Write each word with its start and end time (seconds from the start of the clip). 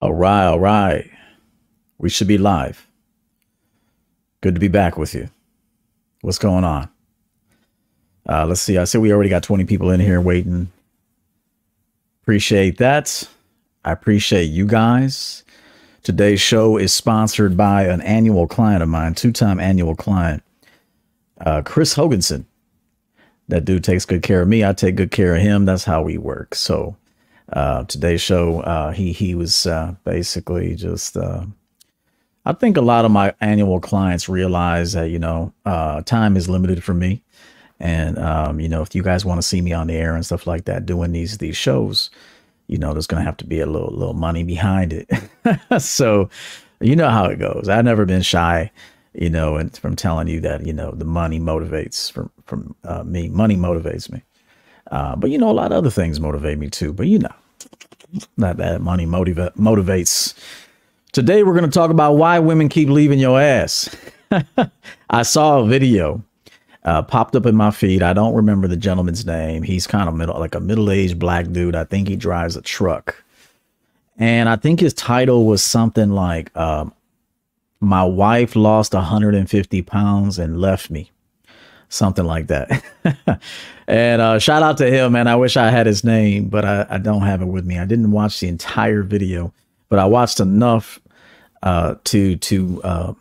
All 0.00 0.14
right, 0.14 0.46
all 0.46 0.60
right. 0.60 1.10
We 1.98 2.08
should 2.08 2.28
be 2.28 2.38
live. 2.38 2.86
Good 4.40 4.54
to 4.54 4.60
be 4.60 4.68
back 4.68 4.96
with 4.96 5.14
you. 5.14 5.28
What's 6.20 6.38
going 6.38 6.64
on? 6.64 6.88
Uh, 8.28 8.46
let's 8.46 8.60
see. 8.60 8.78
I 8.78 8.84
said 8.84 9.00
we 9.00 9.12
already 9.12 9.30
got 9.30 9.42
20 9.42 9.64
people 9.64 9.90
in 9.90 10.00
here 10.00 10.20
waiting. 10.20 10.70
Appreciate 12.22 12.78
that. 12.78 13.28
I 13.84 13.92
appreciate 13.92 14.44
you 14.44 14.66
guys. 14.66 15.44
Today's 16.02 16.40
show 16.40 16.76
is 16.76 16.92
sponsored 16.92 17.56
by 17.56 17.84
an 17.84 18.00
annual 18.02 18.46
client 18.46 18.82
of 18.82 18.88
mine, 18.88 19.14
two 19.14 19.32
time 19.32 19.58
annual 19.58 19.96
client, 19.96 20.42
uh, 21.40 21.62
Chris 21.64 21.94
Hoganson. 21.94 22.44
That 23.48 23.64
dude 23.64 23.82
takes 23.82 24.04
good 24.04 24.22
care 24.22 24.42
of 24.42 24.48
me. 24.48 24.64
I 24.64 24.74
take 24.74 24.96
good 24.96 25.10
care 25.10 25.34
of 25.34 25.42
him. 25.42 25.64
That's 25.64 25.84
how 25.84 26.02
we 26.02 26.18
work. 26.18 26.54
So, 26.54 26.96
uh, 27.52 27.84
today's 27.84 28.20
show, 28.20 28.60
uh, 28.60 28.92
he 28.92 29.12
he 29.12 29.34
was 29.34 29.66
uh, 29.66 29.94
basically 30.04 30.74
just. 30.74 31.16
Uh, 31.16 31.46
I 32.44 32.52
think 32.54 32.76
a 32.76 32.82
lot 32.82 33.04
of 33.04 33.10
my 33.10 33.34
annual 33.40 33.80
clients 33.80 34.28
realize 34.28 34.92
that 34.92 35.10
you 35.10 35.18
know 35.18 35.52
uh, 35.64 36.02
time 36.02 36.36
is 36.36 36.48
limited 36.48 36.82
for 36.84 36.94
me, 36.94 37.22
and 37.80 38.18
um, 38.18 38.60
you 38.60 38.68
know 38.68 38.82
if 38.82 38.94
you 38.94 39.02
guys 39.02 39.24
want 39.24 39.40
to 39.40 39.46
see 39.46 39.60
me 39.60 39.72
on 39.72 39.86
the 39.86 39.94
air 39.94 40.14
and 40.14 40.24
stuff 40.24 40.46
like 40.46 40.64
that 40.66 40.86
doing 40.86 41.12
these 41.12 41.38
these 41.38 41.56
shows, 41.56 42.10
you 42.66 42.78
know 42.78 42.92
there's 42.92 43.06
gonna 43.06 43.24
have 43.24 43.36
to 43.38 43.46
be 43.46 43.60
a 43.60 43.66
little 43.66 43.94
little 43.94 44.14
money 44.14 44.44
behind 44.44 44.92
it. 44.92 45.08
so, 45.80 46.28
you 46.80 46.96
know 46.96 47.08
how 47.08 47.26
it 47.26 47.38
goes. 47.38 47.68
I've 47.68 47.84
never 47.84 48.04
been 48.04 48.22
shy, 48.22 48.70
you 49.14 49.30
know, 49.30 49.56
and 49.56 49.74
from 49.76 49.96
telling 49.96 50.28
you 50.28 50.40
that 50.40 50.66
you 50.66 50.72
know 50.72 50.92
the 50.92 51.06
money 51.06 51.40
motivates 51.40 52.12
from 52.12 52.30
from 52.44 52.76
uh, 52.84 53.04
me. 53.04 53.28
Money 53.28 53.56
motivates 53.56 54.10
me. 54.12 54.22
Uh, 54.90 55.16
but 55.16 55.30
you 55.30 55.38
know, 55.38 55.50
a 55.50 55.52
lot 55.52 55.72
of 55.72 55.78
other 55.78 55.90
things 55.90 56.20
motivate 56.20 56.58
me 56.58 56.68
too. 56.70 56.92
But 56.92 57.06
you 57.06 57.18
know, 57.18 57.34
not 58.36 58.56
that 58.56 58.80
money 58.80 59.06
motiva- 59.06 59.54
motivates. 59.56 60.34
Today, 61.12 61.42
we're 61.42 61.54
going 61.54 61.64
to 61.64 61.70
talk 61.70 61.90
about 61.90 62.14
why 62.14 62.38
women 62.38 62.68
keep 62.68 62.88
leaving 62.88 63.18
your 63.18 63.40
ass. 63.40 63.94
I 65.10 65.22
saw 65.22 65.60
a 65.60 65.66
video 65.66 66.22
uh, 66.84 67.02
popped 67.02 67.34
up 67.36 67.46
in 67.46 67.56
my 67.56 67.70
feed. 67.70 68.02
I 68.02 68.12
don't 68.12 68.34
remember 68.34 68.68
the 68.68 68.76
gentleman's 68.76 69.26
name. 69.26 69.62
He's 69.62 69.86
kind 69.86 70.08
of 70.08 70.14
middle, 70.14 70.38
like 70.38 70.54
a 70.54 70.60
middle-aged 70.60 71.18
black 71.18 71.50
dude. 71.50 71.74
I 71.74 71.84
think 71.84 72.08
he 72.08 72.16
drives 72.16 72.56
a 72.56 72.62
truck, 72.62 73.22
and 74.16 74.48
I 74.48 74.56
think 74.56 74.80
his 74.80 74.94
title 74.94 75.44
was 75.46 75.62
something 75.62 76.10
like 76.10 76.56
um, 76.56 76.94
"My 77.80 78.04
wife 78.04 78.56
lost 78.56 78.94
150 78.94 79.82
pounds 79.82 80.38
and 80.38 80.60
left 80.60 80.90
me." 80.90 81.10
Something 81.88 82.24
like 82.24 82.48
that. 82.48 82.82
and 83.86 84.22
uh, 84.22 84.38
shout 84.38 84.62
out 84.62 84.76
to 84.78 84.90
him, 84.90 85.12
man. 85.12 85.26
I 85.26 85.36
wish 85.36 85.56
I 85.56 85.70
had 85.70 85.86
his 85.86 86.04
name, 86.04 86.48
but 86.48 86.64
I, 86.64 86.86
I, 86.90 86.98
don't 86.98 87.22
have 87.22 87.42
it 87.42 87.46
with 87.46 87.64
me. 87.64 87.78
I 87.78 87.84
didn't 87.84 88.10
watch 88.10 88.40
the 88.40 88.48
entire 88.48 89.02
video, 89.02 89.52
but 89.88 89.98
I 89.98 90.04
watched 90.04 90.40
enough 90.40 91.00
uh, 91.62 91.96
to 92.04 92.36
to 92.36 92.82
uh, 92.82 93.12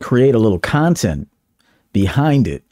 create 0.00 0.34
a 0.34 0.38
little 0.38 0.58
content 0.58 1.28
behind 1.92 2.46
it 2.46 2.62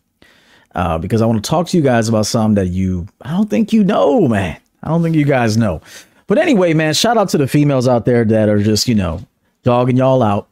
uh, 0.75 0.99
because 0.99 1.23
I 1.23 1.27
want 1.27 1.43
to 1.43 1.49
talk 1.49 1.69
to 1.69 1.77
you 1.77 1.83
guys 1.83 2.09
about 2.09 2.27
something 2.27 2.55
that 2.57 2.71
you 2.71 3.07
I 3.23 3.31
don't 3.31 3.49
think 3.49 3.73
you 3.73 3.85
know, 3.85 4.29
man. 4.29 4.61
I 4.83 4.89
don't 4.89 5.03
think 5.03 5.17
you 5.17 5.25
guys 5.25 5.57
know. 5.57 5.81
But 6.27 6.39
anyway, 6.39 6.75
man, 6.75 6.93
shout 6.93 7.17
out 7.17 7.29
to 7.31 7.39
the 7.39 7.47
females 7.47 7.89
out 7.89 8.05
there 8.05 8.25
that 8.25 8.49
are 8.49 8.59
just 8.59 8.89
you 8.89 8.95
know 8.95 9.21
dogging 9.63 9.97
y'all 9.97 10.23
out 10.23 10.49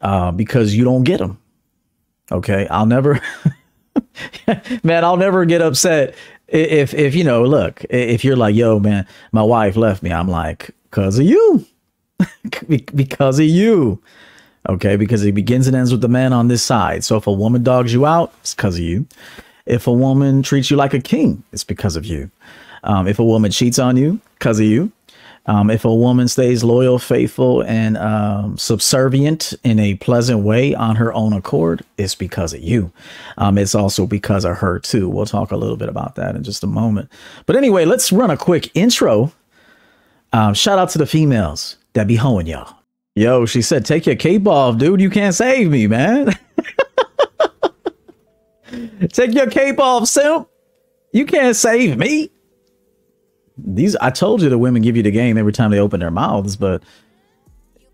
uh, 0.00 0.30
because 0.30 0.74
you 0.74 0.84
don't 0.84 1.04
get 1.04 1.18
them 1.18 1.38
Okay. 2.30 2.66
I'll 2.68 2.86
never, 2.86 3.20
man, 4.82 5.04
I'll 5.04 5.16
never 5.16 5.44
get 5.44 5.62
upset 5.62 6.14
if, 6.48 6.94
if, 6.94 7.14
you 7.14 7.24
know, 7.24 7.44
look, 7.44 7.84
if 7.90 8.24
you're 8.24 8.36
like, 8.36 8.54
yo, 8.54 8.78
man, 8.78 9.06
my 9.32 9.42
wife 9.42 9.76
left 9.76 10.02
me. 10.02 10.12
I'm 10.12 10.28
like, 10.28 10.70
cause 10.90 11.18
of 11.18 11.24
you, 11.26 11.64
because 12.68 13.38
of 13.38 13.46
you. 13.46 14.00
Okay. 14.68 14.96
Because 14.96 15.24
it 15.24 15.32
begins 15.32 15.66
and 15.66 15.74
ends 15.74 15.90
with 15.90 16.02
the 16.02 16.08
man 16.08 16.32
on 16.32 16.48
this 16.48 16.62
side. 16.62 17.04
So 17.04 17.16
if 17.16 17.26
a 17.26 17.32
woman 17.32 17.62
dogs 17.62 17.92
you 17.92 18.06
out, 18.06 18.32
it's 18.40 18.54
because 18.54 18.76
of 18.76 18.82
you. 18.82 19.06
If 19.66 19.86
a 19.86 19.92
woman 19.92 20.42
treats 20.42 20.70
you 20.70 20.76
like 20.76 20.94
a 20.94 21.00
king, 21.00 21.42
it's 21.52 21.64
because 21.64 21.96
of 21.96 22.04
you. 22.04 22.30
Um, 22.84 23.06
if 23.06 23.18
a 23.18 23.24
woman 23.24 23.50
cheats 23.50 23.78
on 23.78 23.96
you, 23.96 24.20
because 24.38 24.58
of 24.58 24.66
you. 24.66 24.90
Um, 25.46 25.70
if 25.70 25.84
a 25.84 25.94
woman 25.94 26.28
stays 26.28 26.62
loyal, 26.62 26.98
faithful, 27.00 27.62
and 27.64 27.96
um, 27.96 28.56
subservient 28.56 29.54
in 29.64 29.80
a 29.80 29.96
pleasant 29.96 30.44
way 30.44 30.72
on 30.74 30.96
her 30.96 31.12
own 31.12 31.32
accord, 31.32 31.84
it's 31.98 32.14
because 32.14 32.54
of 32.54 32.60
you. 32.60 32.92
Um, 33.38 33.58
it's 33.58 33.74
also 33.74 34.06
because 34.06 34.44
of 34.44 34.58
her, 34.58 34.78
too. 34.78 35.08
We'll 35.08 35.26
talk 35.26 35.50
a 35.50 35.56
little 35.56 35.76
bit 35.76 35.88
about 35.88 36.14
that 36.14 36.36
in 36.36 36.44
just 36.44 36.62
a 36.62 36.68
moment. 36.68 37.10
But 37.46 37.56
anyway, 37.56 37.84
let's 37.84 38.12
run 38.12 38.30
a 38.30 38.36
quick 38.36 38.70
intro. 38.74 39.32
Um, 40.32 40.54
shout 40.54 40.78
out 40.78 40.90
to 40.90 40.98
the 40.98 41.06
females 41.06 41.76
that 41.94 42.06
be 42.06 42.16
hoeing 42.16 42.46
y'all. 42.46 42.76
Yo, 43.14 43.44
she 43.44 43.62
said, 43.62 43.84
take 43.84 44.06
your 44.06 44.16
cape 44.16 44.46
off, 44.46 44.78
dude. 44.78 45.00
You 45.00 45.10
can't 45.10 45.34
save 45.34 45.70
me, 45.70 45.86
man. 45.86 46.32
take 49.12 49.34
your 49.34 49.50
cape 49.50 49.78
off, 49.78 50.08
simp. 50.08 50.48
You 51.12 51.26
can't 51.26 51.54
save 51.54 51.98
me 51.98 52.30
these 53.56 53.96
I 53.96 54.10
told 54.10 54.42
you 54.42 54.48
the 54.48 54.58
women 54.58 54.82
give 54.82 54.96
you 54.96 55.02
the 55.02 55.10
game 55.10 55.36
every 55.36 55.52
time 55.52 55.70
they 55.70 55.78
open 55.78 56.00
their 56.00 56.10
mouths, 56.10 56.56
but 56.56 56.82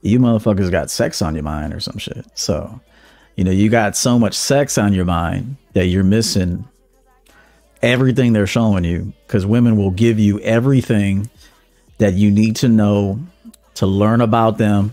you 0.03 0.19
motherfuckers 0.19 0.71
got 0.71 0.91
sex 0.91 1.21
on 1.23 1.35
your 1.35 1.45
mind 1.45 1.75
or 1.75 1.81
some 1.81 1.99
shit. 1.99 2.27
So, 2.35 2.81
you 3.37 3.45
know, 3.45 3.51
you 3.51 3.69
got 3.69 3.97
so 3.97 4.19
much 4.19 4.35
sex 4.35 4.79
on 4.79 4.93
your 4.93 5.05
mind 5.05 5.57
that 5.73 5.87
you're 5.87 6.05
missing 6.05 6.67
everything 7.83 8.33
they're 8.33 8.47
showing 8.47 8.85
you 8.85 9.13
because 9.27 9.47
women 9.47 9.77
will 9.77 9.91
give 9.91 10.19
you 10.19 10.41
everything 10.41 11.29
that 11.99 12.15
you 12.15 12.31
need 12.31 12.57
to 12.57 12.69
know 12.69 13.21
to 13.75 13.87
learn 13.87 14.21
about 14.21 14.59
them 14.59 14.93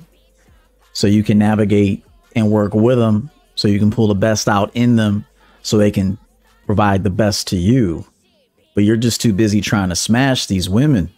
so 0.93 1.07
you 1.07 1.23
can 1.23 1.37
navigate 1.37 2.03
and 2.35 2.51
work 2.51 2.73
with 2.73 2.97
them 2.97 3.29
so 3.55 3.67
you 3.67 3.79
can 3.79 3.89
pull 3.89 4.07
the 4.07 4.15
best 4.15 4.47
out 4.47 4.69
in 4.75 4.95
them 4.95 5.25
so 5.61 5.77
they 5.77 5.91
can 5.91 6.17
provide 6.65 7.03
the 7.03 7.09
best 7.09 7.47
to 7.47 7.55
you 7.55 8.05
but 8.75 8.83
you're 8.83 8.97
just 8.97 9.21
too 9.21 9.33
busy 9.33 9.61
trying 9.61 9.89
to 9.89 9.95
smash 9.95 10.45
these 10.45 10.69
women. 10.69 11.09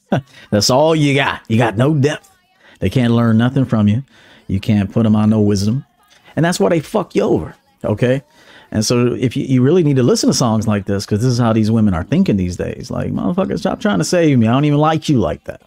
That's 0.50 0.70
all 0.70 0.94
you 0.94 1.14
got. 1.14 1.42
You 1.48 1.58
got 1.58 1.76
no 1.76 1.94
depth. 1.94 2.30
They 2.78 2.90
can't 2.90 3.12
learn 3.12 3.38
nothing 3.38 3.64
from 3.64 3.88
you. 3.88 4.04
You 4.46 4.60
can't 4.60 4.92
put 4.92 5.02
them 5.02 5.16
on 5.16 5.30
no 5.30 5.40
wisdom. 5.40 5.84
And 6.36 6.44
that's 6.44 6.60
why 6.60 6.68
they 6.68 6.78
fuck 6.80 7.16
you 7.16 7.22
over. 7.22 7.54
Okay. 7.84 8.22
And 8.70 8.84
so 8.84 9.14
if 9.14 9.36
you, 9.36 9.44
you 9.44 9.62
really 9.62 9.82
need 9.82 9.96
to 9.96 10.02
listen 10.02 10.28
to 10.28 10.34
songs 10.34 10.68
like 10.68 10.86
this, 10.86 11.04
because 11.04 11.20
this 11.20 11.32
is 11.32 11.38
how 11.38 11.52
these 11.52 11.70
women 11.70 11.94
are 11.94 12.04
thinking 12.04 12.36
these 12.36 12.56
days. 12.56 12.90
Like, 12.90 13.10
motherfucker, 13.10 13.58
stop 13.58 13.80
trying 13.80 13.98
to 13.98 14.04
save 14.04 14.38
me. 14.38 14.46
I 14.46 14.52
don't 14.52 14.64
even 14.64 14.78
like 14.78 15.08
you 15.08 15.18
like 15.18 15.42
that. 15.44 15.62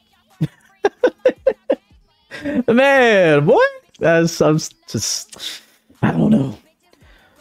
Man, 2.67 3.45
boy. 3.45 3.61
That's 3.99 4.41
I'm 4.41 4.57
just 4.87 5.61
I 6.01 6.11
don't 6.11 6.31
know. 6.31 6.57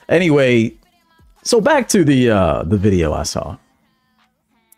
Anyway, 0.08 0.74
so 1.42 1.60
back 1.60 1.88
to 1.88 2.04
the 2.04 2.30
uh 2.30 2.62
the 2.64 2.76
video 2.76 3.12
I 3.12 3.22
saw 3.22 3.56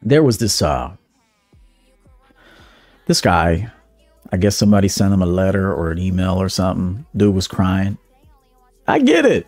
there 0.02 0.22
was 0.22 0.38
this 0.38 0.62
uh 0.62 0.90
this 3.06 3.20
guy 3.20 3.70
i 4.30 4.36
guess 4.36 4.56
somebody 4.56 4.88
sent 4.88 5.12
him 5.12 5.22
a 5.22 5.26
letter 5.26 5.72
or 5.72 5.90
an 5.90 5.98
email 5.98 6.40
or 6.40 6.48
something. 6.48 7.04
Dude 7.16 7.34
was 7.34 7.48
crying. 7.48 7.98
I 8.86 8.98
get 8.98 9.24
it. 9.26 9.46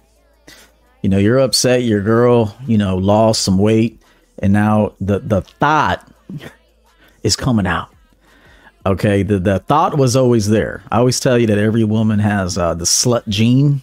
You 1.02 1.10
know 1.10 1.18
you're 1.18 1.38
upset 1.38 1.82
your 1.82 2.00
girl 2.00 2.56
you 2.66 2.78
know 2.78 2.96
lost 2.96 3.42
some 3.42 3.58
weight 3.58 4.00
and 4.38 4.52
now 4.52 4.94
the 5.00 5.18
the 5.20 5.42
thought 5.42 6.10
is 7.22 7.36
coming 7.36 7.66
out. 7.66 7.90
Okay 8.86 9.22
the 9.22 9.38
the 9.38 9.58
thought 9.60 9.98
was 9.98 10.16
always 10.16 10.48
there. 10.48 10.82
I 10.90 10.98
always 10.98 11.20
tell 11.20 11.38
you 11.38 11.46
that 11.48 11.58
every 11.58 11.84
woman 11.84 12.18
has 12.18 12.58
uh, 12.58 12.74
the 12.74 12.84
slut 12.84 13.26
gene 13.28 13.82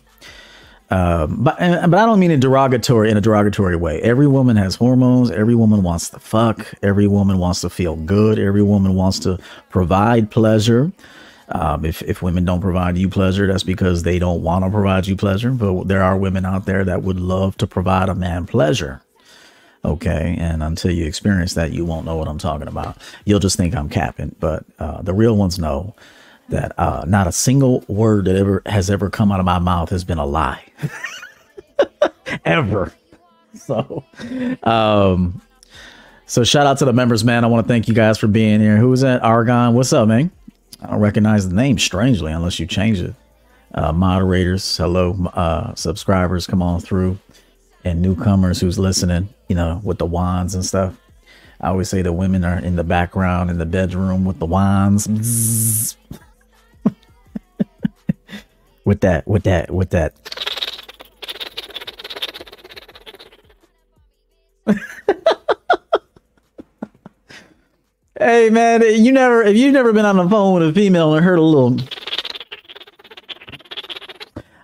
um, 0.91 1.37
but 1.41 1.57
but 1.57 1.93
I 1.93 2.05
don't 2.05 2.19
mean 2.19 2.31
in 2.31 2.41
derogatory 2.41 3.09
in 3.09 3.15
a 3.15 3.21
derogatory 3.21 3.77
way. 3.77 4.01
Every 4.01 4.27
woman 4.27 4.57
has 4.57 4.75
hormones. 4.75 5.31
Every 5.31 5.55
woman 5.55 5.83
wants 5.83 6.09
to 6.09 6.19
fuck. 6.19 6.67
Every 6.83 7.07
woman 7.07 7.37
wants 7.37 7.61
to 7.61 7.69
feel 7.69 7.95
good. 7.95 8.37
Every 8.37 8.61
woman 8.61 8.93
wants 8.95 9.17
to 9.19 9.39
provide 9.69 10.29
pleasure. 10.29 10.91
Um, 11.47 11.85
if 11.85 12.01
if 12.01 12.21
women 12.21 12.43
don't 12.43 12.59
provide 12.59 12.97
you 12.97 13.07
pleasure, 13.07 13.47
that's 13.47 13.63
because 13.63 14.03
they 14.03 14.19
don't 14.19 14.43
want 14.43 14.65
to 14.65 14.69
provide 14.69 15.07
you 15.07 15.15
pleasure. 15.15 15.51
But 15.51 15.87
there 15.87 16.03
are 16.03 16.17
women 16.17 16.45
out 16.45 16.65
there 16.65 16.83
that 16.83 17.03
would 17.03 17.19
love 17.19 17.55
to 17.57 17.67
provide 17.67 18.09
a 18.09 18.15
man 18.15 18.45
pleasure. 18.45 19.01
Okay, 19.83 20.35
and 20.37 20.61
until 20.61 20.91
you 20.91 21.05
experience 21.05 21.53
that, 21.55 21.71
you 21.71 21.85
won't 21.85 22.05
know 22.05 22.17
what 22.17 22.27
I'm 22.27 22.37
talking 22.37 22.67
about. 22.67 22.97
You'll 23.25 23.39
just 23.39 23.57
think 23.57 23.75
I'm 23.75 23.89
capping, 23.89 24.35
but 24.39 24.65
uh, 24.77 25.01
the 25.01 25.13
real 25.13 25.35
ones 25.37 25.57
know 25.57 25.95
that 26.51 26.77
uh, 26.77 27.03
not 27.07 27.27
a 27.27 27.31
single 27.31 27.83
word 27.87 28.25
that 28.25 28.35
ever 28.35 28.61
has 28.65 28.89
ever 28.89 29.09
come 29.09 29.31
out 29.31 29.39
of 29.39 29.45
my 29.45 29.59
mouth 29.59 29.89
has 29.89 30.03
been 30.03 30.17
a 30.17 30.25
lie, 30.25 30.63
ever. 32.45 32.93
So, 33.55 34.03
um, 34.63 35.41
so 36.25 36.43
shout 36.43 36.65
out 36.65 36.77
to 36.77 36.85
the 36.85 36.93
members, 36.93 37.23
man. 37.25 37.43
I 37.43 37.47
want 37.47 37.65
to 37.65 37.67
thank 37.67 37.87
you 37.87 37.93
guys 37.93 38.17
for 38.17 38.27
being 38.27 38.61
here. 38.61 38.77
Who 38.77 38.93
is 38.93 39.01
that? 39.01 39.23
Argon. 39.23 39.73
What's 39.73 39.91
up, 39.91 40.07
man? 40.07 40.31
I 40.81 40.91
don't 40.91 40.99
recognize 40.99 41.47
the 41.49 41.55
name 41.55 41.77
strangely 41.77 42.31
unless 42.31 42.59
you 42.59 42.65
change 42.65 42.99
it. 42.99 43.13
Uh, 43.73 43.93
moderators, 43.93 44.77
hello, 44.77 45.13
uh, 45.33 45.73
subscribers, 45.75 46.45
come 46.45 46.61
on 46.61 46.81
through, 46.81 47.17
and 47.85 48.01
newcomers 48.01 48.59
who's 48.59 48.77
listening, 48.77 49.29
you 49.47 49.55
know, 49.55 49.79
with 49.83 49.97
the 49.97 50.05
wands 50.05 50.55
and 50.55 50.65
stuff. 50.65 50.97
I 51.61 51.67
always 51.69 51.87
say 51.87 52.01
the 52.01 52.11
women 52.11 52.43
are 52.43 52.57
in 52.57 52.75
the 52.75 52.83
background 52.83 53.49
in 53.49 53.59
the 53.59 53.65
bedroom 53.65 54.25
with 54.25 54.39
the 54.39 54.45
wands. 54.45 55.95
With 58.85 59.01
that, 59.01 59.27
with 59.27 59.43
that, 59.43 59.71
with 59.71 59.89
that. 59.91 60.13
hey 68.19 68.49
man, 68.49 68.81
you 68.81 69.11
never 69.11 69.41
if 69.43 69.57
you've 69.57 69.73
never 69.73 69.91
been 69.91 70.05
on 70.05 70.17
the 70.17 70.29
phone 70.29 70.53
with 70.53 70.69
a 70.69 70.73
female 70.73 71.13
and 71.15 71.25
heard 71.25 71.39
a 71.39 71.41
little 71.41 71.77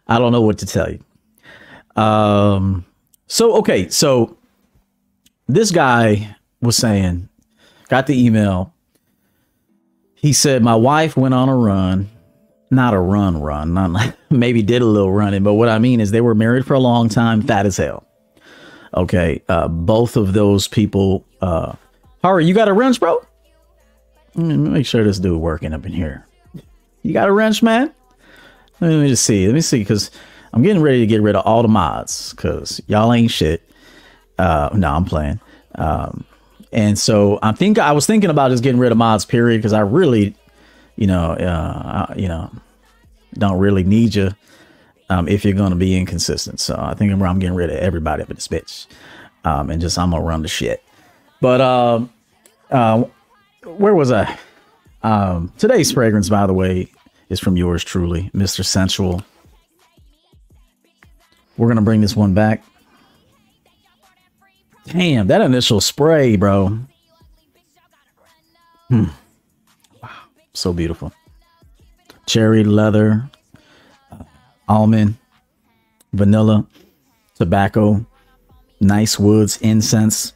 I 0.08 0.20
don't 0.20 0.32
know 0.32 0.42
what 0.42 0.60
to 0.60 0.66
tell 0.66 0.90
you. 0.92 1.00
Um 2.02 2.86
so 3.28 3.56
okay, 3.58 3.90
so 3.90 4.38
this 5.48 5.72
guy 5.72 6.36
was 6.62 6.78
saying, 6.78 7.30
got 7.90 8.08
the 8.08 8.26
email. 8.26 8.74
He 10.16 10.34
said, 10.34 10.64
My 10.64 10.76
wife 10.76 11.16
went 11.16 11.34
on 11.34 11.50
a 11.50 11.56
run, 11.56 12.10
not 12.70 12.94
a 12.94 13.00
run, 13.00 13.40
run, 13.42 13.74
not 13.74 13.92
like, 13.92 14.16
maybe 14.30 14.62
did 14.62 14.82
a 14.82 14.86
little 14.86 15.12
running, 15.12 15.44
but 15.44 15.54
what 15.54 15.70
I 15.70 15.80
mean 15.80 16.00
is 16.00 16.12
they 16.12 16.22
were 16.22 16.36
married 16.36 16.66
for 16.66 16.74
a 16.74 16.80
long 16.80 17.10
time, 17.10 17.42
fat 17.42 17.66
as 17.66 17.78
hell. 17.78 18.06
Okay, 18.94 19.42
uh, 19.50 19.68
both 19.68 20.16
of 20.18 20.34
those 20.34 20.68
people. 20.68 21.26
Uh, 21.42 21.74
Harry, 22.24 22.46
you 22.46 22.54
got 22.54 22.68
a 22.68 22.74
wrench, 22.74 23.00
bro? 23.00 23.22
Make 24.36 24.86
sure 24.86 25.04
this 25.04 25.20
dude 25.20 25.40
working 25.40 25.74
up 25.74 25.86
in 25.86 25.92
here. 25.92 26.26
You 27.02 27.14
got 27.14 27.28
a 27.28 27.32
wrench, 27.32 27.64
man? 27.64 27.94
Let 28.80 28.90
me 28.90 29.08
just 29.08 29.26
see. 29.26 29.46
Let 29.46 29.56
me 29.56 29.62
see, 29.62 29.80
because 29.80 30.12
I'm 30.54 30.62
getting 30.62 30.82
ready 30.82 31.00
to 31.00 31.08
get 31.08 31.22
rid 31.22 31.36
of 31.36 31.46
all 31.46 31.62
the 31.62 31.68
mods, 31.68 32.34
because 32.34 32.82
y'all 32.88 33.12
ain't 33.14 33.32
shit. 33.32 33.62
Uh, 34.38 34.70
no, 34.74 34.92
I'm 34.94 35.06
playing. 35.06 35.40
Um, 35.76 36.26
and 36.72 36.98
so 36.98 37.40
I 37.42 37.52
think 37.54 37.80
I 37.80 37.92
was 37.92 38.06
thinking 38.06 38.30
about 38.30 38.52
just 38.52 38.64
getting 38.64 38.80
rid 38.80 38.92
of 38.92 38.98
mods, 38.98 39.26
period, 39.26 39.60
because 39.60 39.74
I 39.74 39.82
really, 39.82 40.36
you 40.98 41.08
know, 41.08 41.32
uh, 41.32 42.14
you 42.18 42.28
know, 42.28 42.52
don't 43.36 43.60
really 43.60 43.84
need 43.84 44.16
you 44.16 44.32
um, 45.10 45.28
if 45.28 45.46
you're 45.46 45.54
going 45.54 45.70
to 45.70 45.78
be 45.78 45.98
inconsistent. 45.98 46.60
So 46.60 46.76
I 46.78 46.94
think 46.94 47.12
I'm, 47.12 47.22
I'm 47.22 47.40
getting 47.40 47.56
rid 47.56 47.70
of 47.70 47.78
everybody 47.78 48.24
up 48.24 48.30
in 48.30 48.36
this 48.36 48.48
bitch, 48.48 48.88
um, 49.46 49.70
and 49.70 49.80
just 49.80 49.98
I'm 49.98 50.12
gonna 50.12 50.24
run 50.24 50.42
the 50.42 50.48
shit. 50.48 50.84
But 51.40 51.62
um, 51.62 52.12
uh, 52.70 53.06
where 53.64 53.96
was 53.96 54.12
I? 54.12 54.38
Um, 55.04 55.54
today's 55.58 55.92
fragrance, 55.92 56.30
by 56.30 56.48
the 56.48 56.54
way, 56.54 56.92
is 57.30 57.40
from 57.40 57.56
yours 57.56 57.84
truly, 57.84 58.30
Mr. 58.34 58.66
Sensual. 58.66 59.24
We're 61.58 61.68
gonna 61.68 61.82
bring 61.82 62.02
this 62.02 62.16
one 62.16 62.34
back. 62.34 62.64
Damn, 64.86 65.28
that 65.28 65.42
initial 65.42 65.82
spray, 65.82 66.38
bro. 66.38 66.80
Hmm. 68.90 69.06
So 70.58 70.74
beautiful. 70.74 71.14
Cherry 72.26 72.64
leather, 72.64 73.30
uh, 74.12 74.24
almond, 74.68 75.14
vanilla, 76.14 76.66
tobacco, 77.36 78.04
nice 78.82 79.20
woods, 79.20 79.62
incense. 79.62 80.34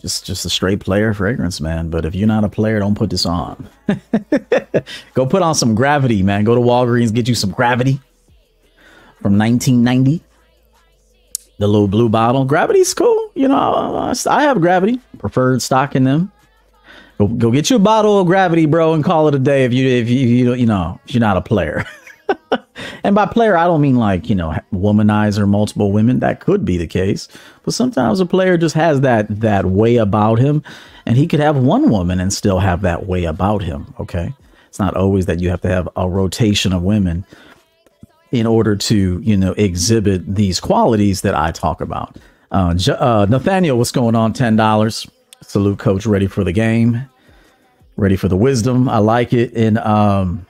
Just 0.00 0.26
just 0.26 0.44
a 0.44 0.50
straight 0.50 0.80
player 0.80 1.14
fragrance, 1.14 1.60
man. 1.60 1.88
But 1.88 2.04
if 2.04 2.16
you're 2.16 2.26
not 2.26 2.42
a 2.42 2.48
player, 2.48 2.80
don't 2.80 2.96
put 2.96 3.10
this 3.10 3.24
on. 3.24 3.68
Go 5.14 5.24
put 5.24 5.40
on 5.40 5.54
some 5.54 5.76
gravity, 5.76 6.24
man. 6.24 6.42
Go 6.42 6.56
to 6.56 6.60
Walgreens, 6.60 7.14
get 7.14 7.28
you 7.28 7.36
some 7.36 7.52
gravity 7.52 8.00
from 9.22 9.38
1990 9.38 10.20
the 11.58 11.66
little 11.66 11.88
blue 11.88 12.08
bottle. 12.08 12.44
Gravity's 12.44 12.92
cool. 12.92 13.30
You 13.34 13.48
know, 13.48 14.12
I 14.28 14.42
have 14.42 14.60
gravity, 14.60 15.00
preferred 15.18 15.62
stock 15.62 15.94
in 15.96 16.04
them. 16.04 16.32
Go, 17.18 17.28
go 17.28 17.50
get 17.50 17.70
you 17.70 17.76
a 17.76 17.80
bottle 17.80 18.20
of 18.20 18.26
gravity, 18.26 18.66
bro, 18.66 18.92
and 18.92 19.02
call 19.02 19.28
it 19.28 19.34
a 19.34 19.38
day 19.38 19.64
if 19.64 19.72
you 19.72 19.88
if 19.88 20.08
you 20.08 20.26
you, 20.26 20.54
you 20.54 20.66
know 20.66 21.00
if 21.06 21.14
you're 21.14 21.20
not 21.20 21.36
a 21.36 21.42
player. 21.42 21.84
and 23.04 23.14
by 23.14 23.26
player, 23.26 23.56
I 23.56 23.64
don't 23.64 23.80
mean 23.80 23.96
like 23.96 24.28
you 24.28 24.34
know 24.34 24.54
womanizer 24.72 25.48
multiple 25.48 25.92
women. 25.92 26.20
That 26.20 26.40
could 26.40 26.64
be 26.64 26.76
the 26.76 26.86
case, 26.86 27.28
but 27.64 27.72
sometimes 27.72 28.20
a 28.20 28.26
player 28.26 28.58
just 28.58 28.74
has 28.74 29.00
that 29.00 29.26
that 29.40 29.64
way 29.66 29.96
about 29.96 30.38
him, 30.38 30.62
and 31.06 31.16
he 31.16 31.26
could 31.26 31.40
have 31.40 31.56
one 31.56 31.90
woman 31.90 32.20
and 32.20 32.32
still 32.32 32.58
have 32.58 32.82
that 32.82 33.06
way 33.06 33.24
about 33.24 33.62
him. 33.62 33.94
Okay, 33.98 34.34
it's 34.68 34.78
not 34.78 34.94
always 34.94 35.24
that 35.26 35.40
you 35.40 35.48
have 35.48 35.62
to 35.62 35.68
have 35.68 35.88
a 35.96 36.08
rotation 36.08 36.74
of 36.74 36.82
women 36.82 37.24
in 38.30 38.46
order 38.46 38.76
to 38.76 39.20
you 39.22 39.36
know 39.36 39.52
exhibit 39.52 40.34
these 40.34 40.60
qualities 40.60 41.22
that 41.22 41.34
I 41.34 41.50
talk 41.50 41.80
about. 41.80 42.16
Uh, 42.52 42.74
uh, 42.88 43.26
Nathaniel, 43.28 43.78
what's 43.78 43.92
going 43.92 44.14
on? 44.14 44.34
Ten 44.34 44.56
dollars. 44.56 45.06
Salute, 45.46 45.78
coach. 45.78 46.06
Ready 46.06 46.26
for 46.26 46.42
the 46.42 46.52
game. 46.52 47.08
Ready 47.96 48.16
for 48.16 48.28
the 48.28 48.36
wisdom. 48.36 48.88
I 48.88 48.98
like 48.98 49.32
it. 49.32 49.54
And 49.54 49.78
um, 49.78 50.44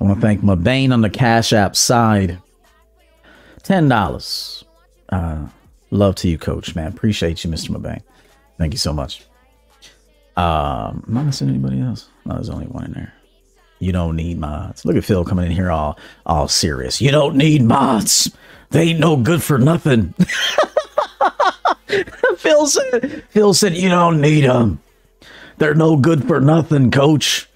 I 0.00 0.04
want 0.04 0.16
to 0.16 0.20
thank 0.20 0.40
Mabane 0.40 0.92
on 0.92 1.02
the 1.02 1.10
Cash 1.10 1.52
App 1.52 1.76
side. 1.76 2.38
Ten 3.62 3.88
dollars. 3.88 4.64
Uh, 5.10 5.46
love 5.90 6.14
to 6.16 6.28
you, 6.28 6.38
coach. 6.38 6.74
Man, 6.74 6.86
appreciate 6.86 7.44
you, 7.44 7.50
Mr. 7.50 7.68
Mabane. 7.68 8.02
Thank 8.56 8.72
you 8.72 8.78
so 8.78 8.94
much. 8.94 9.24
Um, 10.36 11.04
am 11.06 11.18
I 11.18 11.22
missing 11.24 11.50
anybody 11.50 11.80
else? 11.82 12.08
No, 12.24 12.34
there's 12.34 12.48
only 12.48 12.66
one 12.66 12.86
in 12.86 12.92
there. 12.92 13.12
You 13.78 13.92
don't 13.92 14.16
need 14.16 14.38
mods. 14.38 14.86
Look 14.86 14.96
at 14.96 15.04
Phil 15.04 15.24
coming 15.24 15.46
in 15.46 15.52
here 15.52 15.70
all 15.70 15.98
all 16.24 16.48
serious. 16.48 17.00
You 17.00 17.10
don't 17.10 17.36
need 17.36 17.62
mods. 17.62 18.34
They 18.70 18.88
ain't 18.88 19.00
no 19.00 19.16
good 19.16 19.42
for 19.42 19.58
nothing. 19.58 20.14
Phil 22.38 22.66
said 22.66 23.24
Phil 23.30 23.54
said 23.54 23.76
you 23.76 23.88
don't 23.88 24.20
need 24.20 24.44
them. 24.44 24.80
They're 25.58 25.74
no 25.74 25.96
good 25.96 26.26
for 26.26 26.40
nothing, 26.40 26.90
coach. 26.90 27.48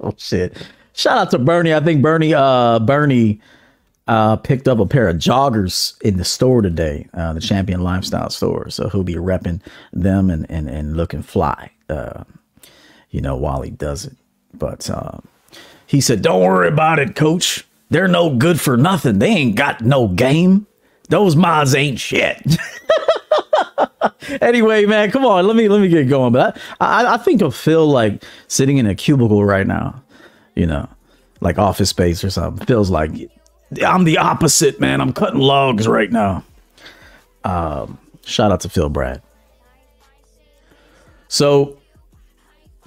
oh 0.00 0.14
shit. 0.16 0.56
Shout 0.92 1.18
out 1.18 1.30
to 1.32 1.38
Bernie. 1.38 1.74
I 1.74 1.80
think 1.80 2.02
Bernie 2.02 2.34
uh 2.34 2.78
Bernie 2.80 3.40
uh 4.08 4.36
picked 4.36 4.68
up 4.68 4.78
a 4.78 4.86
pair 4.86 5.08
of 5.08 5.16
joggers 5.16 6.00
in 6.02 6.16
the 6.16 6.24
store 6.24 6.62
today, 6.62 7.08
uh 7.14 7.32
the 7.32 7.40
Champion 7.40 7.82
Lifestyle 7.82 8.30
store. 8.30 8.70
So 8.70 8.88
he'll 8.88 9.04
be 9.04 9.14
repping 9.14 9.60
them 9.92 10.30
and 10.30 10.46
and, 10.50 10.68
and 10.68 10.96
looking 10.96 11.22
fly. 11.22 11.70
Uh 11.88 12.24
you 13.10 13.22
know, 13.22 13.36
while 13.36 13.62
he 13.62 13.70
does 13.70 14.04
it. 14.04 14.14
But 14.52 14.90
uh, 14.90 15.18
he 15.86 16.00
said, 16.00 16.22
Don't 16.22 16.42
worry 16.42 16.68
about 16.68 16.98
it, 16.98 17.16
coach. 17.16 17.66
They're 17.88 18.08
no 18.08 18.34
good 18.34 18.60
for 18.60 18.76
nothing. 18.76 19.18
They 19.18 19.28
ain't 19.28 19.56
got 19.56 19.80
no 19.80 20.08
game. 20.08 20.66
Those 21.08 21.36
mods 21.36 21.74
ain't 21.74 21.98
shit. 22.00 22.56
anyway, 24.40 24.86
man, 24.86 25.10
come 25.10 25.24
on. 25.24 25.46
Let 25.46 25.56
me 25.56 25.68
let 25.68 25.80
me 25.80 25.88
get 25.88 26.08
going. 26.08 26.32
But 26.32 26.58
I, 26.80 27.04
I, 27.04 27.14
I 27.14 27.16
think 27.18 27.42
of 27.42 27.54
Phil 27.54 27.86
like 27.86 28.24
sitting 28.48 28.78
in 28.78 28.86
a 28.86 28.94
cubicle 28.94 29.44
right 29.44 29.66
now, 29.66 30.02
you 30.54 30.66
know, 30.66 30.88
like 31.40 31.58
office 31.58 31.90
space 31.90 32.24
or 32.24 32.30
something. 32.30 32.66
Feels 32.66 32.90
like 32.90 33.10
I'm 33.84 34.04
the 34.04 34.18
opposite, 34.18 34.80
man. 34.80 35.00
I'm 35.00 35.12
cutting 35.12 35.40
logs 35.40 35.88
right 35.88 36.10
now. 36.10 36.44
Um, 37.44 37.98
shout 38.24 38.52
out 38.52 38.60
to 38.60 38.68
Phil 38.68 38.88
Brad. 38.88 39.22
So 41.28 41.78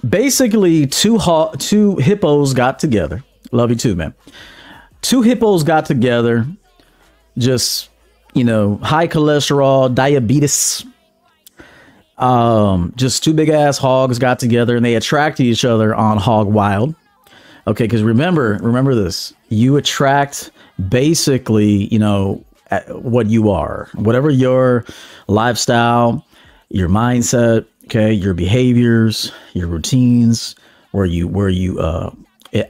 basically 0.08 0.86
two 0.86 1.18
ho- 1.18 1.52
two 1.58 1.96
hippos 1.96 2.54
got 2.54 2.78
together. 2.78 3.22
Love 3.52 3.70
you 3.70 3.76
too, 3.76 3.94
man. 3.94 4.14
Two 5.02 5.22
hippos 5.22 5.62
got 5.62 5.86
together, 5.86 6.46
just 7.38 7.89
you 8.34 8.44
know, 8.44 8.76
high 8.82 9.08
cholesterol, 9.08 9.94
diabetes. 9.94 10.84
Um, 12.18 12.92
just 12.96 13.24
two 13.24 13.32
big 13.32 13.48
ass 13.48 13.78
hogs 13.78 14.18
got 14.18 14.38
together 14.38 14.76
and 14.76 14.84
they 14.84 14.94
attracted 14.94 15.46
each 15.46 15.64
other 15.64 15.94
on 15.94 16.18
Hog 16.18 16.48
Wild. 16.48 16.94
Okay, 17.66 17.84
because 17.84 18.02
remember, 18.02 18.58
remember 18.62 18.94
this: 18.94 19.32
you 19.48 19.76
attract 19.76 20.50
basically, 20.88 21.86
you 21.92 21.98
know, 21.98 22.44
what 22.88 23.26
you 23.26 23.50
are, 23.50 23.88
whatever 23.94 24.30
your 24.30 24.84
lifestyle, 25.28 26.24
your 26.68 26.88
mindset, 26.88 27.66
okay 27.90 28.12
your 28.12 28.34
behaviors 28.34 29.32
your 29.52 29.66
routines 29.66 30.54
where 30.92 31.04
you 31.04 31.26
where 31.26 31.48
you 31.48 31.80
uh 31.80 32.14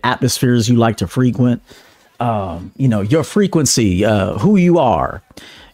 atmospheres 0.03 0.67
you 0.67 0.77
like 0.77 0.97
to 0.97 1.07
frequent 1.07 1.63
um 2.21 2.71
you 2.77 2.89
know 2.89 3.01
your 3.01 3.25
frequency 3.25 4.05
uh 4.05 4.39
who 4.39 4.57
you 4.57 4.79
are 4.79 5.23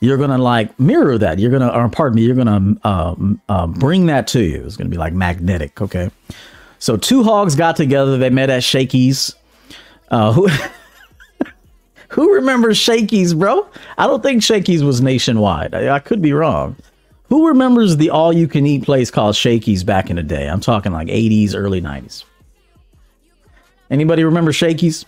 you're 0.01 0.17
gonna 0.19 0.39
like 0.39 0.79
mirror 0.79 1.19
that. 1.19 1.39
You're 1.39 1.51
gonna 1.51 1.69
or 1.69 1.89
pardon 1.89 2.17
me 2.17 2.23
you're 2.23 2.37
gonna 2.37 2.77
um, 2.85 3.41
uh, 3.49 3.67
bring 3.67 4.07
that 4.07 4.27
to 4.29 4.43
you. 4.43 4.63
It's 4.65 4.77
gonna 4.77 4.91
be 4.91 4.99
like 4.99 5.13
magnetic 5.13 5.81
okay? 5.81 6.11
So 6.79 6.97
two 6.97 7.23
hogs 7.23 7.55
got 7.55 7.77
together. 7.77 8.19
They 8.19 8.31
met 8.31 8.51
at 8.51 8.63
Shakey's. 8.63 9.35
Uh 10.11 10.33
who 10.33 10.49
who 12.11 12.35
remembers 12.35 12.79
Shakey's 12.79 13.35
bro? 13.35 13.67
I 13.99 14.07
don't 14.07 14.23
think 14.23 14.43
Shakey's 14.43 14.85
was 14.85 15.01
nationwide. 15.01 15.75
I, 15.75 15.97
I 15.97 15.99
could 15.99 16.21
be 16.21 16.33
wrong. 16.33 16.77
Who 17.29 17.49
remembers 17.49 17.97
the 17.97 18.11
all 18.11 18.33
you 18.33 18.47
can 18.47 18.67
eat 18.67 18.85
place 18.85 19.11
called 19.11 19.35
Shakey's 19.35 19.83
back 19.83 20.11
in 20.11 20.17
the 20.17 20.23
day? 20.23 20.49
I'm 20.49 20.61
talking 20.61 20.93
like 20.93 21.09
80s, 21.09 21.55
early 21.57 21.81
90s. 21.81 22.23
Anybody 23.91 24.23
remember 24.23 24.53
Shakey's? 24.53 25.05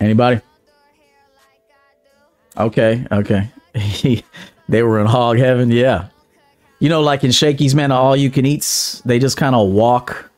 Anybody? 0.00 0.40
Okay, 2.56 3.06
okay. 3.10 3.50
they 4.68 4.82
were 4.82 5.00
in 5.00 5.06
hog 5.06 5.38
heaven, 5.38 5.70
yeah. 5.70 6.08
You 6.78 6.88
know, 6.88 7.00
like 7.00 7.24
in 7.24 7.30
Shakey's, 7.30 7.74
man, 7.74 7.90
all 7.92 8.16
you 8.16 8.30
can 8.30 8.44
eats, 8.44 9.00
they 9.00 9.18
just 9.18 9.36
kind 9.36 9.54
of 9.54 9.70
walk. 9.70 10.30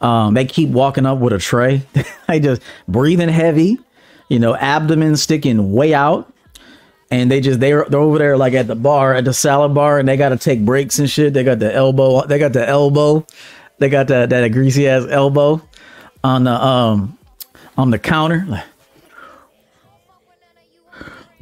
Um, 0.00 0.34
they 0.34 0.44
keep 0.44 0.68
walking 0.70 1.06
up 1.06 1.18
with 1.18 1.32
a 1.32 1.38
tray. 1.38 1.82
they 2.28 2.40
just 2.40 2.62
breathing 2.88 3.28
heavy, 3.28 3.78
you 4.28 4.38
know, 4.38 4.54
abdomen 4.56 5.16
sticking 5.16 5.72
way 5.72 5.94
out. 5.94 6.30
And 7.10 7.30
they 7.30 7.40
just 7.40 7.60
they're 7.60 7.84
they're 7.88 8.00
over 8.00 8.18
there 8.18 8.36
like 8.36 8.54
at 8.54 8.66
the 8.66 8.74
bar, 8.74 9.14
at 9.14 9.24
the 9.24 9.32
salad 9.32 9.72
bar, 9.72 10.00
and 10.00 10.08
they 10.08 10.16
gotta 10.16 10.36
take 10.36 10.64
breaks 10.64 10.98
and 10.98 11.08
shit. 11.08 11.32
They 11.32 11.44
got 11.44 11.60
the 11.60 11.72
elbow, 11.72 12.26
they 12.26 12.38
got 12.38 12.52
the 12.52 12.68
elbow, 12.68 13.24
they 13.78 13.88
got 13.88 14.08
that 14.08 14.30
that 14.30 14.48
greasy 14.48 14.88
ass 14.88 15.06
elbow 15.08 15.62
on 16.24 16.44
the 16.44 16.50
um 16.50 17.16
on 17.76 17.90
the 17.90 17.98
counter. 18.00 18.44
Like, 18.48 18.64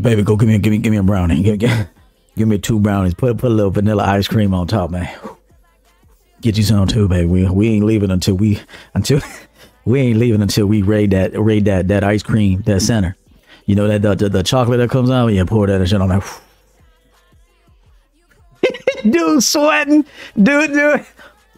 baby, 0.03 0.23
go 0.23 0.37
give 0.37 0.49
me 0.49 0.59
give 0.59 0.71
me 0.71 0.79
give 0.79 0.91
me 0.91 0.99
a 0.99 1.03
brownie. 1.03 1.43
Give, 1.43 1.59
give, 1.59 1.89
give 2.37 2.49
me 2.49 2.59
two 2.59 2.81
brownies. 2.81 3.15
Put 3.15 3.39
put 3.39 3.51
a 3.51 3.55
little 3.55 3.71
vanilla 3.71 4.05
ice 4.05 4.29
cream 4.29 4.53
on 4.53 4.67
top, 4.67 4.91
man. 4.91 5.09
Get 6.41 6.57
you 6.57 6.65
some 6.65 6.87
too, 6.89 7.09
baby. 7.09 7.27
We 7.27 7.49
we 7.49 7.69
ain't 7.69 7.85
leaving 7.85 8.11
until 8.11 8.35
we 8.35 8.61
until 8.95 9.21
we 9.85 10.01
ain't 10.01 10.19
leaving 10.19 10.43
until 10.43 10.67
we 10.67 10.83
raid 10.83 11.13
that 11.13 11.39
raid 11.39 11.65
that 11.67 11.89
that 11.89 12.05
ice 12.05 12.23
cream 12.23 12.63
that 12.63 12.81
center. 12.83 13.17
You 13.67 13.77
know 13.77 13.87
that 13.87 14.03
the, 14.03 14.15
the, 14.17 14.29
the 14.29 14.43
chocolate 14.43 14.79
that 14.79 14.91
comes 14.91 15.11
out. 15.11 15.29
Yeah, 15.29 15.45
pour 15.45 15.67
that 15.67 15.89
shit 15.89 16.01
on 16.01 16.09
there. 16.09 16.23
dude 19.11 19.43
sweating, 19.43 20.05
dude, 20.41 20.73
dude, 20.73 21.07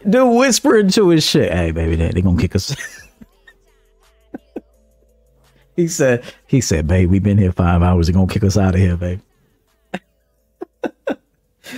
dude 0.08 0.36
whispering 0.36 0.88
to 0.90 1.08
his 1.08 1.24
shit. 1.24 1.52
Hey, 1.52 1.70
baby, 1.70 1.96
they, 1.96 2.10
they 2.10 2.20
gonna 2.20 2.40
kick 2.40 2.54
us. 2.54 2.76
he 5.76 5.88
said, 5.88 6.24
he 6.46 6.60
said, 6.60 6.86
babe, 6.86 7.10
we've 7.10 7.22
been 7.22 7.38
here 7.38 7.52
five 7.52 7.82
hours. 7.82 8.06
They're 8.06 8.14
gonna 8.14 8.32
kick 8.32 8.44
us 8.44 8.56
out 8.56 8.74
of 8.74 8.80
here, 8.80 8.96
babe. 8.96 9.20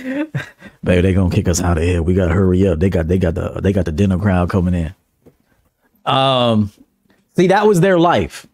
babe, 0.03 0.31
they're 0.83 1.13
gonna 1.13 1.33
kick 1.33 1.47
us 1.47 1.61
out 1.61 1.77
of 1.77 1.83
here. 1.83 2.01
We 2.03 2.13
gotta 2.13 2.33
hurry 2.33 2.67
up. 2.67 2.79
They 2.79 2.89
got 2.89 3.07
they 3.07 3.17
got 3.17 3.35
the 3.35 3.59
they 3.61 3.73
got 3.73 3.85
the 3.85 3.91
dinner 3.91 4.17
crowd 4.17 4.49
coming 4.49 4.73
in. 4.73 4.93
Um, 6.05 6.71
see, 7.35 7.47
that 7.47 7.67
was 7.67 7.81
their 7.81 7.99
life. 7.99 8.47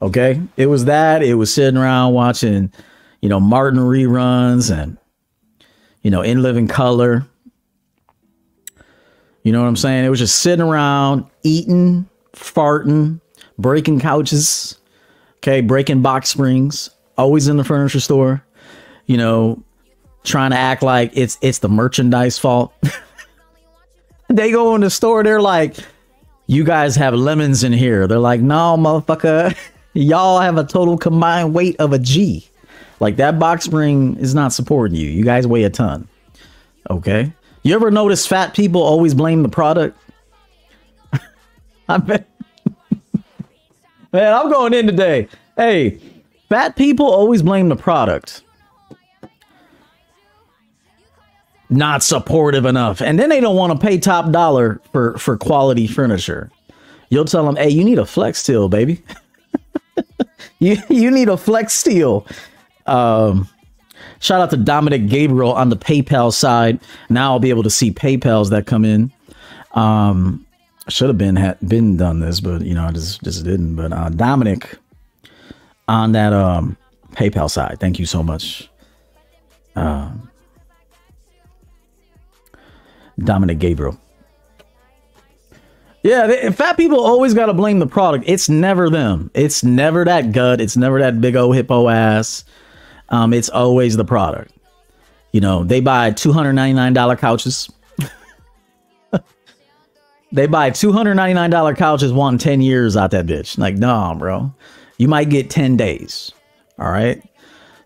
Okay, 0.00 0.40
it 0.56 0.66
was 0.66 0.84
that. 0.84 1.22
It 1.22 1.34
was 1.34 1.52
sitting 1.52 1.78
around 1.78 2.14
watching, 2.14 2.72
you 3.20 3.28
know, 3.28 3.40
Martin 3.40 3.80
reruns 3.80 4.70
and, 4.70 4.96
you 6.02 6.10
know, 6.10 6.22
In 6.22 6.42
Living 6.42 6.68
Color. 6.68 7.26
You 9.42 9.52
know 9.52 9.60
what 9.60 9.68
I'm 9.68 9.76
saying? 9.76 10.04
It 10.04 10.08
was 10.08 10.20
just 10.20 10.40
sitting 10.40 10.64
around 10.64 11.24
eating, 11.42 12.08
farting, 12.32 13.20
breaking 13.58 13.98
couches, 13.98 14.77
okay, 15.38 15.60
breaking 15.60 16.02
box 16.02 16.28
springs, 16.28 16.90
always 17.16 17.48
in 17.48 17.56
the 17.56 17.64
furniture 17.64 18.00
store, 18.00 18.44
you 19.06 19.16
know, 19.16 19.62
trying 20.24 20.50
to 20.50 20.56
act 20.56 20.82
like 20.82 21.10
it's 21.14 21.38
it's 21.40 21.58
the 21.58 21.68
merchandise 21.68 22.38
fault. 22.38 22.72
they 24.28 24.50
go 24.50 24.74
in 24.74 24.82
the 24.82 24.90
store, 24.90 25.22
they're 25.22 25.40
like, 25.40 25.76
you 26.46 26.64
guys 26.64 26.96
have 26.96 27.14
lemons 27.14 27.64
in 27.64 27.72
here. 27.72 28.06
They're 28.06 28.18
like, 28.18 28.40
no, 28.40 28.76
motherfucker. 28.78 29.56
Y'all 29.94 30.40
have 30.40 30.58
a 30.58 30.64
total 30.64 30.96
combined 30.96 31.54
weight 31.54 31.76
of 31.78 31.92
a 31.92 31.98
G. 31.98 32.48
Like 33.00 33.16
that 33.16 33.38
box 33.38 33.64
spring 33.64 34.16
is 34.16 34.34
not 34.34 34.52
supporting 34.52 34.96
you. 34.96 35.08
You 35.08 35.24
guys 35.24 35.46
weigh 35.46 35.64
a 35.64 35.70
ton. 35.70 36.08
Okay. 36.90 37.32
You 37.62 37.74
ever 37.74 37.90
notice 37.90 38.26
fat 38.26 38.54
people 38.54 38.82
always 38.82 39.14
blame 39.14 39.42
the 39.42 39.48
product? 39.48 39.98
I 41.88 41.98
bet. 41.98 42.28
Man, 44.12 44.32
I'm 44.32 44.50
going 44.50 44.72
in 44.74 44.86
today. 44.86 45.28
Hey, 45.56 46.00
fat 46.48 46.76
people 46.76 47.06
always 47.06 47.42
blame 47.42 47.68
the 47.68 47.76
product. 47.76 48.42
Not 51.70 52.02
supportive 52.02 52.64
enough. 52.64 53.02
And 53.02 53.18
then 53.18 53.28
they 53.28 53.40
don't 53.40 53.56
want 53.56 53.78
to 53.78 53.86
pay 53.86 53.98
top 53.98 54.32
dollar 54.32 54.80
for, 54.92 55.18
for 55.18 55.36
quality 55.36 55.86
furniture. 55.86 56.50
You'll 57.10 57.26
tell 57.26 57.44
them, 57.44 57.56
hey, 57.56 57.68
you 57.68 57.84
need 57.84 57.98
a 57.98 58.02
Flexsteel, 58.02 58.70
baby. 58.70 59.02
you 60.58 60.76
you 60.88 61.10
need 61.10 61.28
a 61.28 61.32
Flexsteel. 61.32 62.26
Um, 62.86 63.48
shout 64.20 64.40
out 64.40 64.50
to 64.50 64.56
Dominic 64.56 65.08
Gabriel 65.08 65.52
on 65.52 65.68
the 65.68 65.76
PayPal 65.76 66.32
side. 66.32 66.80
Now 67.10 67.32
I'll 67.32 67.38
be 67.38 67.50
able 67.50 67.62
to 67.64 67.70
see 67.70 67.90
PayPal's 67.90 68.48
that 68.50 68.66
come 68.66 68.84
in. 68.86 69.12
Um, 69.72 70.46
should 70.88 71.08
have 71.08 71.18
been 71.18 71.36
had 71.36 71.58
been 71.66 71.96
done 71.96 72.20
this, 72.20 72.40
but 72.40 72.62
you 72.62 72.74
know 72.74 72.84
I 72.84 72.92
just 72.92 73.22
just 73.22 73.44
didn't. 73.44 73.76
But 73.76 73.92
uh, 73.92 74.08
Dominic 74.10 74.76
on 75.86 76.12
that 76.12 76.32
um 76.32 76.76
PayPal 77.12 77.50
side, 77.50 77.78
thank 77.80 77.98
you 77.98 78.06
so 78.06 78.22
much. 78.22 78.68
Um, 79.76 80.30
Dominic 83.18 83.58
Gabriel. 83.58 83.98
Yeah, 86.02 86.26
they, 86.26 86.52
fat 86.52 86.76
people 86.76 87.00
always 87.00 87.34
got 87.34 87.46
to 87.46 87.54
blame 87.54 87.80
the 87.80 87.86
product. 87.86 88.24
It's 88.26 88.48
never 88.48 88.88
them. 88.88 89.30
It's 89.34 89.64
never 89.64 90.04
that 90.04 90.32
gut. 90.32 90.60
It's 90.60 90.76
never 90.76 91.00
that 91.00 91.20
big 91.20 91.36
old 91.36 91.56
hippo 91.56 91.88
ass. 91.88 92.44
Um, 93.08 93.32
it's 93.32 93.48
always 93.48 93.96
the 93.96 94.04
product. 94.04 94.52
You 95.32 95.40
know, 95.40 95.64
they 95.64 95.80
buy 95.80 96.12
two 96.12 96.32
hundred 96.32 96.52
ninety 96.54 96.74
nine 96.74 96.92
dollar 96.92 97.16
couches. 97.16 97.68
They 100.32 100.46
buy 100.46 100.70
two 100.70 100.92
hundred 100.92 101.14
ninety 101.14 101.34
nine 101.34 101.50
dollar 101.50 101.74
couches, 101.74 102.12
wanting 102.12 102.38
ten 102.38 102.60
years 102.60 102.96
out 102.96 103.10
that 103.12 103.26
bitch. 103.26 103.58
Like, 103.58 103.76
nah, 103.76 104.14
bro, 104.14 104.52
you 104.98 105.08
might 105.08 105.30
get 105.30 105.50
ten 105.50 105.76
days. 105.76 106.32
All 106.78 106.90
right. 106.90 107.22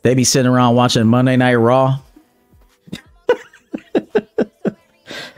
They 0.03 0.15
be 0.15 0.25
sitting 0.25 0.51
around 0.51 0.75
watching 0.75 1.07
Monday 1.07 1.37
Night 1.37 1.55
Raw. 1.55 1.99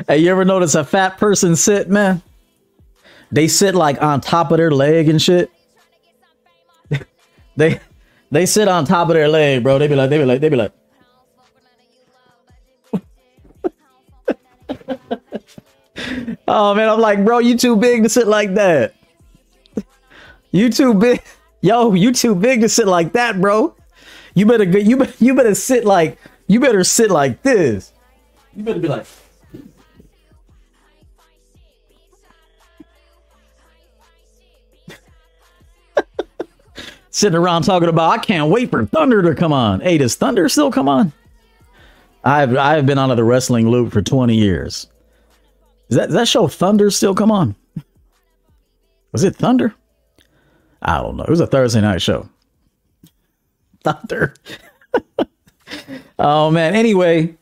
hey, 0.08 0.18
you 0.18 0.30
ever 0.30 0.44
notice 0.44 0.74
a 0.74 0.84
fat 0.84 1.18
person 1.18 1.54
sit, 1.54 1.90
man? 1.90 2.22
They 3.30 3.46
sit 3.48 3.74
like 3.74 4.00
on 4.02 4.20
top 4.20 4.50
of 4.52 4.56
their 4.56 4.70
leg 4.70 5.08
and 5.08 5.20
shit. 5.20 5.50
they 7.56 7.80
they 8.30 8.46
sit 8.46 8.68
on 8.68 8.86
top 8.86 9.08
of 9.08 9.14
their 9.14 9.28
leg, 9.28 9.62
bro. 9.62 9.78
They 9.78 9.88
be 9.88 9.94
like, 9.94 10.08
they 10.08 10.18
be 10.18 10.24
like, 10.24 10.40
they 10.40 10.48
be 10.48 10.56
like. 10.56 10.72
oh 16.48 16.74
man, 16.74 16.88
I'm 16.88 17.00
like, 17.00 17.24
bro, 17.24 17.38
you 17.38 17.56
too 17.56 17.76
big 17.76 18.02
to 18.02 18.08
sit 18.08 18.26
like 18.26 18.54
that. 18.54 18.94
You 20.50 20.70
too 20.70 20.94
big, 20.94 21.22
yo. 21.60 21.94
You 21.94 22.12
too 22.12 22.34
big 22.34 22.60
to 22.60 22.68
sit 22.68 22.86
like 22.86 23.12
that, 23.12 23.40
bro. 23.40 23.74
You 24.34 24.46
better 24.46 24.64
get 24.64 24.84
you 24.84 25.06
you 25.18 25.34
better 25.34 25.54
sit 25.54 25.84
like 25.84 26.18
you 26.46 26.60
better 26.60 26.84
sit 26.84 27.10
like 27.10 27.42
this. 27.42 27.92
You 28.54 28.62
better 28.62 28.80
be 28.80 28.88
like. 28.88 29.06
sitting 37.14 37.38
around 37.38 37.62
talking 37.62 37.88
about 37.88 38.10
I 38.10 38.18
can't 38.18 38.50
wait 38.50 38.70
for 38.70 38.84
Thunder 38.86 39.22
to 39.22 39.34
come 39.36 39.52
on. 39.52 39.80
Hey, 39.80 39.98
does 39.98 40.16
Thunder 40.16 40.48
still 40.48 40.72
come 40.72 40.88
on? 40.88 41.12
I've 42.24 42.56
I've 42.56 42.86
been 42.86 42.98
on 42.98 43.10
of 43.10 43.16
the 43.16 43.24
wrestling 43.24 43.68
loop 43.68 43.92
for 43.92 44.02
20 44.02 44.34
years. 44.34 44.88
Is 45.88 45.96
that 45.96 46.10
that 46.10 46.28
show 46.28 46.48
Thunder 46.48 46.90
still 46.90 47.14
come 47.14 47.30
on? 47.30 47.54
Was 49.12 49.24
it 49.24 49.36
Thunder? 49.36 49.74
I 50.82 50.98
don't 50.98 51.16
know. 51.16 51.24
It 51.24 51.30
was 51.30 51.40
a 51.40 51.46
Thursday 51.46 51.80
night 51.80 52.02
show. 52.02 52.28
Thunder. 53.82 54.34
oh 56.18 56.50
man. 56.50 56.74
Anyway, 56.74 57.36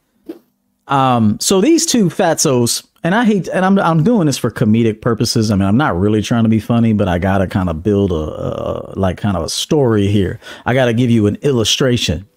um, 0.88 1.38
so 1.40 1.60
these 1.60 1.86
two 1.86 2.06
fatzos 2.06 2.86
and 3.04 3.14
I 3.14 3.24
hate, 3.24 3.48
and 3.48 3.64
I'm 3.64 3.78
I'm 3.80 4.04
doing 4.04 4.26
this 4.26 4.38
for 4.38 4.50
comedic 4.50 5.00
purposes. 5.00 5.50
I 5.50 5.56
mean, 5.56 5.66
I'm 5.66 5.76
not 5.76 5.98
really 5.98 6.22
trying 6.22 6.44
to 6.44 6.48
be 6.48 6.60
funny, 6.60 6.92
but 6.92 7.08
I 7.08 7.18
gotta 7.18 7.48
kind 7.48 7.68
of 7.68 7.82
build 7.82 8.12
a, 8.12 8.14
a 8.14 8.92
like 8.96 9.16
kind 9.16 9.36
of 9.36 9.42
a 9.42 9.48
story 9.48 10.06
here. 10.06 10.38
I 10.66 10.74
gotta 10.74 10.92
give 10.92 11.10
you 11.10 11.26
an 11.26 11.36
illustration. 11.42 12.28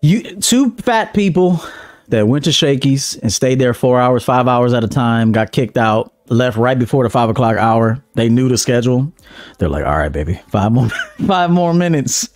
You 0.00 0.36
two 0.36 0.70
fat 0.76 1.12
people 1.12 1.60
that 2.08 2.28
went 2.28 2.44
to 2.44 2.52
Shakey's 2.52 3.16
and 3.16 3.32
stayed 3.32 3.58
there 3.58 3.74
four 3.74 4.00
hours, 4.00 4.24
five 4.24 4.48
hours 4.48 4.72
at 4.72 4.84
a 4.84 4.88
time, 4.88 5.32
got 5.32 5.52
kicked 5.52 5.76
out, 5.76 6.12
left 6.28 6.56
right 6.56 6.78
before 6.78 7.04
the 7.04 7.10
five 7.10 7.28
o'clock 7.28 7.56
hour. 7.56 8.02
They 8.14 8.28
knew 8.28 8.48
the 8.48 8.58
schedule. 8.58 9.12
They're 9.58 9.68
like, 9.68 9.84
all 9.84 9.98
right, 9.98 10.12
baby, 10.12 10.40
five 10.48 10.72
more, 10.72 10.88
five 11.26 11.50
more 11.50 11.74
minutes. 11.74 12.28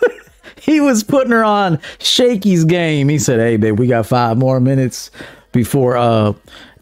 he 0.60 0.80
was 0.80 1.02
putting 1.02 1.32
her 1.32 1.44
on 1.44 1.80
Shakey's 1.98 2.64
game. 2.64 3.08
He 3.08 3.18
said, 3.18 3.40
hey, 3.40 3.56
babe, 3.56 3.78
we 3.78 3.86
got 3.86 4.06
five 4.06 4.36
more 4.36 4.60
minutes 4.60 5.10
before 5.52 5.96
uh 5.96 6.34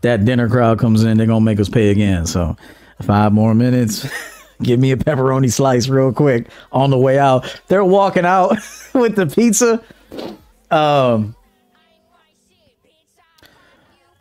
that 0.02 0.24
dinner 0.24 0.48
crowd 0.48 0.78
comes 0.78 1.02
in, 1.02 1.16
they're 1.16 1.26
gonna 1.26 1.40
make 1.40 1.60
us 1.60 1.68
pay 1.68 1.90
again. 1.90 2.26
So 2.26 2.56
five 3.02 3.32
more 3.32 3.54
minutes. 3.54 4.08
Give 4.62 4.80
me 4.80 4.90
a 4.90 4.96
pepperoni 4.96 5.52
slice 5.52 5.88
real 5.88 6.12
quick 6.12 6.48
on 6.72 6.90
the 6.90 6.98
way 6.98 7.18
out. 7.18 7.60
They're 7.68 7.84
walking 7.84 8.24
out 8.24 8.56
with 8.94 9.16
the 9.16 9.26
pizza. 9.26 9.82
Um 10.70 11.34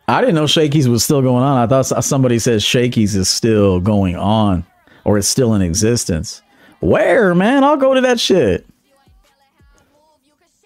I 0.08 0.20
didn't 0.20 0.36
know 0.36 0.46
Shakey's 0.46 0.88
was 0.88 1.02
still 1.04 1.22
going 1.22 1.42
on. 1.42 1.58
I 1.58 1.66
thought 1.66 2.04
somebody 2.04 2.38
said 2.38 2.62
Shakey's 2.62 3.16
is 3.16 3.28
still 3.28 3.80
going 3.80 4.16
on 4.16 4.64
or 5.04 5.18
it's 5.18 5.28
still 5.28 5.54
in 5.54 5.62
existence. 5.62 6.42
Where, 6.80 7.34
man? 7.34 7.64
I'll 7.64 7.76
go 7.76 7.94
to 7.94 8.00
that 8.02 8.20
shit. 8.20 8.66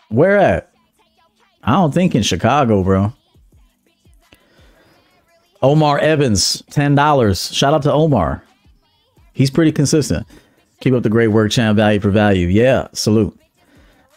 Where 0.09 0.39
at? 0.39 0.73
I 1.63 1.73
don't 1.73 1.93
think 1.95 2.15
in 2.15 2.23
Chicago, 2.23 2.83
bro. 2.83 3.13
Omar 5.63 5.99
Evans, 5.99 6.63
ten 6.71 6.95
dollars. 6.95 7.53
Shout 7.55 7.75
out 7.75 7.83
to 7.83 7.93
Omar. 7.93 8.43
He's 9.35 9.51
pretty 9.51 9.73
consistent. 9.73 10.27
Keep 10.81 10.95
up 10.95 11.03
the 11.03 11.11
great 11.11 11.29
work, 11.29 11.53
champ. 11.53 11.77
Value 11.77 12.01
for 12.01 12.11
value. 12.11 12.47
Yeah, 12.49 12.89
salute. 12.93 13.39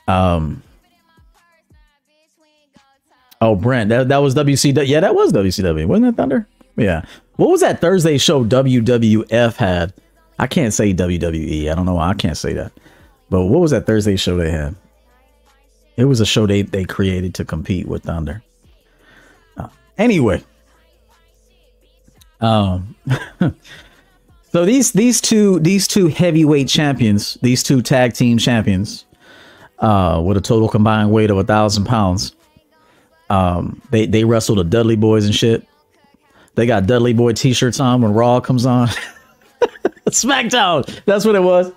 Um. 0.07 0.62
Oh, 3.43 3.55
Brent, 3.55 3.89
that, 3.89 4.07
that 4.07 4.19
was 4.19 4.35
WCW. 4.35 4.87
Yeah, 4.87 5.01
that 5.01 5.15
was 5.15 5.33
WCW. 5.33 5.85
Wasn't 5.85 6.05
that 6.05 6.21
Thunder? 6.21 6.47
Yeah. 6.77 7.03
What 7.35 7.49
was 7.49 7.59
that 7.61 7.81
Thursday 7.81 8.17
show 8.17 8.45
WWF 8.45 9.55
had? 9.55 9.93
I 10.39 10.47
can't 10.47 10.73
say 10.73 10.93
WWE. 10.93 11.69
I 11.69 11.75
don't 11.75 11.85
know 11.85 11.95
why 11.95 12.09
I 12.09 12.13
can't 12.13 12.37
say 12.37 12.53
that. 12.53 12.71
But 13.29 13.45
what 13.45 13.59
was 13.59 13.71
that 13.71 13.85
Thursday 13.85 14.15
show 14.15 14.37
they 14.37 14.49
had? 14.49 14.75
It 15.97 16.05
was 16.05 16.21
a 16.21 16.25
show 16.25 16.47
they, 16.47 16.61
they 16.61 16.85
created 16.85 17.35
to 17.35 17.45
compete 17.45 17.87
with 17.87 18.03
Thunder. 18.03 18.41
Uh, 19.57 19.67
anyway. 19.97 20.41
Um 22.39 22.95
So 24.53 24.65
these 24.65 24.91
these 24.91 25.19
two 25.19 25.59
these 25.59 25.87
two 25.87 26.09
heavyweight 26.09 26.67
champions, 26.67 27.39
these 27.41 27.63
two 27.63 27.81
tag 27.81 28.13
team 28.13 28.37
champions, 28.37 29.03
uh, 29.79 30.21
with 30.23 30.37
a 30.37 30.41
total 30.41 30.69
combined 30.69 31.11
weight 31.11 31.31
of 31.31 31.39
a 31.39 31.43
thousand 31.43 31.85
pounds, 31.85 32.35
um, 33.33 33.81
they 33.89 34.05
they 34.05 34.23
wrestled 34.23 34.59
the 34.59 34.63
Dudley 34.63 34.95
Boys 34.95 35.25
and 35.25 35.33
shit. 35.33 35.67
They 36.55 36.67
got 36.67 36.85
Dudley 36.85 37.13
Boy 37.13 37.33
T-shirts 37.33 37.79
on 37.79 38.01
when 38.01 38.13
Raw 38.13 38.39
comes 38.39 38.67
on. 38.67 38.87
SmackDown. 40.07 41.03
That's 41.05 41.25
what 41.25 41.33
it 41.35 41.41
was. 41.41 41.71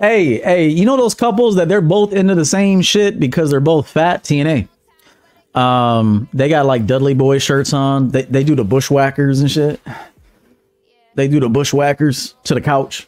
Hey, 0.00 0.40
hey, 0.40 0.68
you 0.68 0.84
know 0.84 0.96
those 0.96 1.14
couples 1.14 1.54
that 1.56 1.68
they're 1.68 1.80
both 1.80 2.12
into 2.12 2.34
the 2.34 2.44
same 2.44 2.82
shit 2.82 3.20
because 3.20 3.50
they're 3.50 3.60
both 3.60 3.88
fat? 3.88 4.24
TNA. 4.24 4.68
Um, 5.54 6.28
they 6.32 6.48
got 6.48 6.66
like 6.66 6.86
Dudley 6.86 7.14
Boy 7.14 7.38
shirts 7.38 7.72
on. 7.72 8.08
They 8.08 8.22
they 8.22 8.42
do 8.42 8.56
the 8.56 8.64
bushwhackers 8.64 9.40
and 9.40 9.50
shit. 9.50 9.80
They 11.14 11.28
do 11.28 11.38
the 11.38 11.48
bushwhackers 11.48 12.34
to 12.44 12.54
the 12.54 12.60
couch. 12.60 13.06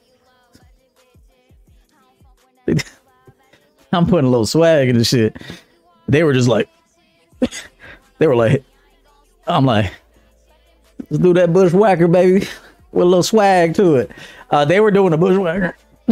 I'm 3.93 4.07
putting 4.07 4.27
a 4.27 4.31
little 4.31 4.47
swag 4.47 4.89
in 4.89 4.97
the 4.97 5.05
shit. 5.05 5.37
They 6.09 6.23
were 6.23 6.33
just 6.33 6.49
like, 6.49 6.69
they 8.21 8.29
were 8.29 8.37
like, 8.37 8.63
I'm 9.47 9.65
like, 9.65 9.93
let's 11.11 11.23
do 11.23 11.33
that 11.35 11.53
bushwhacker, 11.55 12.07
baby, 12.07 12.47
with 12.93 13.03
a 13.03 13.07
little 13.07 13.23
swag 13.23 13.75
to 13.77 13.97
it. 13.97 14.11
Uh, 14.51 14.67
they 14.67 14.79
were 14.79 14.91
doing 14.91 15.15
a 15.15 15.17
bushwhacker. 15.17 15.75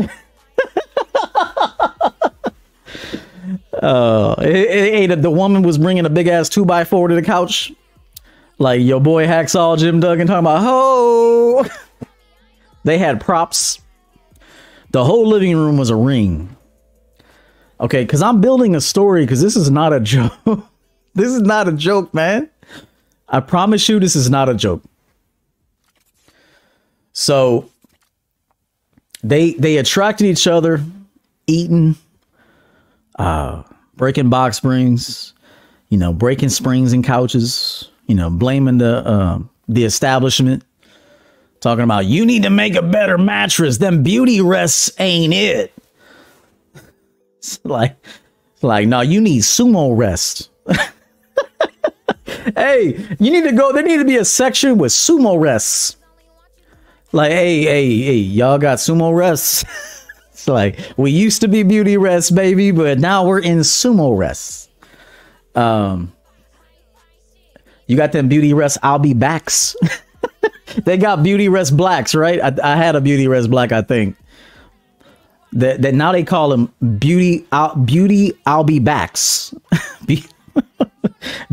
uh, 3.75 4.35
it, 4.39 5.11
it, 5.11 5.23
the 5.23 5.31
woman 5.31 5.63
was 5.63 5.77
bringing 5.77 6.07
a 6.07 6.11
big 6.11 6.29
ass 6.29 6.49
two 6.49 6.65
by 6.65 6.85
four 6.85 7.09
to 7.09 7.15
the 7.15 7.21
couch, 7.21 7.73
like 8.59 8.81
your 8.81 9.03
boy 9.03 9.27
Hacksaw 9.27 9.77
Jim 9.79 10.01
Duggan 10.01 10.27
talking 10.27 10.39
about 10.39 10.63
ho. 10.63 11.67
they 12.85 12.97
had 12.97 13.21
props. 13.21 13.81
The 14.93 15.05
whole 15.05 15.27
living 15.27 15.55
room 15.55 15.77
was 15.77 15.91
a 15.91 15.97
ring. 15.97 16.57
Okay, 17.79 18.03
because 18.03 18.23
I'm 18.23 18.41
building 18.41 18.75
a 18.75 18.81
story 18.81 19.25
because 19.25 19.43
this 19.43 19.57
is 19.57 19.71
not 19.71 19.93
a 19.93 20.01
joke. 20.47 20.65
This 21.19 21.33
is 21.33 21.43
not 21.43 21.69
a 21.69 21.73
joke, 21.73 22.15
man. 22.15 22.49
I 23.29 23.41
promise 23.41 23.89
you, 23.89 24.01
this 24.01 24.17
is 24.17 24.31
not 24.31 24.49
a 24.49 24.55
joke. 24.55 24.83
So 27.13 27.69
they 29.23 29.53
they 29.55 29.79
attracted 29.79 30.27
each 30.27 30.47
other, 30.47 30.81
eating, 31.47 31.97
uh, 33.19 33.65
breaking 33.97 34.31
box 34.31 34.57
springs, 34.57 35.35
you 35.89 35.99
know, 35.99 36.13
breaking 36.13 36.51
springs 36.51 36.93
and 36.93 37.05
couches, 37.05 37.91
you 38.07 38.15
know, 38.15 38.31
blaming 38.31 38.79
the 38.79 39.05
uh, 39.05 39.39
the 39.67 39.85
establishment, 39.85 40.65
talking 41.61 41.85
about 41.85 42.07
you 42.07 42.25
need 42.25 42.45
to 42.45 42.51
make 42.51 42.77
a 42.77 42.83
better 42.83 43.19
mattress. 43.19 43.79
Them 43.79 44.03
beauty 44.03 44.41
rests 44.41 44.93
ain't 44.99 45.35
it. 45.35 45.73
It's 47.39 47.65
like, 47.65 47.97
it's 48.55 48.65
like, 48.65 48.89
no, 48.89 49.01
you 49.01 49.21
need 49.21 49.43
sumo 49.43 49.97
rest. 49.97 50.51
Hey, 52.57 53.17
you 53.19 53.31
need 53.31 53.45
to 53.45 53.53
go. 53.53 53.73
There 53.73 53.83
need 53.83 53.99
to 53.99 54.05
be 54.05 54.17
a 54.17 54.25
section 54.25 54.79
with 54.79 54.93
sumo 54.93 55.41
rests. 55.41 55.97
Like, 57.13 57.33
hey, 57.33 57.63
hey, 57.63 57.99
hey, 57.99 58.15
y'all 58.15 58.59
got 58.59 58.79
sumo 58.79 59.15
rests. 59.15 59.65
it's 60.33 60.49
like 60.49 60.79
we 60.97 61.11
used 61.11 61.41
to 61.41 61.49
be 61.49 61.63
beauty 61.63 61.97
rests, 61.97 62.31
baby, 62.31 62.71
but 62.71 62.99
now 62.99 63.27
we're 63.27 63.41
in 63.41 63.59
sumo 63.61 64.17
rests. 64.17 64.69
Um, 65.55 66.13
you 67.87 67.97
got 67.97 68.13
them 68.13 68.29
beauty 68.29 68.53
rests. 68.53 68.79
I'll 68.83 68.99
be 68.99 69.15
backs. 69.15 69.75
they 70.85 70.99
got 70.99 71.23
beauty 71.23 71.49
rest 71.49 71.77
blacks, 71.77 72.15
right? 72.15 72.41
I, 72.41 72.73
I 72.73 72.77
had 72.77 72.95
a 72.97 73.01
beauty 73.01 73.27
rest 73.27 73.51
black, 73.51 73.73
I 73.73 73.83
think 73.83 74.17
that 75.53 75.83
that 75.83 75.95
now 75.95 76.13
they 76.13 76.25
call 76.25 76.49
them 76.49 76.73
beauty 76.99 77.47
out 77.53 77.87
beauty 77.87 78.33
I'll 78.47 78.65
be 78.65 78.79
backs. 78.79 79.55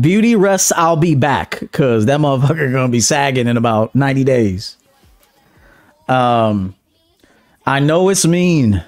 beauty 0.00 0.36
rests 0.36 0.72
I'll 0.72 0.96
be 0.96 1.14
back 1.14 1.60
because 1.60 2.06
that 2.06 2.20
motherfucker 2.20 2.72
gonna 2.72 2.88
be 2.88 3.00
sagging 3.00 3.46
in 3.46 3.56
about 3.56 3.94
90 3.94 4.24
days. 4.24 4.76
Um 6.08 6.74
I 7.66 7.80
know 7.80 8.08
it's 8.08 8.26
mean. 8.26 8.84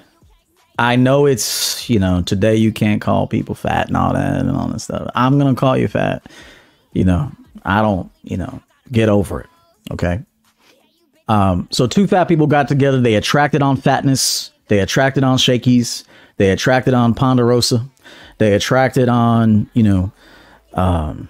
I 0.77 0.95
know 0.95 1.25
it's, 1.25 1.89
you 1.89 1.99
know, 1.99 2.21
today 2.21 2.55
you 2.55 2.71
can't 2.71 3.01
call 3.01 3.27
people 3.27 3.55
fat 3.55 3.87
and 3.87 3.97
all 3.97 4.13
that 4.13 4.39
and 4.39 4.51
all 4.51 4.69
that 4.69 4.79
stuff. 4.79 5.09
I'm 5.15 5.37
gonna 5.37 5.55
call 5.55 5.77
you 5.77 5.87
fat. 5.87 6.25
You 6.93 7.03
know, 7.03 7.31
I 7.63 7.81
don't, 7.81 8.09
you 8.23 8.37
know, 8.37 8.61
get 8.91 9.09
over 9.09 9.41
it. 9.41 9.49
Okay. 9.91 10.23
Um, 11.27 11.67
so 11.71 11.85
two 11.85 12.07
fat 12.07 12.27
people 12.27 12.47
got 12.47 12.67
together, 12.67 12.99
they 12.99 13.15
attracted 13.15 13.61
on 13.61 13.77
fatness 13.77 14.51
they 14.69 14.79
attracted 14.79 15.23
on 15.25 15.37
Shakey's. 15.37 16.05
They 16.37 16.51
attracted 16.51 16.93
on 16.93 17.13
Ponderosa. 17.13 17.85
They 18.37 18.53
attracted 18.53 19.09
on, 19.09 19.69
you 19.73 19.83
know, 19.83 20.11
um, 20.73 21.29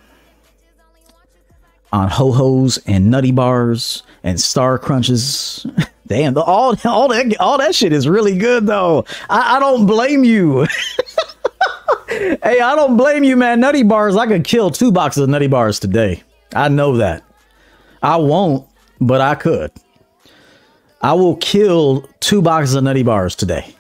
on 1.92 2.10
ho 2.10 2.32
hos 2.32 2.78
and 2.86 3.10
nutty 3.10 3.32
bars 3.32 4.04
and 4.24 4.40
star 4.40 4.78
crunches. 4.78 5.66
Damn, 6.08 6.34
the, 6.34 6.42
all 6.42 6.76
all 6.86 7.08
that 7.10 7.36
all 7.40 7.58
that 7.60 7.76
shit 7.76 7.94
is 7.94 8.08
really 8.08 8.38
good 8.38 8.66
though. 8.66 9.06
I, 9.30 9.58
I 9.58 9.60
don't 9.60 9.86
blame 9.86 10.24
you. 10.24 10.66
hey, 12.08 12.60
I 12.60 12.76
don't 12.76 12.98
blame 12.98 13.24
you, 13.24 13.36
man. 13.36 13.60
Nutty 13.60 13.84
bars, 13.84 14.16
I 14.16 14.26
could 14.26 14.44
kill 14.44 14.72
two 14.72 14.92
boxes 14.92 15.24
of 15.24 15.30
nutty 15.30 15.48
bars 15.48 15.80
today. 15.80 16.24
I 16.54 16.68
know 16.68 16.98
that. 16.98 17.24
I 18.02 18.18
won't, 18.18 18.68
but 19.00 19.22
I 19.22 19.36
could. 19.36 19.72
I 21.02 21.14
will 21.14 21.36
kill 21.38 22.10
two 22.20 22.42
boxes 22.42 22.76
of 22.76 22.84
nutty 22.84 23.04
bars 23.04 23.36
today. 23.36 23.76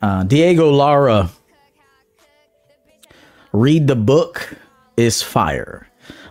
Uh, 0.00 0.24
Diego 0.24 0.70
Lara, 0.70 1.30
read 3.52 3.86
the 3.86 3.96
book 3.96 4.56
is 4.96 5.22
fire. 5.22 5.88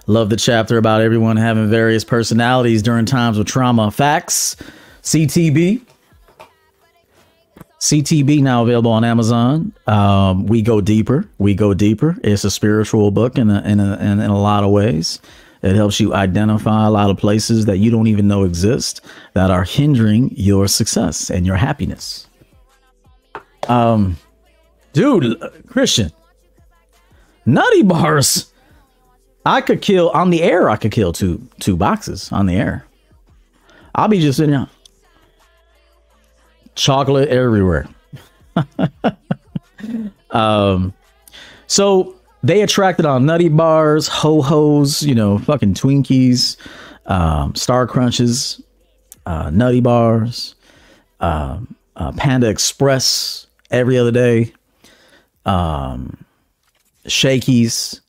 Love 0.07 0.29
the 0.29 0.35
chapter 0.35 0.77
about 0.77 1.01
everyone 1.01 1.37
having 1.37 1.69
various 1.69 2.03
personalities 2.03 2.81
during 2.81 3.05
times 3.05 3.37
of 3.37 3.45
trauma. 3.45 3.91
Facts, 3.91 4.55
CTB. 5.03 5.81
CTB 7.79 8.41
now 8.41 8.63
available 8.63 8.91
on 8.91 9.03
Amazon. 9.03 9.73
Um, 9.87 10.45
we 10.45 10.61
go 10.61 10.81
deeper. 10.81 11.27
We 11.39 11.55
go 11.55 11.73
deeper. 11.73 12.15
It's 12.23 12.43
a 12.43 12.51
spiritual 12.51 13.09
book 13.09 13.37
in 13.37 13.49
a, 13.49 13.61
in 13.61 13.79
a, 13.79 13.97
in, 13.97 14.19
in 14.19 14.29
a 14.29 14.39
lot 14.39 14.63
of 14.63 14.71
ways. 14.71 15.19
It 15.63 15.75
helps 15.75 15.99
you 15.99 16.13
identify 16.13 16.87
a 16.87 16.91
lot 16.91 17.09
of 17.09 17.17
places 17.17 17.65
that 17.65 17.77
you 17.77 17.91
don't 17.91 18.07
even 18.07 18.27
know 18.27 18.43
exist 18.43 19.01
that 19.33 19.51
are 19.51 19.63
hindering 19.63 20.31
your 20.35 20.67
success 20.67 21.29
and 21.29 21.45
your 21.45 21.55
happiness. 21.55 22.27
Um, 23.67 24.17
dude, 24.93 25.39
Christian, 25.67 26.11
nutty 27.45 27.83
bars. 27.83 28.51
I 29.45 29.61
could 29.61 29.81
kill 29.81 30.09
on 30.11 30.29
the 30.29 30.43
air. 30.43 30.69
I 30.69 30.75
could 30.77 30.91
kill 30.91 31.13
two 31.13 31.47
two 31.59 31.75
boxes 31.75 32.31
on 32.31 32.45
the 32.45 32.55
air. 32.55 32.85
I'll 33.95 34.07
be 34.07 34.19
just 34.19 34.37
sitting 34.37 34.51
there, 34.51 34.67
chocolate 36.75 37.29
everywhere. 37.29 37.87
um, 40.31 40.93
so 41.67 42.15
they 42.43 42.61
attracted 42.61 43.05
on 43.05 43.25
nutty 43.25 43.49
bars, 43.49 44.07
ho 44.07 44.41
hos, 44.41 45.03
you 45.03 45.15
know, 45.15 45.37
fucking 45.39 45.73
Twinkies, 45.73 46.57
um, 47.05 47.55
Star 47.55 47.87
Crunches, 47.87 48.61
uh, 49.25 49.49
nutty 49.51 49.81
bars, 49.81 50.55
um, 51.19 51.75
uh, 51.95 52.11
Panda 52.13 52.49
Express 52.49 53.47
every 53.69 53.97
other 53.97 54.11
day, 54.11 54.53
um, 55.45 56.17
Shakey's, 57.07 58.01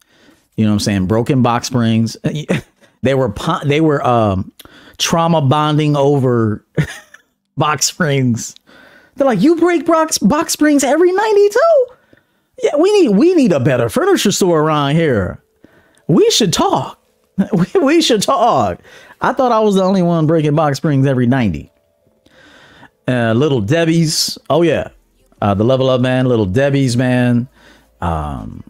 you 0.57 0.65
know 0.65 0.71
what 0.71 0.75
I'm 0.75 0.81
saying, 0.81 1.07
broken 1.07 1.43
box 1.43 1.67
springs. 1.67 2.17
they 3.03 3.15
were 3.15 3.35
they 3.65 3.81
were 3.81 4.05
um, 4.07 4.53
trauma 4.99 5.43
bonding 5.43 5.97
over 5.97 6.65
box 7.57 7.87
springs. 7.87 8.55
They're 9.17 9.27
like, 9.27 9.41
you 9.41 9.57
break 9.57 9.87
box 9.87 10.19
box 10.19 10.53
springs 10.53 10.85
every 10.85 11.13
92. 11.13 11.59
Yeah, 12.63 12.77
we 12.79 13.01
need 13.01 13.17
we 13.17 13.35
need 13.35 13.53
a 13.53 13.61
better 13.61 13.89
furniture 13.89 14.33
store 14.33 14.61
around 14.61 14.95
here. 14.95 15.43
We 16.07 16.29
should 16.31 16.53
talk. 16.53 16.99
We, 17.53 17.81
we 17.81 18.03
should 18.03 18.23
talk. 18.23 18.81
I 19.23 19.33
thought 19.33 19.53
I 19.53 19.61
was 19.61 19.75
the 19.75 19.83
only 19.83 20.03
one 20.03 20.27
breaking 20.27 20.55
box 20.55 20.77
springs 20.77 21.07
every 21.07 21.27
90. 21.27 21.73
Uh, 23.09 23.33
little 23.33 23.61
Debbie's. 23.61 24.39
Oh 24.51 24.63
yeah. 24.63 24.89
Uh, 25.41 25.55
the 25.55 25.65
level 25.65 25.89
up 25.89 26.03
man, 26.03 26.27
little 26.27 26.47
Debbie's 26.47 26.97
man. 26.97 27.49
Um 28.01 28.63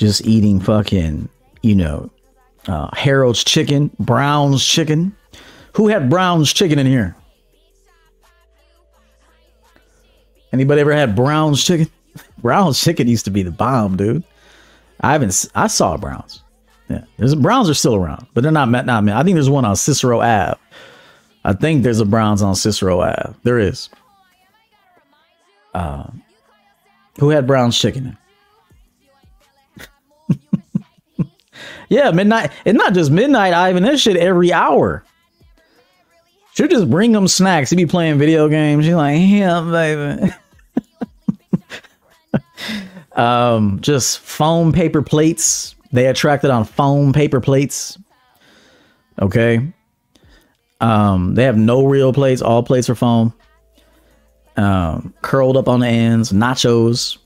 just 0.00 0.26
eating 0.26 0.58
fucking, 0.58 1.28
you 1.60 1.74
know, 1.74 2.10
uh, 2.66 2.88
Harold's 2.96 3.44
chicken, 3.44 3.90
Brown's 4.00 4.64
chicken. 4.64 5.14
Who 5.74 5.88
had 5.88 6.08
Brown's 6.08 6.52
chicken 6.52 6.78
in 6.78 6.86
here? 6.86 7.14
Anybody 10.52 10.80
ever 10.80 10.92
had 10.92 11.14
Brown's 11.14 11.62
chicken? 11.62 11.88
Brown's 12.38 12.80
chicken 12.80 13.08
used 13.08 13.26
to 13.26 13.30
be 13.30 13.42
the 13.42 13.50
bomb, 13.50 13.96
dude. 13.96 14.24
I 15.02 15.12
haven't. 15.12 15.46
I 15.54 15.66
saw 15.66 15.96
Browns. 15.96 16.42
Yeah, 16.88 17.04
there's 17.18 17.34
Browns 17.34 17.70
are 17.70 17.74
still 17.74 17.94
around, 17.94 18.26
but 18.34 18.40
they're 18.40 18.50
not 18.50 18.68
not 18.70 19.04
man. 19.04 19.16
I 19.16 19.22
think 19.22 19.34
there's 19.34 19.50
one 19.50 19.64
on 19.64 19.76
Cicero 19.76 20.20
Ave. 20.20 20.58
I 21.44 21.52
think 21.52 21.82
there's 21.82 22.00
a 22.00 22.06
Browns 22.06 22.42
on 22.42 22.54
Cicero 22.54 23.00
Ave. 23.00 23.34
There 23.44 23.58
is. 23.58 23.90
Uh, 25.72 26.10
who 27.18 27.28
had 27.28 27.46
Brown's 27.46 27.78
chicken? 27.78 28.16
Yeah, 31.90 32.12
midnight. 32.12 32.52
It's 32.64 32.78
not 32.78 32.94
just 32.94 33.10
midnight, 33.10 33.52
Ivan. 33.52 33.82
This 33.82 34.00
shit 34.00 34.16
every 34.16 34.52
hour. 34.52 35.04
She'll 36.54 36.68
just 36.68 36.88
bring 36.88 37.12
them 37.12 37.26
snacks. 37.28 37.70
He 37.70 37.76
be 37.76 37.84
playing 37.84 38.18
video 38.18 38.48
games. 38.48 38.84
She's 38.84 38.94
like, 38.94 39.18
yeah, 39.20 39.60
baby. 39.60 40.32
um, 43.12 43.80
just 43.80 44.20
foam 44.20 44.72
paper 44.72 45.02
plates. 45.02 45.74
They 45.92 46.06
attracted 46.06 46.50
on 46.50 46.64
foam 46.64 47.12
paper 47.12 47.40
plates. 47.40 47.98
Okay. 49.20 49.72
Um, 50.80 51.34
they 51.34 51.42
have 51.42 51.58
no 51.58 51.84
real 51.84 52.12
plates. 52.12 52.40
All 52.40 52.62
plates 52.62 52.88
are 52.88 52.94
foam. 52.94 53.34
Um, 54.56 55.12
curled 55.22 55.56
up 55.56 55.68
on 55.68 55.80
the 55.80 55.88
ends, 55.88 56.32
nachos. 56.32 57.18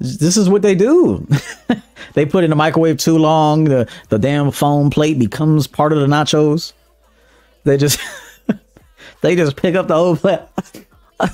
This 0.00 0.36
is 0.36 0.48
what 0.48 0.62
they 0.62 0.74
do. 0.74 1.26
they 2.14 2.26
put 2.26 2.44
in 2.44 2.50
the 2.50 2.56
microwave 2.56 2.98
too 2.98 3.16
long. 3.18 3.64
The 3.64 3.88
the 4.08 4.18
damn 4.18 4.50
foam 4.50 4.90
plate 4.90 5.18
becomes 5.18 5.66
part 5.66 5.92
of 5.92 6.00
the 6.00 6.06
nachos. 6.06 6.72
They 7.64 7.76
just 7.76 8.00
they 9.20 9.36
just 9.36 9.56
pick 9.56 9.74
up 9.74 9.88
the 9.88 9.94
whole 9.94 10.16
plate. 10.16 10.40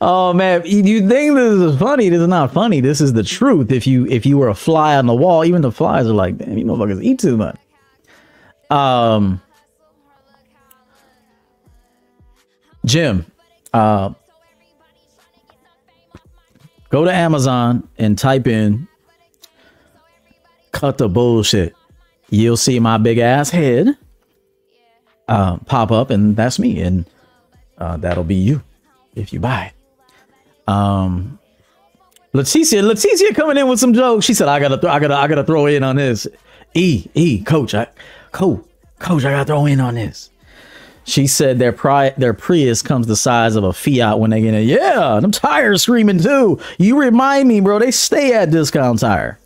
oh 0.00 0.32
man, 0.32 0.62
you 0.64 1.06
think 1.08 1.34
this 1.34 1.60
is 1.60 1.78
funny? 1.78 2.08
This 2.08 2.20
is 2.20 2.28
not 2.28 2.52
funny. 2.52 2.80
This 2.80 3.00
is 3.00 3.12
the 3.12 3.22
truth. 3.22 3.70
If 3.70 3.86
you 3.86 4.06
if 4.06 4.24
you 4.24 4.38
were 4.38 4.48
a 4.48 4.54
fly 4.54 4.96
on 4.96 5.06
the 5.06 5.14
wall, 5.14 5.44
even 5.44 5.62
the 5.62 5.72
flies 5.72 6.06
are 6.06 6.12
like, 6.12 6.38
damn, 6.38 6.56
you 6.56 6.64
motherfuckers 6.64 7.02
eat 7.02 7.18
too 7.18 7.36
much. 7.36 7.58
Um, 8.70 9.42
Jim, 12.84 13.26
uh, 13.72 14.14
go 16.90 17.04
to 17.04 17.12
Amazon 17.12 17.88
and 17.98 18.18
type 18.18 18.46
in 18.46 18.86
"cut 20.72 20.98
the 20.98 21.08
bullshit." 21.08 21.74
You'll 22.28 22.56
see 22.56 22.78
my 22.78 22.98
big 22.98 23.18
ass 23.18 23.50
head 23.50 23.96
uh, 25.28 25.56
pop 25.58 25.90
up, 25.90 26.10
and 26.10 26.36
that's 26.36 26.58
me, 26.58 26.80
and 26.80 27.04
uh, 27.78 27.96
that'll 27.96 28.24
be 28.24 28.34
you 28.34 28.62
if 29.14 29.32
you 29.32 29.40
buy 29.40 29.72
it. 29.72 30.72
Um, 30.72 31.38
Leticia, 32.34 32.82
Leticia 32.82 33.34
coming 33.34 33.56
in 33.56 33.68
with 33.68 33.80
some 33.80 33.92
jokes. 33.94 34.24
She 34.26 34.34
said, 34.34 34.48
"I 34.48 34.60
gotta, 34.60 34.76
I 34.88 34.98
gotta, 35.00 35.16
I 35.16 35.26
gotta 35.26 35.44
throw 35.44 35.66
in 35.66 35.82
on 35.82 35.96
this." 35.96 36.26
E, 36.74 37.06
E, 37.14 37.42
coach, 37.42 37.74
I, 37.74 37.88
coach, 38.30 38.64
coach, 39.00 39.24
I 39.24 39.32
gotta 39.32 39.44
throw 39.44 39.66
in 39.66 39.80
on 39.80 39.96
this. 39.96 40.29
She 41.10 41.26
said 41.26 41.58
their 41.58 41.72
pri- 41.72 42.14
their 42.16 42.32
Prius 42.32 42.82
comes 42.82 43.08
the 43.08 43.16
size 43.16 43.56
of 43.56 43.64
a 43.64 43.72
Fiat 43.72 44.20
when 44.20 44.30
they 44.30 44.40
get 44.40 44.54
in. 44.54 44.68
Yeah, 44.68 45.18
them 45.20 45.32
tires 45.32 45.82
screaming 45.82 46.20
too. 46.20 46.60
You 46.78 47.00
remind 47.00 47.48
me, 47.48 47.58
bro. 47.58 47.80
They 47.80 47.90
stay 47.90 48.32
at 48.32 48.52
discount 48.52 49.00
tire. 49.00 49.40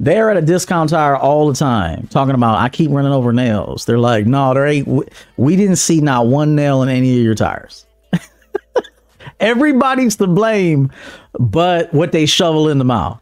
They're 0.00 0.30
at 0.30 0.38
a 0.38 0.42
discount 0.42 0.88
tire 0.88 1.16
all 1.16 1.48
the 1.48 1.54
time 1.54 2.06
talking 2.08 2.34
about 2.34 2.58
I 2.58 2.70
keep 2.70 2.90
running 2.90 3.12
over 3.12 3.32
nails. 3.32 3.84
They're 3.84 3.98
like, 3.98 4.24
no, 4.24 4.54
there 4.54 4.66
ain't. 4.66 4.88
We 5.36 5.54
didn't 5.54 5.76
see 5.76 6.00
not 6.00 6.28
one 6.28 6.54
nail 6.54 6.82
in 6.82 6.88
any 6.88 7.18
of 7.18 7.22
your 7.22 7.34
tires. 7.34 7.86
Everybody's 9.40 10.16
to 10.16 10.26
blame, 10.26 10.90
but 11.38 11.92
what 11.92 12.12
they 12.12 12.24
shovel 12.24 12.70
in 12.70 12.78
the 12.78 12.84
mouth. 12.84 13.20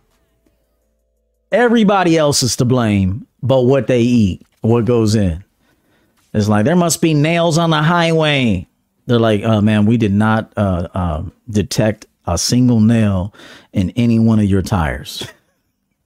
Everybody 1.51 2.17
else 2.17 2.45
is 2.45 2.55
to 2.57 2.65
blame, 2.65 3.27
but 3.43 3.63
what 3.63 3.89
they 3.89 4.01
eat, 4.01 4.47
what 4.61 4.85
goes 4.85 5.17
in. 5.17 5.45
It's 6.35 6.49
like 6.49 6.65
there 6.65 6.77
must 6.77 7.01
be 7.01 7.15
nails 7.15 7.59
on 7.59 7.71
the 7.71 7.83
highway. 7.83 8.67
They're 9.07 9.19
like, 9.19 9.43
oh 9.43 9.61
man, 9.61 9.87
we 9.87 9.97
did 9.97 10.13
not 10.13 10.53
uh, 10.57 10.89
uh, 10.95 11.25
detect 11.51 12.07
a 12.27 12.39
single 12.39 12.81
nail 12.81 13.35
in 13.73 13.91
any 13.91 14.19
one 14.19 14.39
of 14.39 14.47
your 14.47 14.63
tires. 14.63 15.27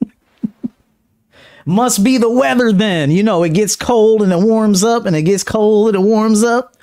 Must 1.66 2.02
be 2.04 2.16
the 2.16 2.30
weather 2.30 2.72
then. 2.72 3.10
You 3.10 3.22
know, 3.22 3.42
it 3.42 3.52
gets 3.52 3.76
cold 3.76 4.22
and 4.22 4.32
it 4.32 4.38
warms 4.38 4.82
up 4.84 5.04
and 5.04 5.14
it 5.16 5.22
gets 5.22 5.42
cold 5.42 5.88
and 5.88 5.96
it 5.96 6.06
warms 6.06 6.42
up. 6.42 6.76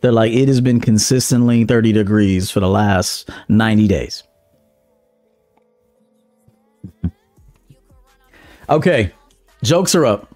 They're 0.00 0.12
like, 0.12 0.32
it 0.32 0.46
has 0.48 0.60
been 0.60 0.80
consistently 0.80 1.64
30 1.64 1.92
degrees 1.92 2.50
for 2.50 2.60
the 2.60 2.68
last 2.68 3.28
90 3.48 3.88
days. 3.88 4.22
okay, 8.70 9.12
jokes 9.62 9.96
are 9.96 10.06
up. 10.06 10.27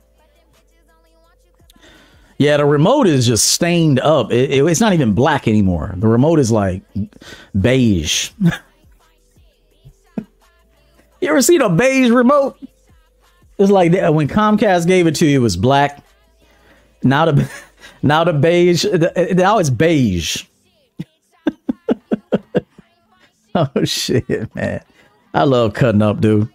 Yeah, 2.42 2.56
the 2.56 2.64
remote 2.64 3.06
is 3.06 3.24
just 3.24 3.50
stained 3.50 4.00
up. 4.00 4.32
It, 4.32 4.50
it, 4.50 4.64
it's 4.64 4.80
not 4.80 4.92
even 4.92 5.12
black 5.12 5.46
anymore. 5.46 5.94
The 5.96 6.08
remote 6.08 6.40
is 6.40 6.50
like 6.50 6.82
beige. 7.60 8.32
you 8.40 8.50
ever 11.22 11.40
seen 11.40 11.60
a 11.60 11.70
beige 11.70 12.10
remote? 12.10 12.58
It's 13.58 13.70
like 13.70 13.92
that. 13.92 14.12
when 14.12 14.26
Comcast 14.26 14.88
gave 14.88 15.06
it 15.06 15.14
to 15.16 15.26
you, 15.26 15.38
it 15.38 15.42
was 15.42 15.56
black. 15.56 16.04
Now 17.04 17.26
the 17.26 17.48
now 18.02 18.24
the 18.24 18.32
beige. 18.32 18.84
Now 18.86 19.58
it's 19.58 19.70
beige. 19.70 20.44
oh 23.54 23.84
shit, 23.84 24.52
man! 24.56 24.82
I 25.32 25.44
love 25.44 25.74
cutting 25.74 26.02
up, 26.02 26.20
dude. 26.20 26.48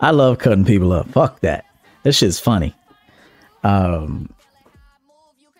I 0.00 0.10
love 0.10 0.40
cutting 0.40 0.64
people 0.64 0.90
up. 0.90 1.08
Fuck 1.10 1.38
that. 1.42 1.64
This 2.02 2.18
shit's 2.18 2.40
funny. 2.40 2.74
Um, 3.62 4.28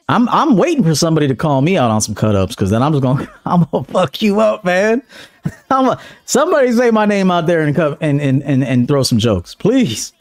I'm 0.09 0.29
I'm 0.29 0.57
waiting 0.57 0.83
for 0.83 0.95
somebody 0.95 1.29
to 1.29 1.35
call 1.35 1.63
me 1.63 1.77
out 1.77 1.91
on 1.91 2.01
some 2.01 2.15
cut 2.15 2.35
ups 2.35 2.55
because 2.55 2.71
then 2.71 2.83
I'm 2.83 2.93
just 2.93 3.03
gonna 3.03 3.31
I'm 3.47 3.65
gonna 3.65 3.85
fuck 3.85 4.21
you 4.23 4.41
up, 4.41 4.65
man. 4.65 5.03
I'm 5.71 5.89
a, 5.89 6.01
somebody 6.25 6.73
say 6.73 6.91
my 6.91 7.07
name 7.07 7.31
out 7.31 7.47
there 7.47 7.63
and, 7.63 7.75
come 7.75 7.97
and 8.01 8.21
and 8.21 8.43
and 8.43 8.65
and 8.65 8.89
throw 8.89 9.03
some 9.03 9.19
jokes, 9.19 9.55
please. 9.55 10.13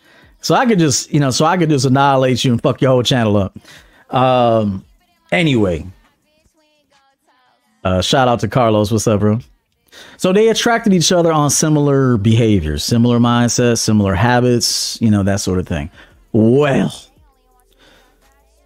So 0.41 0.55
I 0.55 0.65
could 0.65 0.79
just, 0.79 1.13
you 1.13 1.19
know, 1.19 1.29
so 1.29 1.45
I 1.45 1.55
could 1.55 1.69
just 1.69 1.85
annihilate 1.85 2.43
you 2.43 2.51
and 2.51 2.61
fuck 2.61 2.81
your 2.81 2.91
whole 2.91 3.03
channel 3.03 3.37
up. 3.37 3.55
Um, 4.09 4.83
anyway, 5.31 5.85
uh, 7.83 8.01
shout 8.01 8.27
out 8.27 8.39
to 8.39 8.47
Carlos. 8.47 8.91
What's 8.91 9.07
up, 9.07 9.19
bro? 9.19 9.39
So 10.17 10.33
they 10.33 10.49
attracted 10.49 10.93
each 10.93 11.11
other 11.11 11.31
on 11.31 11.49
similar 11.49 12.17
behaviors, 12.17 12.83
similar 12.83 13.19
mindsets, 13.19 13.79
similar 13.79 14.15
habits, 14.15 14.99
you 15.01 15.11
know, 15.11 15.21
that 15.23 15.41
sort 15.41 15.59
of 15.59 15.67
thing. 15.67 15.91
Well, 16.31 16.93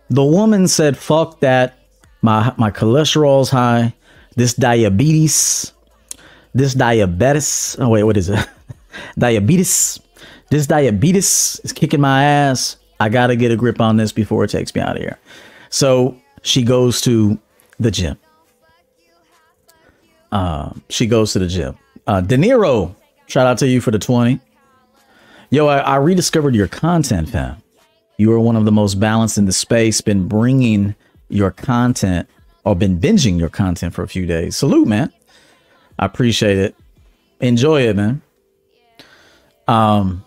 the 0.10 0.24
woman 0.24 0.68
said, 0.68 0.98
fuck 0.98 1.40
that. 1.42 1.80
My, 2.22 2.54
my 2.58 2.72
cholesterol's 2.72 3.50
high. 3.50 3.94
This 4.36 4.54
diabetes, 4.54 5.72
this 6.54 6.74
diabetes. 6.74 7.76
Oh, 7.80 7.90
wait, 7.90 8.04
what 8.04 8.18
is 8.18 8.30
it? 8.30 8.48
diabetes 9.18 10.00
this 10.50 10.68
diabetes 10.68 11.60
is 11.64 11.74
kicking 11.74 12.02
my 12.02 12.24
ass. 12.24 12.78
I 13.00 13.10
got 13.10 13.28
to 13.28 13.36
get 13.36 13.52
a 13.52 13.56
grip 13.56 13.82
on 13.82 13.98
this 13.98 14.12
before 14.12 14.44
it 14.44 14.50
takes 14.50 14.74
me 14.74 14.82
out 14.82 14.96
of 14.96 15.02
here. 15.02 15.20
So 15.70 16.18
she 16.44 16.64
goes 16.64 17.02
to 17.02 17.38
the 17.80 17.92
gym. 17.92 18.18
Uh, 20.32 20.72
she 20.90 21.08
goes 21.08 21.34
to 21.34 21.40
the 21.40 21.48
gym. 21.48 21.78
Uh, 22.08 22.22
De 22.22 22.38
Niro, 22.38 22.96
shout 23.28 23.48
out 23.48 23.58
to 23.60 23.68
you 23.68 23.82
for 23.82 23.92
the 23.92 24.00
20. 24.00 24.40
Yo, 25.50 25.68
I, 25.68 25.80
I 25.80 25.96
rediscovered 25.98 26.56
your 26.56 26.68
content, 26.68 27.30
fam. 27.30 27.58
You 28.18 28.32
are 28.34 28.40
one 28.40 28.56
of 28.56 28.66
the 28.66 28.72
most 28.72 28.96
balanced 29.00 29.38
in 29.38 29.46
the 29.46 29.54
space, 29.54 30.02
been 30.02 30.28
bringing 30.28 30.96
your 31.30 31.52
content 31.52 32.28
or 32.64 32.76
been 32.76 33.00
binging 33.00 33.40
your 33.40 33.50
content 33.50 33.94
for 33.94 34.04
a 34.04 34.08
few 34.08 34.26
days. 34.26 34.56
Salute, 34.56 34.88
man. 34.88 35.12
I 36.00 36.06
appreciate 36.06 36.58
it. 36.58 36.76
Enjoy 37.42 37.82
it, 37.82 37.96
man. 37.96 38.22
Um, 39.68 40.24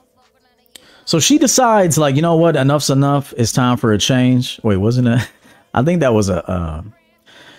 so 1.05 1.21
she 1.21 1.39
decides, 1.39 1.97
like, 1.97 2.17
you 2.17 2.23
know 2.23 2.37
what? 2.37 2.57
Enough's 2.57 2.91
enough. 2.91 3.33
It's 3.37 3.53
time 3.53 3.77
for 3.77 3.93
a 3.93 3.99
change. 3.99 4.61
Wait, 4.63 4.77
wasn't 4.77 5.09
it? 5.09 5.29
I 5.75 5.83
think 5.83 6.01
that 6.01 6.13
was 6.13 6.29
a. 6.29 6.49
Uh, 6.49 6.83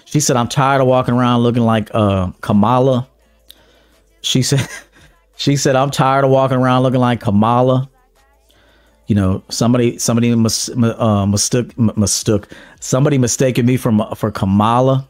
She 0.05 0.19
said, 0.19 0.37
I'm 0.37 0.47
tired 0.47 0.81
of 0.81 0.87
walking 0.87 1.13
around 1.13 1.41
looking 1.41 1.63
like 1.63 1.89
uh, 1.93 2.31
Kamala. 2.41 3.07
She 4.21 4.41
said, 4.41 4.67
she 5.37 5.55
said, 5.55 5.75
I'm 5.75 5.91
tired 5.91 6.25
of 6.25 6.31
walking 6.31 6.57
around 6.57 6.83
looking 6.83 6.99
like 6.99 7.21
Kamala. 7.21 7.89
You 9.09 9.15
know, 9.15 9.41
somebody, 9.49 9.97
somebody 9.97 10.35
mis, 10.35 10.69
uh, 10.69 11.25
mistook, 11.25 11.75
mistook, 11.79 12.47
somebody 12.79 13.17
mistaken 13.17 13.65
me 13.65 13.75
for 13.75 13.91
for 14.15 14.29
Kamala. 14.29 15.09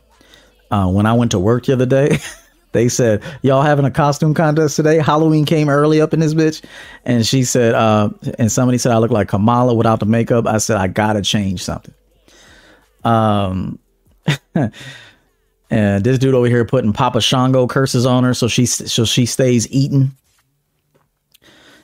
Uh, 0.72 0.88
when 0.88 1.06
I 1.06 1.12
went 1.12 1.32
to 1.32 1.40
work 1.40 1.66
the 1.66 1.74
other 1.74 1.86
day, 1.86 2.18
they 2.72 2.88
said, 2.88 3.22
"Y'all 3.42 3.62
having 3.62 3.84
a 3.84 3.92
costume 3.92 4.34
contest 4.34 4.78
today?" 4.78 5.00
Halloween 5.00 5.44
came 5.44 5.68
early 5.68 6.00
up 6.00 6.14
in 6.14 6.22
this 6.22 6.34
bitch, 6.34 6.64
and 7.04 7.28
she 7.28 7.44
said, 7.44 7.76
uh, 7.76 8.10
and 8.38 8.50
somebody 8.50 8.78
said 8.78 8.94
I 8.94 9.00
look 9.00 9.12
like 9.12 9.28
Kamala 9.28 9.74
without 9.74 10.00
the 10.00 10.06
makeup. 10.06 10.48
I 10.48 10.60
said 10.60 10.78
I 10.78 10.88
gotta 10.88 11.22
change 11.22 11.62
something. 11.62 11.94
Um, 13.04 13.80
and 15.70 16.06
this 16.06 16.20
dude 16.20 16.36
over 16.36 16.48
here 16.48 16.64
putting 16.64 16.94
Papa 16.94 17.20
Shango 17.20 17.68
curses 17.68 18.06
on 18.06 18.24
her, 18.24 18.34
so 18.34 18.48
she 18.48 18.66
so 18.66 19.04
she 19.04 19.26
stays 19.26 19.70
eating. 19.74 20.16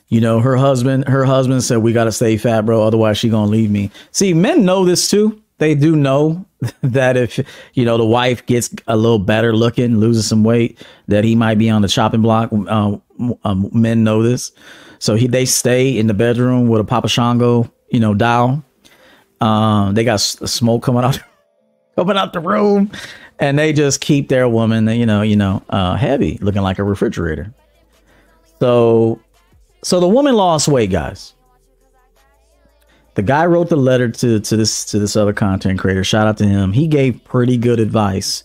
You 0.07 0.21
know, 0.21 0.39
her 0.39 0.55
husband, 0.55 1.07
her 1.07 1.25
husband 1.25 1.63
said, 1.63 1.77
"We 1.77 1.93
gotta 1.93 2.11
stay 2.11 2.37
fat, 2.37 2.65
bro. 2.65 2.83
Otherwise, 2.83 3.17
she 3.17 3.29
gonna 3.29 3.49
leave 3.49 3.71
me." 3.71 3.91
See, 4.11 4.33
men 4.33 4.63
know 4.63 4.85
this 4.85 5.09
too. 5.09 5.41
They 5.57 5.73
do 5.73 5.95
know 5.95 6.45
that 6.81 7.17
if 7.17 7.39
you 7.73 7.85
know 7.85 7.97
the 7.97 8.05
wife 8.05 8.45
gets 8.45 8.69
a 8.87 8.97
little 8.97 9.19
better 9.19 9.55
looking, 9.55 9.97
loses 9.97 10.27
some 10.27 10.43
weight, 10.43 10.79
that 11.07 11.23
he 11.23 11.35
might 11.35 11.57
be 11.57 11.69
on 11.69 11.81
the 11.81 11.87
chopping 11.87 12.21
block. 12.21 12.51
Um, 12.51 13.01
um, 13.43 13.69
men 13.73 14.03
know 14.03 14.21
this, 14.21 14.51
so 14.99 15.15
he 15.15 15.27
they 15.27 15.45
stay 15.45 15.97
in 15.97 16.07
the 16.07 16.13
bedroom 16.13 16.67
with 16.67 16.81
a 16.81 16.85
Papa 16.85 17.07
Shango, 17.07 17.71
you 17.89 17.99
know, 17.99 18.13
doll. 18.13 18.63
Um, 19.41 19.93
they 19.93 20.03
got 20.03 20.17
smoke 20.21 20.83
coming 20.83 21.03
out 21.03 21.19
coming 21.95 22.17
out 22.17 22.33
the 22.33 22.39
room, 22.39 22.91
and 23.39 23.57
they 23.57 23.73
just 23.73 24.01
keep 24.01 24.29
their 24.29 24.47
woman, 24.47 24.87
you 24.87 25.05
know, 25.05 25.21
you 25.21 25.35
know, 25.35 25.63
uh, 25.69 25.95
heavy, 25.95 26.37
looking 26.41 26.61
like 26.61 26.79
a 26.79 26.83
refrigerator. 26.83 27.53
So, 28.59 29.19
so 29.85 29.99
the 29.99 30.07
woman 30.07 30.33
lost 30.33 30.67
weight, 30.67 30.89
guys. 30.89 31.35
The 33.13 33.21
guy 33.21 33.45
wrote 33.45 33.69
the 33.69 33.75
letter 33.75 34.09
to 34.09 34.39
to 34.39 34.57
this 34.57 34.83
to 34.85 34.97
this 34.97 35.15
other 35.15 35.31
content 35.31 35.77
creator. 35.77 36.03
Shout 36.03 36.25
out 36.25 36.39
to 36.39 36.47
him. 36.47 36.73
He 36.73 36.87
gave 36.87 37.23
pretty 37.23 37.55
good 37.55 37.79
advice. 37.79 38.43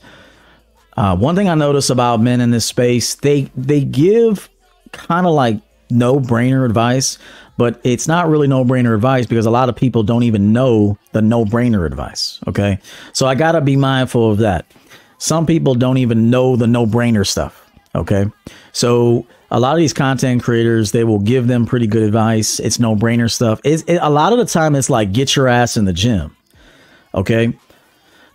Uh, 0.98 1.16
one 1.16 1.34
thing 1.34 1.48
I 1.48 1.54
notice 1.54 1.88
about 1.88 2.20
men 2.20 2.42
in 2.42 2.50
this 2.50 2.66
space, 2.66 3.14
they 3.14 3.50
they 3.56 3.82
give 3.82 4.50
kind 4.92 5.26
of 5.26 5.32
like 5.32 5.62
no 5.88 6.20
brainer 6.20 6.66
advice, 6.66 7.16
but 7.56 7.80
it's 7.84 8.06
not 8.06 8.28
really 8.28 8.46
no 8.46 8.62
brainer 8.62 8.94
advice 8.94 9.24
because 9.24 9.46
a 9.46 9.50
lot 9.50 9.70
of 9.70 9.74
people 9.74 10.02
don't 10.02 10.24
even 10.24 10.52
know 10.52 10.98
the 11.12 11.22
no 11.22 11.46
brainer 11.46 11.86
advice. 11.86 12.38
Okay. 12.48 12.78
So 13.14 13.26
I 13.26 13.34
got 13.34 13.52
to 13.52 13.62
be 13.62 13.76
mindful 13.76 14.30
of 14.30 14.36
that. 14.38 14.66
Some 15.16 15.46
people 15.46 15.74
don't 15.74 15.96
even 15.96 16.28
know 16.28 16.56
the 16.56 16.66
no 16.66 16.84
brainer 16.84 17.26
stuff. 17.26 17.66
Okay. 17.94 18.26
So 18.72 19.26
a 19.50 19.58
lot 19.58 19.72
of 19.72 19.78
these 19.78 19.92
content 19.92 20.42
creators, 20.42 20.92
they 20.92 21.04
will 21.04 21.18
give 21.18 21.46
them 21.46 21.66
pretty 21.66 21.86
good 21.86 22.02
advice. 22.02 22.60
It's 22.60 22.78
no 22.78 22.94
brainer 22.94 23.30
stuff. 23.30 23.60
It's, 23.64 23.82
it, 23.84 23.98
a 24.00 24.10
lot 24.10 24.32
of 24.32 24.38
the 24.38 24.44
time, 24.44 24.74
it's 24.74 24.90
like 24.90 25.12
get 25.12 25.34
your 25.34 25.48
ass 25.48 25.76
in 25.76 25.84
the 25.84 25.92
gym. 25.92 26.36
Okay. 27.14 27.52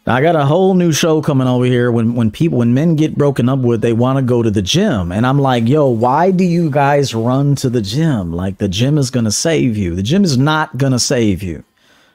Now, 0.05 0.13
I 0.13 0.21
got 0.21 0.35
a 0.35 0.45
whole 0.45 0.75
new 0.75 0.91
show 0.91 1.21
coming 1.21 1.47
over 1.47 1.65
here. 1.65 1.91
When 1.91 2.13
when 2.13 2.29
people 2.29 2.59
when 2.59 2.75
men 2.75 2.95
get 2.95 3.17
broken 3.17 3.49
up 3.49 3.59
with, 3.59 3.81
they 3.81 3.93
want 3.93 4.17
to 4.17 4.21
go 4.21 4.43
to 4.43 4.51
the 4.51 4.61
gym, 4.61 5.11
and 5.11 5.25
I'm 5.25 5.39
like, 5.39 5.67
yo, 5.67 5.87
why 5.87 6.29
do 6.29 6.43
you 6.43 6.69
guys 6.69 7.15
run 7.15 7.55
to 7.55 7.71
the 7.71 7.81
gym? 7.81 8.31
Like 8.31 8.59
the 8.59 8.67
gym 8.67 8.99
is 8.99 9.09
gonna 9.09 9.31
save 9.31 9.75
you. 9.77 9.95
The 9.95 10.03
gym 10.03 10.23
is 10.23 10.37
not 10.37 10.77
gonna 10.77 10.99
save 10.99 11.41
you. 11.41 11.63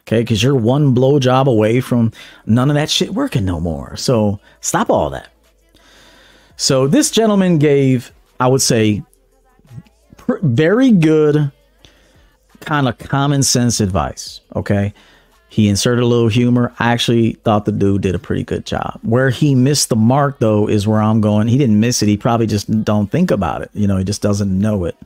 Okay, 0.07 0.21
because 0.21 0.41
you're 0.41 0.55
one 0.55 0.95
blowjob 0.95 1.47
away 1.47 1.81
from 1.81 2.13
none 2.47 2.71
of 2.71 2.75
that 2.75 2.91
shit 2.91 3.11
working 3.11 3.45
no 3.45 3.59
more. 3.59 3.97
So 3.97 4.39
stop 4.61 4.89
all 4.89 5.11
that. 5.11 5.29
So 6.57 6.87
this 6.87 7.11
gentleman 7.11 7.59
gave, 7.59 8.13
I 8.41 8.49
would 8.49 8.63
say, 8.63 9.03
pr- 10.17 10.39
very 10.43 10.91
good 10.91 11.53
kind 12.61 12.89
of 12.89 12.99
common 12.99 13.43
sense 13.43 13.81
advice. 13.81 14.41
Okay. 14.57 14.93
He 15.49 15.69
inserted 15.69 16.05
a 16.05 16.07
little 16.07 16.29
humor. 16.29 16.73
I 16.79 16.93
actually 16.93 17.33
thought 17.33 17.65
the 17.65 17.73
dude 17.73 18.03
did 18.03 18.15
a 18.15 18.21
pretty 18.21 18.45
good 18.45 18.65
job. 18.65 19.01
Where 19.03 19.31
he 19.31 19.57
missed 19.57 19.89
the 19.89 19.97
mark, 19.97 20.39
though, 20.39 20.69
is 20.69 20.87
where 20.87 21.03
I'm 21.03 21.21
going. 21.21 21.49
He 21.49 21.59
didn't 21.59 21.81
miss 21.81 22.03
it. 22.03 22.07
He 22.07 22.17
probably 22.17 22.47
just 22.47 22.71
don't 22.85 23.11
think 23.11 23.33
about 23.33 23.63
it. 23.63 23.71
You 23.75 23.89
know, 23.89 23.97
he 23.97 24.05
just 24.05 24.23
doesn't 24.23 24.57
know 24.57 24.85
it, 24.85 24.97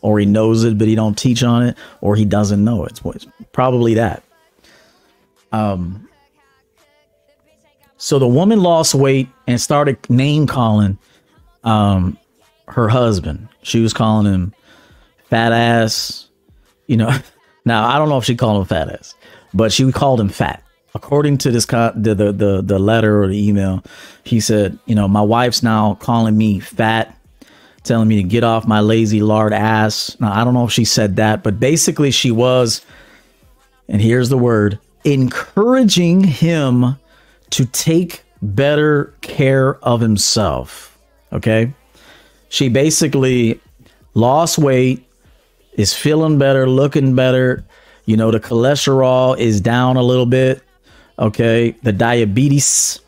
or 0.00 0.18
he 0.18 0.26
knows 0.26 0.64
it 0.64 0.76
but 0.76 0.88
he 0.88 0.96
don't 0.96 1.16
teach 1.16 1.44
on 1.44 1.62
it, 1.62 1.76
or 2.00 2.16
he 2.16 2.24
doesn't 2.24 2.64
know 2.64 2.84
it. 2.84 3.00
It's 3.04 3.26
probably 3.52 3.94
that. 3.94 4.24
Um. 5.52 6.08
So 7.96 8.18
the 8.18 8.26
woman 8.26 8.60
lost 8.60 8.96
weight 8.96 9.28
and 9.46 9.60
started 9.60 10.10
name 10.10 10.48
calling, 10.48 10.98
um, 11.62 12.18
her 12.72 12.88
husband. 12.88 13.48
She 13.62 13.80
was 13.80 13.92
calling 13.92 14.32
him 14.32 14.54
fat 15.30 15.52
ass. 15.52 16.28
You 16.86 16.96
know, 16.96 17.16
now 17.64 17.86
I 17.86 17.98
don't 17.98 18.08
know 18.08 18.18
if 18.18 18.24
she 18.24 18.36
called 18.36 18.60
him 18.60 18.66
fat 18.66 18.90
ass 18.90 19.14
but 19.54 19.72
she 19.72 19.90
called 19.92 20.20
him 20.20 20.28
fat. 20.28 20.62
According 20.94 21.38
to 21.38 21.50
this 21.50 21.64
the, 21.64 21.92
the 21.96 22.32
the 22.32 22.62
the 22.62 22.78
letter 22.78 23.22
or 23.22 23.28
the 23.28 23.48
email, 23.48 23.82
he 24.24 24.40
said, 24.40 24.78
you 24.84 24.94
know, 24.94 25.08
my 25.08 25.22
wife's 25.22 25.62
now 25.62 25.94
calling 25.94 26.36
me 26.36 26.60
fat, 26.60 27.16
telling 27.82 28.08
me 28.08 28.16
to 28.16 28.22
get 28.22 28.44
off 28.44 28.66
my 28.66 28.80
lazy 28.80 29.22
lard 29.22 29.54
ass. 29.54 30.16
Now 30.20 30.32
I 30.32 30.44
don't 30.44 30.52
know 30.52 30.66
if 30.66 30.72
she 30.72 30.84
said 30.84 31.16
that, 31.16 31.42
but 31.42 31.58
basically 31.58 32.10
she 32.10 32.30
was, 32.30 32.84
and 33.88 34.02
here's 34.02 34.28
the 34.28 34.36
word, 34.36 34.78
encouraging 35.04 36.24
him 36.24 36.96
to 37.50 37.64
take 37.66 38.22
better 38.42 39.14
care 39.22 39.76
of 39.76 40.00
himself. 40.00 40.98
Okay. 41.32 41.72
She 42.52 42.68
basically 42.68 43.58
lost 44.12 44.58
weight, 44.58 45.08
is 45.72 45.94
feeling 45.94 46.36
better, 46.36 46.68
looking 46.68 47.14
better, 47.14 47.64
you 48.04 48.14
know, 48.14 48.30
the 48.30 48.40
cholesterol 48.40 49.38
is 49.38 49.58
down 49.62 49.96
a 49.96 50.02
little 50.02 50.26
bit. 50.26 50.62
Okay. 51.18 51.70
The 51.82 51.92
diabetes 51.92 53.00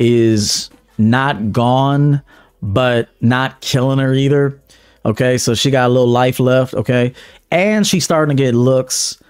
is 0.00 0.68
not 0.98 1.52
gone, 1.52 2.22
but 2.60 3.08
not 3.20 3.60
killing 3.60 4.00
her 4.00 4.12
either. 4.12 4.60
Okay. 5.04 5.38
So 5.38 5.54
she 5.54 5.70
got 5.70 5.86
a 5.86 5.92
little 5.92 6.08
life 6.08 6.40
left. 6.40 6.74
Okay. 6.74 7.12
And 7.52 7.86
she's 7.86 8.02
starting 8.02 8.36
to 8.36 8.42
get 8.42 8.56
looks 8.56 9.22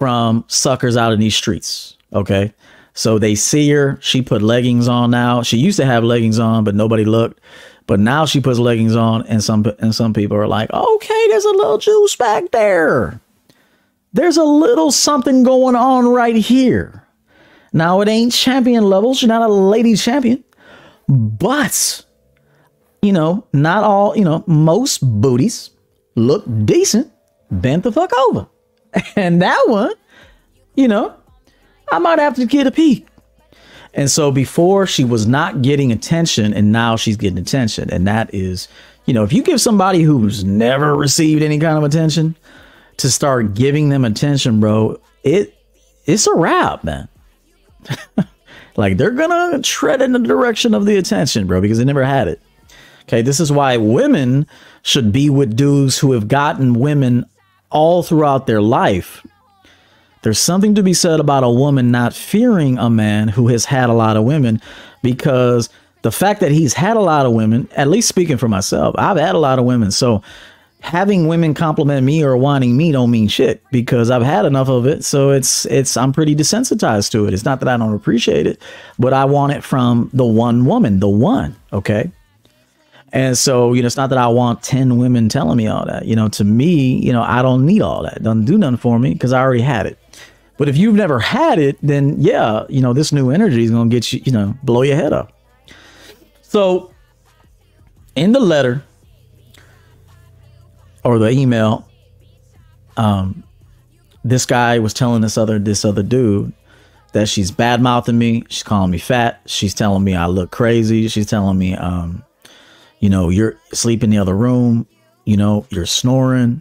from 0.00 0.44
suckers 0.48 0.96
out 0.96 1.12
in 1.12 1.20
these 1.20 1.36
streets. 1.36 1.96
Okay. 2.12 2.52
So 2.94 3.20
they 3.20 3.36
see 3.36 3.70
her. 3.70 4.00
She 4.02 4.20
put 4.20 4.42
leggings 4.42 4.88
on 4.88 5.12
now. 5.12 5.42
She 5.42 5.58
used 5.58 5.76
to 5.76 5.86
have 5.86 6.02
leggings 6.02 6.40
on, 6.40 6.64
but 6.64 6.74
nobody 6.74 7.04
looked. 7.04 7.40
But 7.90 7.98
now 7.98 8.24
she 8.24 8.40
puts 8.40 8.60
leggings 8.60 8.94
on, 8.94 9.26
and 9.26 9.42
some 9.42 9.66
and 9.80 9.92
some 9.92 10.14
people 10.14 10.36
are 10.36 10.46
like, 10.46 10.72
"Okay, 10.72 11.26
there's 11.28 11.44
a 11.44 11.50
little 11.50 11.78
juice 11.78 12.14
back 12.14 12.52
there." 12.52 13.20
there's 14.12 14.36
a 14.36 14.44
little 14.44 14.90
something 14.90 15.42
going 15.42 15.76
on 15.76 16.06
right 16.08 16.36
here. 16.36 17.06
Now, 17.72 18.00
it 18.00 18.08
ain't 18.08 18.32
champion 18.32 18.84
levels. 18.84 19.22
You're 19.22 19.28
not 19.28 19.48
a 19.48 19.52
lady 19.52 19.94
champion, 19.94 20.42
but, 21.08 22.04
you 23.02 23.12
know, 23.12 23.46
not 23.52 23.84
all, 23.84 24.16
you 24.16 24.24
know, 24.24 24.42
most 24.46 24.98
booties 25.00 25.70
look 26.16 26.44
decent 26.64 27.12
bent 27.50 27.84
the 27.84 27.92
fuck 27.92 28.10
over. 28.28 28.46
And 29.16 29.40
that 29.40 29.62
one, 29.66 29.92
you 30.74 30.88
know, 30.88 31.14
I 31.92 32.00
might 32.00 32.18
have 32.18 32.34
to 32.36 32.46
get 32.46 32.66
a 32.66 32.72
peek. 32.72 33.06
And 33.94 34.10
so 34.10 34.30
before 34.30 34.86
she 34.86 35.04
was 35.04 35.26
not 35.26 35.62
getting 35.62 35.90
attention, 35.90 36.54
and 36.54 36.72
now 36.72 36.96
she's 36.96 37.16
getting 37.16 37.38
attention. 37.38 37.90
And 37.90 38.06
that 38.06 38.32
is, 38.32 38.68
you 39.06 39.14
know, 39.14 39.24
if 39.24 39.32
you 39.32 39.42
give 39.42 39.60
somebody 39.60 40.02
who's 40.02 40.44
never 40.44 40.94
received 40.94 41.42
any 41.42 41.58
kind 41.58 41.76
of 41.76 41.84
attention, 41.84 42.36
to 43.00 43.10
start 43.10 43.54
giving 43.54 43.88
them 43.88 44.04
attention, 44.04 44.60
bro, 44.60 45.00
it 45.24 45.56
it's 46.04 46.26
a 46.26 46.34
wrap, 46.34 46.84
man. 46.84 47.08
like 48.76 48.96
they're 48.98 49.10
gonna 49.10 49.60
tread 49.62 50.02
in 50.02 50.12
the 50.12 50.18
direction 50.18 50.74
of 50.74 50.84
the 50.84 50.96
attention, 50.96 51.46
bro, 51.46 51.60
because 51.60 51.78
they 51.78 51.84
never 51.84 52.04
had 52.04 52.28
it. 52.28 52.40
Okay, 53.02 53.22
this 53.22 53.40
is 53.40 53.50
why 53.50 53.76
women 53.76 54.46
should 54.82 55.12
be 55.12 55.30
with 55.30 55.56
dudes 55.56 55.98
who 55.98 56.12
have 56.12 56.28
gotten 56.28 56.74
women 56.74 57.24
all 57.70 58.02
throughout 58.02 58.46
their 58.46 58.62
life. 58.62 59.26
There's 60.22 60.38
something 60.38 60.74
to 60.74 60.82
be 60.82 60.94
said 60.94 61.20
about 61.20 61.44
a 61.44 61.50
woman 61.50 61.90
not 61.90 62.12
fearing 62.12 62.78
a 62.78 62.90
man 62.90 63.28
who 63.28 63.48
has 63.48 63.64
had 63.64 63.88
a 63.88 63.94
lot 63.94 64.16
of 64.16 64.24
women 64.24 64.60
because 65.02 65.70
the 66.02 66.12
fact 66.12 66.40
that 66.40 66.52
he's 66.52 66.74
had 66.74 66.96
a 66.96 67.00
lot 67.00 67.26
of 67.26 67.32
women, 67.32 67.68
at 67.76 67.88
least 67.88 68.08
speaking 68.08 68.36
for 68.36 68.48
myself, 68.48 68.94
I've 68.98 69.16
had 69.16 69.34
a 69.34 69.38
lot 69.38 69.58
of 69.58 69.64
women. 69.64 69.90
So 69.90 70.22
having 70.80 71.28
women 71.28 71.54
compliment 71.54 72.04
me 72.04 72.22
or 72.22 72.36
wanting 72.36 72.76
me 72.76 72.92
don't 72.92 73.10
mean 73.10 73.28
shit 73.28 73.62
because 73.70 74.10
I've 74.10 74.22
had 74.22 74.44
enough 74.44 74.68
of 74.68 74.86
it. 74.86 75.04
So 75.04 75.30
it's 75.30 75.66
it's 75.66 75.96
I'm 75.96 76.12
pretty 76.12 76.34
desensitized 76.34 77.10
to 77.12 77.26
it. 77.26 77.34
It's 77.34 77.44
not 77.44 77.60
that 77.60 77.68
I 77.68 77.76
don't 77.76 77.94
appreciate 77.94 78.46
it, 78.46 78.60
but 78.98 79.12
I 79.12 79.24
want 79.24 79.52
it 79.52 79.62
from 79.62 80.10
the 80.12 80.24
one 80.24 80.64
woman, 80.64 81.00
the 81.00 81.08
one. 81.08 81.56
Okay. 81.72 82.10
And 83.12 83.36
so, 83.36 83.72
you 83.72 83.82
know, 83.82 83.86
it's 83.86 83.96
not 83.96 84.10
that 84.10 84.18
I 84.18 84.28
want 84.28 84.62
10 84.62 84.96
women 84.96 85.28
telling 85.28 85.56
me 85.56 85.66
all 85.66 85.84
that. 85.86 86.06
You 86.06 86.14
know, 86.14 86.28
to 86.28 86.44
me, 86.44 87.04
you 87.04 87.12
know, 87.12 87.22
I 87.22 87.42
don't 87.42 87.66
need 87.66 87.82
all 87.82 88.04
that. 88.04 88.22
Don't 88.22 88.44
do 88.44 88.56
nothing 88.56 88.76
for 88.76 89.00
me 89.00 89.12
because 89.12 89.32
I 89.32 89.40
already 89.40 89.62
had 89.62 89.86
it. 89.86 89.98
But 90.60 90.68
if 90.68 90.76
you've 90.76 90.94
never 90.94 91.18
had 91.18 91.58
it, 91.58 91.78
then 91.82 92.16
yeah, 92.18 92.66
you 92.68 92.82
know, 92.82 92.92
this 92.92 93.12
new 93.12 93.30
energy 93.30 93.64
is 93.64 93.70
going 93.70 93.88
to 93.88 93.96
get 93.96 94.12
you, 94.12 94.20
you 94.26 94.30
know, 94.30 94.54
blow 94.62 94.82
your 94.82 94.94
head 94.94 95.10
up. 95.10 95.32
So 96.42 96.92
in 98.14 98.32
the 98.32 98.40
letter 98.40 98.84
or 101.02 101.18
the 101.18 101.30
email, 101.30 101.88
um, 102.98 103.42
this 104.22 104.44
guy 104.44 104.78
was 104.80 104.92
telling 104.92 105.22
this 105.22 105.38
other 105.38 105.58
this 105.58 105.82
other 105.82 106.02
dude 106.02 106.52
that 107.14 107.26
she's 107.26 107.50
bad 107.50 107.80
mouthing 107.80 108.18
me. 108.18 108.44
She's 108.50 108.62
calling 108.62 108.90
me 108.90 108.98
fat. 108.98 109.40
She's 109.46 109.72
telling 109.72 110.04
me 110.04 110.14
I 110.14 110.26
look 110.26 110.50
crazy. 110.50 111.08
She's 111.08 111.24
telling 111.24 111.56
me, 111.56 111.74
um, 111.74 112.22
you 112.98 113.08
know, 113.08 113.30
you're 113.30 113.56
sleep 113.72 114.04
in 114.04 114.10
the 114.10 114.18
other 114.18 114.36
room. 114.36 114.86
You 115.24 115.38
know, 115.38 115.64
you're 115.70 115.86
snoring. 115.86 116.60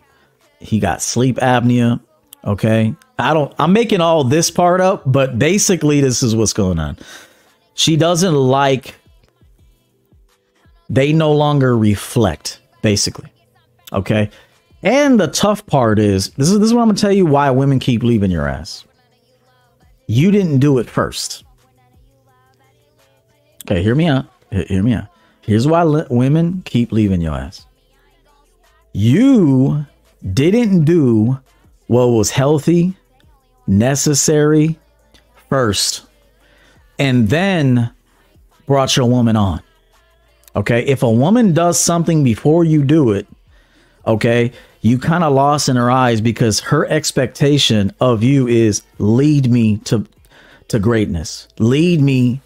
He 0.62 0.80
got 0.80 1.02
sleep 1.02 1.36
apnea. 1.36 2.00
Okay. 2.46 2.96
I 3.20 3.34
don't, 3.34 3.54
I'm 3.60 3.74
making 3.74 4.02
all 4.02 4.24
this 4.24 4.50
part 4.50 4.82
up, 4.82 5.04
but 5.06 5.38
basically, 5.38 6.02
this 6.02 6.24
is 6.24 6.36
what's 6.36 6.54
going 6.54 6.80
on. 6.80 6.98
She 7.74 7.96
doesn't 7.96 8.34
like, 8.34 8.96
they 10.90 11.14
no 11.14 11.32
longer 11.34 11.78
reflect, 11.78 12.60
basically. 12.82 13.32
Okay. 13.94 14.30
And 14.82 15.20
the 15.20 15.28
tough 15.28 15.66
part 15.66 16.00
is 16.00 16.30
this 16.32 16.50
is 16.50 16.60
this 16.60 16.68
is 16.68 16.74
what 16.74 16.82
I'm 16.82 16.88
gonna 16.88 16.98
tell 16.98 17.12
you 17.12 17.26
why 17.26 17.50
women 17.52 17.80
keep 17.80 18.02
leaving 18.02 18.32
your 18.32 18.48
ass. 18.48 18.86
You 20.08 20.32
didn't 20.32 20.60
do 20.60 20.78
it 20.80 20.90
first. 20.90 21.44
Okay, 23.66 23.84
hear 23.84 23.96
me 23.96 24.08
out. 24.08 24.26
Hear 24.52 24.82
me 24.82 24.94
out. 24.94 25.08
Here's 25.42 25.68
why 25.68 25.84
li- 25.84 26.06
women 26.10 26.62
keep 26.66 26.92
leaving 26.92 27.22
your 27.22 27.36
ass. 27.36 27.66
You 28.94 29.86
didn't 30.34 30.86
do 30.86 31.38
what 31.88 32.08
was 32.08 32.32
healthy, 32.32 32.96
necessary 33.70 34.78
first, 35.48 36.06
and 36.98 37.30
then 37.30 37.92
brought 38.66 38.98
your 38.98 39.06
woman 39.06 39.36
on. 39.36 39.62
Okay, 40.56 40.86
if 40.86 41.04
a 41.04 41.12
woman 41.12 41.54
does 41.54 41.80
something 41.80 42.24
before 42.24 42.66
you 42.66 42.84
do 42.84 43.12
it, 43.12 43.28
okay, 44.06 44.52
you 44.82 44.98
kind 44.98 45.24
of 45.24 45.34
lost 45.34 45.70
in 45.70 45.76
her 45.76 45.92
eyes 45.92 46.22
because 46.22 46.60
her 46.60 46.86
expectation 46.88 47.94
of 48.00 48.24
you 48.24 48.48
is 48.48 48.84
lead 48.98 49.50
me 49.52 49.78
to 49.78 50.06
to 50.70 50.78
greatness 50.78 51.48
lead 51.58 52.00
me 52.00 52.42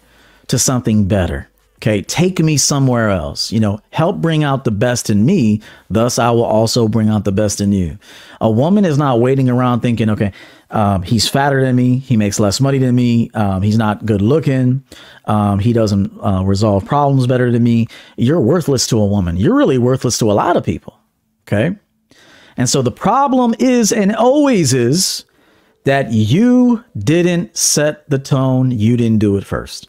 to 0.46 0.58
something 0.58 1.06
better 1.06 1.48
okay? 1.76 2.00
Take 2.00 2.38
me 2.40 2.56
somewhere 2.56 3.10
else 3.10 3.52
you 3.52 3.60
know? 3.60 3.80
Help 3.90 4.16
bring 4.16 4.42
out 4.42 4.64
the 4.64 4.70
best 4.70 5.10
in 5.10 5.26
me 5.26 5.60
thus 5.90 6.18
i 6.18 6.30
will 6.30 6.44
also 6.44 6.88
bring 6.88 7.08
out 7.08 7.24
the 7.24 7.32
best 7.32 7.60
in 7.60 7.72
you. 7.72 7.98
A 8.40 8.50
woman 8.50 8.84
is 8.84 8.98
not 8.98 9.20
waiting 9.20 9.48
around 9.48 9.80
thinking 9.80 10.08
okay 10.10 10.32
um, 10.74 11.02
he's 11.02 11.28
fatter 11.28 11.64
than 11.64 11.76
me. 11.76 11.98
He 11.98 12.16
makes 12.16 12.40
less 12.40 12.60
money 12.60 12.78
than 12.78 12.96
me. 12.96 13.30
Um, 13.32 13.62
he's 13.62 13.78
not 13.78 14.04
good 14.04 14.20
looking. 14.20 14.84
Um, 15.26 15.60
he 15.60 15.72
doesn't 15.72 16.12
uh, 16.20 16.42
resolve 16.44 16.84
problems 16.84 17.28
better 17.28 17.52
than 17.52 17.62
me. 17.62 17.86
You're 18.16 18.40
worthless 18.40 18.88
to 18.88 18.98
a 18.98 19.06
woman. 19.06 19.36
You're 19.36 19.54
really 19.54 19.78
worthless 19.78 20.18
to 20.18 20.30
a 20.30 20.34
lot 20.34 20.56
of 20.56 20.64
people. 20.64 20.98
Okay? 21.46 21.76
And 22.56 22.68
so 22.68 22.82
the 22.82 22.90
problem 22.90 23.54
is 23.60 23.92
and 23.92 24.14
always 24.16 24.74
is 24.74 25.24
that 25.84 26.12
you 26.12 26.84
didn't 26.98 27.56
set 27.56 28.08
the 28.10 28.18
tone, 28.18 28.72
you 28.72 28.96
didn't 28.96 29.18
do 29.18 29.36
it 29.36 29.44
first. 29.44 29.88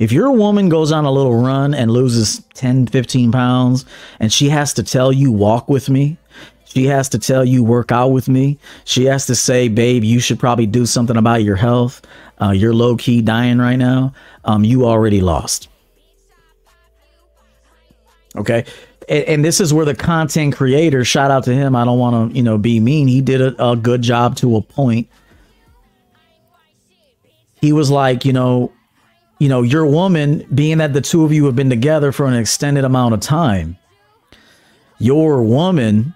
If 0.00 0.10
your 0.12 0.32
woman 0.32 0.68
goes 0.68 0.90
on 0.90 1.04
a 1.04 1.10
little 1.10 1.40
run 1.40 1.74
and 1.74 1.90
loses 1.90 2.42
10, 2.54 2.86
15 2.86 3.32
pounds, 3.32 3.84
and 4.18 4.32
she 4.32 4.48
has 4.48 4.72
to 4.74 4.82
tell 4.82 5.12
you, 5.12 5.30
walk 5.30 5.68
with 5.68 5.88
me, 5.88 6.16
she 6.78 6.86
has 6.86 7.08
to 7.08 7.18
tell 7.18 7.44
you, 7.44 7.64
work 7.64 7.90
out 7.90 8.08
with 8.08 8.28
me, 8.28 8.56
she 8.84 9.04
has 9.06 9.26
to 9.26 9.34
say, 9.34 9.66
babe, 9.66 10.04
you 10.04 10.20
should 10.20 10.38
probably 10.38 10.66
do 10.66 10.86
something 10.86 11.16
about 11.16 11.42
your 11.42 11.56
health. 11.56 12.02
Uh, 12.40 12.50
you're 12.50 12.72
low 12.72 12.96
key 12.96 13.20
dying 13.20 13.58
right 13.58 13.76
now. 13.76 14.14
Um, 14.44 14.62
you 14.62 14.86
already 14.86 15.20
lost. 15.20 15.68
Okay 18.36 18.64
and, 19.08 19.24
and, 19.24 19.44
this 19.44 19.60
is 19.60 19.72
where 19.72 19.84
the 19.84 19.94
content 19.94 20.54
creator 20.54 21.04
shout 21.04 21.30
out 21.30 21.44
to 21.44 21.54
him 21.54 21.74
i 21.74 21.84
don't 21.84 21.98
want 21.98 22.30
to 22.30 22.36
you 22.36 22.42
know 22.42 22.58
be 22.58 22.78
mean 22.78 23.08
he 23.08 23.20
did 23.20 23.40
a, 23.40 23.70
a 23.70 23.74
good 23.74 24.02
job 24.02 24.36
to 24.36 24.56
a 24.56 24.60
point 24.60 25.08
he 27.60 27.72
was 27.72 27.90
like 27.90 28.24
you 28.24 28.32
know 28.32 28.70
you 29.38 29.48
know 29.48 29.62
your 29.62 29.86
woman 29.86 30.46
being 30.54 30.78
that 30.78 30.92
the 30.92 31.00
two 31.00 31.24
of 31.24 31.32
you 31.32 31.46
have 31.46 31.56
been 31.56 31.70
together 31.70 32.12
for 32.12 32.26
an 32.26 32.34
extended 32.34 32.84
amount 32.84 33.14
of 33.14 33.20
time 33.20 33.76
your 34.98 35.42
woman 35.42 36.14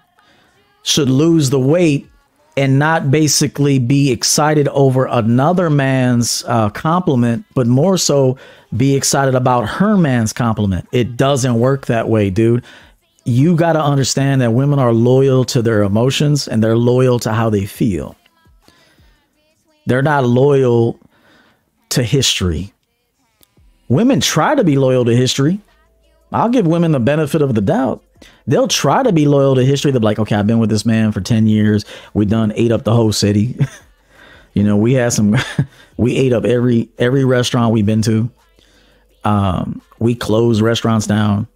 should 0.83 1.09
lose 1.09 1.49
the 1.49 1.59
weight 1.59 2.09
and 2.55 2.77
not 2.77 3.09
basically 3.09 3.79
be 3.79 4.11
excited 4.11 4.67
over 4.69 5.05
another 5.05 5.69
man's 5.69 6.43
uh, 6.47 6.69
compliment, 6.69 7.45
but 7.55 7.65
more 7.65 7.97
so 7.97 8.37
be 8.77 8.95
excited 8.95 9.33
about 9.33 9.67
her 9.67 9.97
man's 9.97 10.33
compliment. 10.33 10.87
It 10.91 11.17
doesn't 11.17 11.59
work 11.59 11.87
that 11.87 12.09
way, 12.09 12.29
dude. 12.29 12.63
You 13.25 13.55
got 13.55 13.73
to 13.73 13.81
understand 13.81 14.41
that 14.41 14.51
women 14.51 14.79
are 14.79 14.93
loyal 14.93 15.45
to 15.45 15.61
their 15.61 15.81
emotions 15.81 16.47
and 16.47 16.63
they're 16.63 16.77
loyal 16.77 17.19
to 17.19 17.33
how 17.33 17.49
they 17.49 17.65
feel. 17.65 18.15
They're 19.85 20.01
not 20.01 20.25
loyal 20.25 20.99
to 21.89 22.03
history. 22.03 22.73
Women 23.87 24.19
try 24.19 24.55
to 24.55 24.63
be 24.63 24.77
loyal 24.77 25.05
to 25.05 25.15
history. 25.15 25.59
I'll 26.31 26.49
give 26.49 26.67
women 26.67 26.91
the 26.91 26.99
benefit 26.99 27.41
of 27.41 27.55
the 27.55 27.61
doubt 27.61 28.03
they'll 28.47 28.67
try 28.67 29.03
to 29.03 29.11
be 29.11 29.27
loyal 29.27 29.55
to 29.55 29.65
history. 29.65 29.91
They'll 29.91 30.01
be 30.01 30.05
like, 30.05 30.19
okay, 30.19 30.35
I've 30.35 30.47
been 30.47 30.59
with 30.59 30.69
this 30.69 30.85
man 30.85 31.11
for 31.11 31.21
10 31.21 31.47
years. 31.47 31.85
We 32.13 32.25
done 32.25 32.53
ate 32.55 32.71
up 32.71 32.83
the 32.83 32.93
whole 32.93 33.11
city. 33.11 33.57
you 34.53 34.63
know, 34.63 34.77
we 34.77 34.93
had 34.93 35.13
some, 35.13 35.35
we 35.97 36.15
ate 36.17 36.33
up 36.33 36.45
every, 36.45 36.89
every 36.97 37.25
restaurant 37.25 37.73
we've 37.73 37.85
been 37.85 38.01
to. 38.03 38.29
Um, 39.23 39.81
we 39.99 40.15
closed 40.15 40.61
restaurants 40.61 41.07
down. 41.07 41.47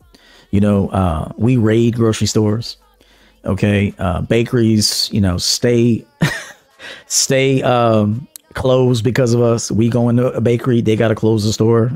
You 0.51 0.61
know, 0.61 0.87
uh, 0.89 1.31
we 1.37 1.57
raid 1.57 1.95
grocery 1.95 2.27
stores. 2.27 2.77
Okay. 3.43 3.93
Uh, 3.99 4.21
bakeries, 4.21 5.09
you 5.11 5.21
know, 5.21 5.37
stay, 5.37 6.05
stay, 7.07 7.61
um, 7.63 8.27
closed 8.53 9.03
because 9.03 9.33
of 9.33 9.41
us. 9.41 9.69
We 9.69 9.87
go 9.87 10.09
into 10.09 10.27
a 10.27 10.41
bakery, 10.41 10.81
they 10.81 10.95
got 10.95 11.09
to 11.09 11.15
close 11.15 11.43
the 11.43 11.53
store. 11.53 11.91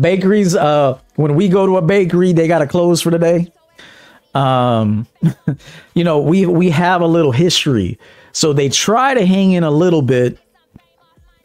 Bakeries 0.00 0.54
uh 0.54 0.98
when 1.16 1.34
we 1.34 1.48
go 1.48 1.66
to 1.66 1.76
a 1.76 1.82
bakery 1.82 2.32
they 2.32 2.48
gotta 2.48 2.66
close 2.66 3.00
for 3.00 3.10
the 3.10 3.18
day. 3.18 3.52
Um 4.34 5.06
you 5.94 6.04
know 6.04 6.20
we 6.20 6.46
we 6.46 6.70
have 6.70 7.00
a 7.00 7.06
little 7.06 7.32
history. 7.32 7.98
So 8.32 8.52
they 8.52 8.68
try 8.68 9.14
to 9.14 9.26
hang 9.26 9.52
in 9.52 9.62
a 9.62 9.70
little 9.70 10.02
bit 10.02 10.38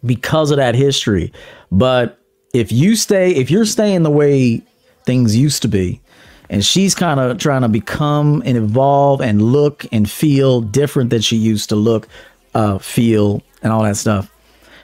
because 0.06 0.51
of 0.51 0.58
that 0.58 0.75
history. 0.75 1.34
But 1.71 2.19
if 2.53 2.71
you 2.71 2.95
stay 2.95 3.32
if 3.32 3.51
you're 3.51 3.65
staying 3.65 4.03
the 4.03 4.12
way 4.12 4.62
things 5.06 5.36
used 5.36 5.62
to 5.62 5.67
be 5.67 6.01
and 6.49 6.63
she's 6.63 6.95
kind 6.95 7.19
of 7.19 7.38
trying 7.38 7.62
to 7.62 7.67
become 7.67 8.41
and 8.45 8.58
evolve 8.58 9.21
and 9.21 9.41
look 9.41 9.86
and 9.91 10.10
feel 10.10 10.62
different 10.62 11.10
than 11.10 11.21
she 11.21 11.36
used 11.36 11.69
to 11.69 11.75
look 11.75 12.08
uh 12.56 12.77
feel 12.77 13.41
and 13.62 13.71
all 13.71 13.84
that 13.84 13.97
stuff 13.97 14.32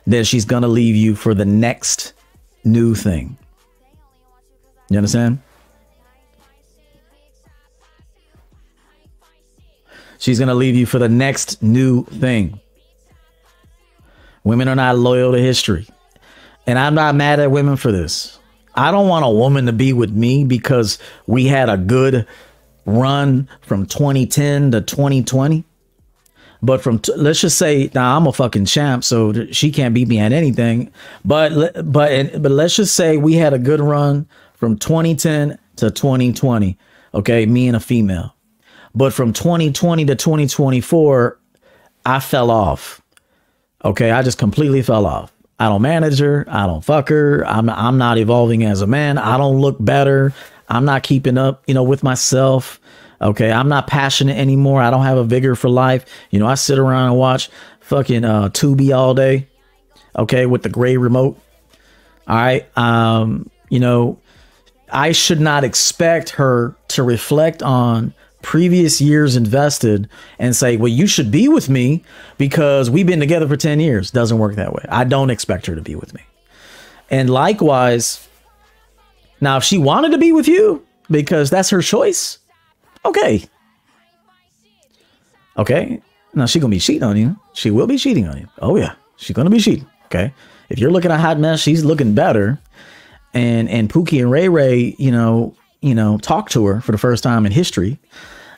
then 0.05 0.23
she's 0.23 0.45
gonna 0.45 0.67
leave 0.67 0.95
you 0.95 1.15
for 1.15 1.33
the 1.33 1.45
next 1.45 2.13
new 2.63 2.95
thing. 2.95 3.37
You 4.89 4.97
understand? 4.97 5.41
She's 10.19 10.39
going 10.39 10.47
to 10.47 10.55
leave 10.55 10.75
you 10.75 10.85
for 10.85 10.99
the 10.99 11.09
next 11.09 11.61
new 11.61 12.05
thing. 12.05 12.59
Women 14.43 14.67
are 14.67 14.75
not 14.75 14.97
loyal 14.97 15.33
to 15.33 15.37
history. 15.37 15.87
And 16.65 16.79
I'm 16.79 16.95
not 16.95 17.15
mad 17.15 17.39
at 17.39 17.51
women 17.51 17.75
for 17.75 17.91
this. 17.91 18.39
I 18.75 18.91
don't 18.91 19.07
want 19.07 19.25
a 19.25 19.29
woman 19.29 19.65
to 19.65 19.73
be 19.73 19.93
with 19.93 20.11
me 20.11 20.45
because 20.45 20.97
we 21.27 21.45
had 21.45 21.69
a 21.69 21.77
good 21.77 22.25
run 22.85 23.49
from 23.61 23.85
2010 23.85 24.71
to 24.71 24.81
2020. 24.81 25.65
But 26.63 26.81
from 26.81 26.99
t- 26.99 27.13
let's 27.17 27.41
just 27.41 27.57
say 27.57 27.91
now 27.93 28.15
I'm 28.15 28.25
a 28.25 28.31
fucking 28.31 28.65
champ, 28.65 29.03
so 29.03 29.33
th- 29.33 29.53
she 29.53 29.69
can't 29.69 29.93
beat 29.93 30.07
me 30.07 30.17
at 30.19 30.31
anything. 30.31 30.91
But 31.25 31.73
but 31.91 32.41
but 32.41 32.51
let's 32.51 32.75
just 32.75 32.95
say 32.95 33.17
we 33.17 33.33
had 33.33 33.53
a 33.53 33.59
good 33.59 33.81
run 33.81 34.25
from 34.55 34.77
2010 34.77 35.59
to 35.75 35.91
2020. 35.91 36.77
Okay, 37.13 37.45
me 37.45 37.67
and 37.67 37.75
a 37.75 37.81
female. 37.81 38.33
But 38.95 39.13
from 39.13 39.33
2020 39.33 40.05
to 40.05 40.15
2024, 40.15 41.39
I 42.05 42.19
fell 42.21 42.49
off. 42.49 43.01
Okay, 43.83 44.11
I 44.11 44.21
just 44.21 44.37
completely 44.37 44.81
fell 44.81 45.05
off. 45.05 45.33
I 45.59 45.67
don't 45.67 45.81
manage 45.81 46.19
her. 46.19 46.45
I 46.47 46.65
don't 46.65 46.83
fuck 46.83 47.09
her. 47.09 47.45
I'm 47.45 47.69
I'm 47.69 47.97
not 47.97 48.17
evolving 48.17 48.63
as 48.63 48.81
a 48.81 48.87
man. 48.87 49.17
I 49.17 49.37
don't 49.37 49.59
look 49.59 49.77
better. 49.79 50.33
I'm 50.69 50.85
not 50.85 51.03
keeping 51.03 51.37
up, 51.37 51.63
you 51.67 51.73
know, 51.73 51.83
with 51.83 52.03
myself. 52.03 52.79
Okay, 53.23 53.51
I'm 53.51 53.69
not 53.69 53.87
passionate 53.87 54.37
anymore. 54.37 54.81
I 54.81 54.91
don't 54.91 55.05
have 55.05 55.17
a 55.17 55.23
vigor 55.23 55.55
for 55.55 55.69
life. 55.69 56.05
You 56.29 56.39
know, 56.39 56.47
I 56.47 56.55
sit 56.55 56.77
around 56.77 57.07
and 57.07 57.17
watch 57.17 57.49
fucking 57.79 58.25
uh 58.25 58.49
Tubi 58.49 58.95
all 58.95 59.13
day. 59.13 59.47
Okay, 60.15 60.45
with 60.45 60.61
the 60.61 60.69
gray 60.69 60.97
remote. 60.97 61.39
All 62.27 62.35
right. 62.35 62.77
Um, 62.77 63.49
you 63.69 63.79
know, 63.79 64.19
I 64.91 65.11
should 65.11 65.41
not 65.41 65.63
expect 65.63 66.31
her 66.31 66.75
to 66.89 67.03
reflect 67.03 67.63
on 67.63 68.13
previous 68.43 69.01
years 69.01 69.35
invested 69.35 70.07
and 70.37 70.55
say, 70.55 70.77
well, 70.77 70.89
you 70.89 71.07
should 71.07 71.31
be 71.31 71.47
with 71.47 71.69
me 71.69 72.03
because 72.37 72.89
we've 72.89 73.07
been 73.07 73.19
together 73.19 73.47
for 73.47 73.57
10 73.57 73.79
years. 73.79 74.11
Doesn't 74.11 74.37
work 74.37 74.55
that 74.55 74.73
way. 74.73 74.85
I 74.89 75.05
don't 75.05 75.29
expect 75.29 75.65
her 75.65 75.75
to 75.75 75.81
be 75.81 75.95
with 75.95 76.13
me. 76.13 76.21
And 77.09 77.29
likewise, 77.29 78.27
now 79.41 79.57
if 79.57 79.63
she 79.63 79.77
wanted 79.77 80.11
to 80.11 80.17
be 80.17 80.31
with 80.31 80.47
you 80.47 80.85
because 81.09 81.49
that's 81.49 81.69
her 81.71 81.81
choice, 81.81 82.37
okay. 83.05 83.43
Okay. 85.57 86.01
Now 86.33 86.45
she 86.45 86.59
gonna 86.59 86.71
be 86.71 86.79
cheating 86.79 87.03
on 87.03 87.17
you. 87.17 87.37
She 87.53 87.71
will 87.71 87.87
be 87.87 87.97
cheating 87.97 88.27
on 88.27 88.37
you. 88.37 88.47
Oh 88.59 88.75
yeah. 88.75 88.95
She's 89.17 89.35
gonna 89.35 89.49
be 89.49 89.59
cheating. 89.59 89.87
Okay. 90.05 90.33
If 90.69 90.79
you're 90.79 90.91
looking 90.91 91.11
a 91.11 91.17
hot 91.17 91.39
mess, 91.39 91.59
she's 91.61 91.85
looking 91.85 92.15
better. 92.15 92.59
And 93.33 93.69
and 93.69 93.89
Pookie 93.89 94.21
and 94.21 94.31
Ray 94.31 94.49
Ray, 94.49 94.95
you 94.97 95.11
know, 95.11 95.55
you 95.81 95.93
know, 95.95 96.17
talked 96.17 96.51
to 96.53 96.65
her 96.65 96.81
for 96.81 96.91
the 96.91 96.97
first 96.97 97.23
time 97.23 97.45
in 97.45 97.51
history. 97.51 97.99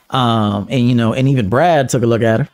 Um, 0.10 0.68
and 0.70 0.88
you 0.88 0.96
know, 0.96 1.14
and 1.14 1.28
even 1.28 1.50
Brad 1.50 1.90
took 1.90 2.04
a 2.04 2.08
look 2.08 2.22
at 2.22 2.42
her. 2.42 2.50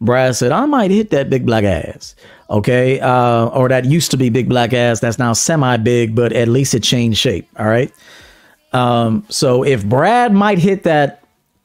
Brad 0.00 0.36
said, 0.36 0.52
I 0.52 0.64
might 0.66 0.90
hit 0.90 1.10
that 1.10 1.28
big 1.28 1.44
black 1.44 1.64
ass. 1.64 2.14
Okay. 2.50 3.00
Uh, 3.00 3.46
or 3.46 3.68
that 3.68 3.84
used 3.84 4.10
to 4.12 4.16
be 4.16 4.30
big 4.30 4.48
black 4.48 4.72
ass. 4.72 5.00
That's 5.00 5.18
now 5.18 5.32
semi 5.32 5.76
big, 5.76 6.14
but 6.14 6.32
at 6.32 6.48
least 6.48 6.74
it 6.74 6.82
changed 6.82 7.18
shape. 7.18 7.48
All 7.58 7.66
right. 7.66 7.92
Um, 8.72 9.24
so 9.28 9.62
if 9.64 9.84
Brad 9.84 10.32
might 10.32 10.58
hit 10.58 10.84
that, 10.84 11.24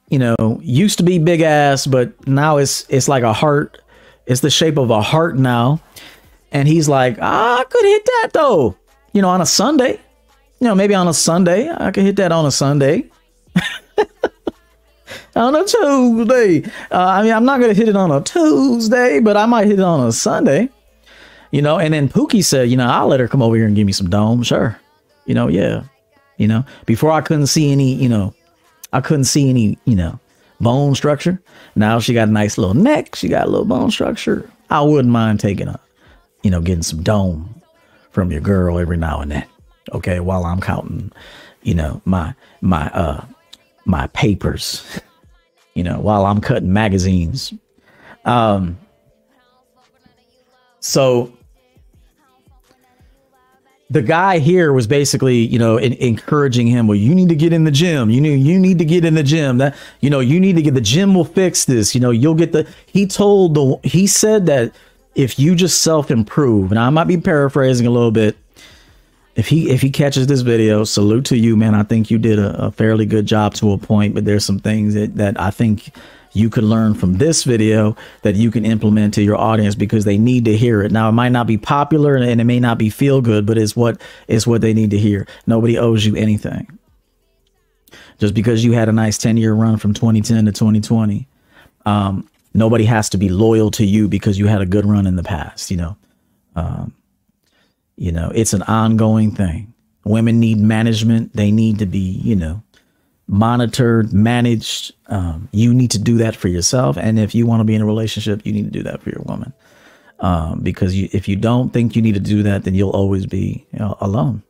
you 0.09 0.19
know, 0.19 0.59
used 0.61 0.97
to 0.99 1.03
be 1.03 1.19
big 1.19 1.41
ass, 1.41 1.85
but 1.87 2.27
now 2.27 2.57
it's 2.57 2.85
it's 2.89 3.07
like 3.07 3.23
a 3.23 3.33
heart. 3.33 3.79
It's 4.25 4.41
the 4.41 4.49
shape 4.49 4.77
of 4.77 4.89
a 4.89 5.01
heart 5.01 5.37
now. 5.37 5.81
And 6.51 6.67
he's 6.67 6.87
like, 6.87 7.17
ah, 7.19 7.59
I 7.59 7.63
could 7.63 7.83
hit 7.83 8.05
that 8.05 8.29
though. 8.33 8.77
You 9.11 9.21
know, 9.21 9.29
on 9.29 9.41
a 9.41 9.45
Sunday. 9.45 9.99
You 10.59 10.67
know, 10.67 10.75
maybe 10.75 10.93
on 10.95 11.07
a 11.07 11.13
Sunday. 11.13 11.69
I 11.69 11.91
could 11.91 12.03
hit 12.03 12.15
that 12.17 12.31
on 12.31 12.45
a 12.45 12.51
Sunday. 12.51 13.09
on 15.35 15.55
a 15.55 15.65
Tuesday. 15.65 16.63
Uh, 16.91 16.97
I 16.97 17.23
mean, 17.23 17.33
I'm 17.33 17.43
not 17.43 17.57
to 17.57 17.73
hit 17.73 17.89
it 17.89 17.95
on 17.95 18.11
a 18.11 18.21
Tuesday, 18.21 19.19
but 19.19 19.35
I 19.35 19.45
might 19.45 19.67
hit 19.67 19.79
it 19.79 19.85
on 19.85 20.07
a 20.07 20.11
Sunday. 20.11 20.69
You 21.51 21.61
know, 21.61 21.77
and 21.79 21.93
then 21.93 22.07
Pookie 22.07 22.43
said, 22.43 22.69
you 22.69 22.77
know, 22.77 22.87
I'll 22.87 23.07
let 23.07 23.19
her 23.19 23.27
come 23.27 23.41
over 23.41 23.55
here 23.55 23.65
and 23.67 23.75
give 23.75 23.85
me 23.85 23.93
some 23.93 24.09
dome. 24.09 24.41
Sure. 24.43 24.79
You 25.25 25.35
know, 25.35 25.47
yeah. 25.49 25.83
You 26.43 26.49
know, 26.49 26.65
before 26.85 27.09
I 27.09 27.21
couldn't 27.21 27.47
see 27.47 27.71
any, 27.71 27.93
you 27.93 28.09
know, 28.09 28.33
I 28.91 28.99
couldn't 28.99 29.23
see 29.23 29.49
any, 29.49 29.77
you 29.85 29.95
know, 29.95 30.19
bone 30.59 30.93
structure. 30.93 31.41
Now 31.77 32.01
she 32.01 32.13
got 32.13 32.27
a 32.27 32.31
nice 32.31 32.57
little 32.57 32.73
neck. 32.73 33.15
She 33.15 33.29
got 33.29 33.47
a 33.47 33.49
little 33.49 33.65
bone 33.65 33.91
structure. 33.91 34.51
I 34.69 34.81
wouldn't 34.81 35.09
mind 35.13 35.39
taking 35.39 35.69
a, 35.69 35.79
you 36.41 36.51
know, 36.51 36.59
getting 36.59 36.83
some 36.83 37.01
dome 37.01 37.61
from 38.11 38.29
your 38.29 38.41
girl 38.41 38.77
every 38.77 38.97
now 38.97 39.21
and 39.21 39.31
then. 39.31 39.45
Okay, 39.93 40.19
while 40.19 40.43
I'm 40.43 40.59
counting, 40.59 41.13
you 41.61 41.75
know, 41.75 42.01
my 42.03 42.35
my 42.59 42.89
uh 42.89 43.23
my 43.85 44.07
papers. 44.07 44.99
you 45.75 45.83
know, 45.85 45.97
while 45.97 46.25
I'm 46.25 46.41
cutting 46.41 46.73
magazines. 46.73 47.53
Um, 48.25 48.77
so 50.81 51.31
the 53.93 54.01
guy 54.01 54.39
here 54.39 54.73
was 54.73 54.87
basically, 54.87 55.37
you 55.37 55.59
know, 55.59 55.77
in, 55.77 55.93
encouraging 55.93 56.65
him. 56.65 56.87
Well, 56.87 56.97
you 56.97 57.13
need 57.13 57.29
to 57.29 57.35
get 57.35 57.53
in 57.53 57.63
the 57.63 57.71
gym. 57.71 58.09
You 58.09 58.19
need 58.19 58.37
you 58.37 58.57
need 58.57 58.79
to 58.79 58.85
get 58.85 59.05
in 59.05 59.13
the 59.13 59.23
gym. 59.23 59.59
That 59.59 59.75
you 60.01 60.09
know, 60.09 60.19
you 60.19 60.39
need 60.39 60.55
to 60.55 60.63
get 60.63 60.73
the 60.73 60.81
gym 60.81 61.13
will 61.13 61.25
fix 61.25 61.65
this. 61.65 61.93
You 61.93 62.01
know, 62.01 62.09
you'll 62.09 62.33
get 62.33 62.51
the. 62.51 62.67
He 62.87 63.05
told 63.05 63.53
the. 63.53 63.79
He 63.83 64.07
said 64.07 64.47
that 64.47 64.73
if 65.13 65.37
you 65.37 65.53
just 65.53 65.81
self 65.81 66.09
improve, 66.09 66.71
and 66.71 66.79
I 66.79 66.89
might 66.89 67.03
be 67.03 67.17
paraphrasing 67.17 67.85
a 67.85 67.91
little 67.91 68.11
bit, 68.11 68.35
if 69.35 69.47
he 69.47 69.69
if 69.69 69.81
he 69.81 69.91
catches 69.91 70.25
this 70.25 70.41
video, 70.41 70.83
salute 70.85 71.25
to 71.25 71.37
you, 71.37 71.55
man. 71.55 71.75
I 71.75 71.83
think 71.83 72.09
you 72.09 72.17
did 72.17 72.39
a, 72.39 72.65
a, 72.65 72.71
fairly 72.71 73.05
good 73.05 73.27
job 73.27 73.53
to 73.55 73.73
a 73.73 73.77
point, 73.77 74.15
but 74.15 74.25
there's 74.25 74.43
some 74.43 74.59
things 74.59 74.95
that, 74.95 75.15
that 75.17 75.39
I 75.39 75.51
think 75.51 75.93
you 76.33 76.49
could 76.49 76.63
learn 76.63 76.95
from 76.95 77.13
this 77.13 77.43
video 77.43 77.95
that 78.23 78.35
you 78.35 78.51
can 78.51 78.65
implement 78.65 79.13
to 79.13 79.21
your 79.21 79.37
audience 79.37 79.75
because 79.75 80.03
they 80.03 80.17
need 80.17 80.45
to 80.45 80.57
hear 80.57 80.81
it. 80.81 80.91
Now 80.91 81.09
it 81.09 81.13
might 81.13 81.31
not 81.31 81.47
be 81.47 81.57
popular 81.57 82.15
and 82.15 82.41
it 82.41 82.43
may 82.43 82.59
not 82.59 82.77
be 82.77 82.89
feel 82.89 83.21
good, 83.21 83.45
but 83.45 83.57
it's 83.57 83.75
what 83.75 84.01
is 84.27 84.45
what 84.47 84.61
they 84.61 84.73
need 84.73 84.91
to 84.91 84.97
hear. 84.97 85.27
Nobody 85.45 85.77
owes 85.77 86.05
you 86.05 86.15
anything. 86.15 86.79
Just 88.17 88.33
because 88.33 88.63
you 88.63 88.73
had 88.73 88.89
a 88.89 88.91
nice 88.91 89.17
10 89.17 89.37
year 89.37 89.53
run 89.53 89.77
from 89.77 89.93
2010 89.93 90.45
to 90.45 90.51
2020, 90.51 91.27
um, 91.85 92.27
nobody 92.53 92.85
has 92.85 93.09
to 93.09 93.17
be 93.17 93.29
loyal 93.29 93.69
to 93.71 93.85
you 93.85 94.07
because 94.07 94.39
you 94.39 94.47
had 94.47 94.61
a 94.61 94.65
good 94.65 94.85
run 94.85 95.07
in 95.07 95.15
the 95.15 95.23
past, 95.23 95.69
you 95.69 95.77
know. 95.77 95.97
Um, 96.55 96.93
you 97.95 98.11
know, 98.11 98.31
it's 98.33 98.53
an 98.53 98.63
ongoing 98.63 99.31
thing. 99.31 99.73
Women 100.03 100.39
need 100.39 100.57
management. 100.57 101.33
They 101.35 101.51
need 101.51 101.79
to 101.79 101.85
be, 101.85 101.99
you 101.99 102.35
know, 102.35 102.63
monitored, 103.27 104.13
managed. 104.13 104.93
Um, 105.07 105.49
you 105.51 105.73
need 105.73 105.91
to 105.91 105.99
do 105.99 106.17
that 106.17 106.35
for 106.35 106.47
yourself. 106.47 106.97
And 106.97 107.19
if 107.19 107.33
you 107.33 107.45
want 107.45 107.61
to 107.61 107.65
be 107.65 107.75
in 107.75 107.81
a 107.81 107.85
relationship, 107.85 108.45
you 108.45 108.53
need 108.53 108.65
to 108.65 108.71
do 108.71 108.83
that 108.83 109.01
for 109.01 109.09
your 109.09 109.21
woman. 109.25 109.53
Um, 110.19 110.61
because 110.61 110.95
you, 110.95 111.09
if 111.11 111.27
you 111.27 111.35
don't 111.35 111.71
think 111.73 111.95
you 111.95 112.01
need 112.01 112.13
to 112.13 112.19
do 112.19 112.43
that, 112.43 112.63
then 112.63 112.75
you'll 112.75 112.91
always 112.91 113.25
be 113.25 113.65
you 113.73 113.79
know, 113.79 113.97
alone. 113.99 114.43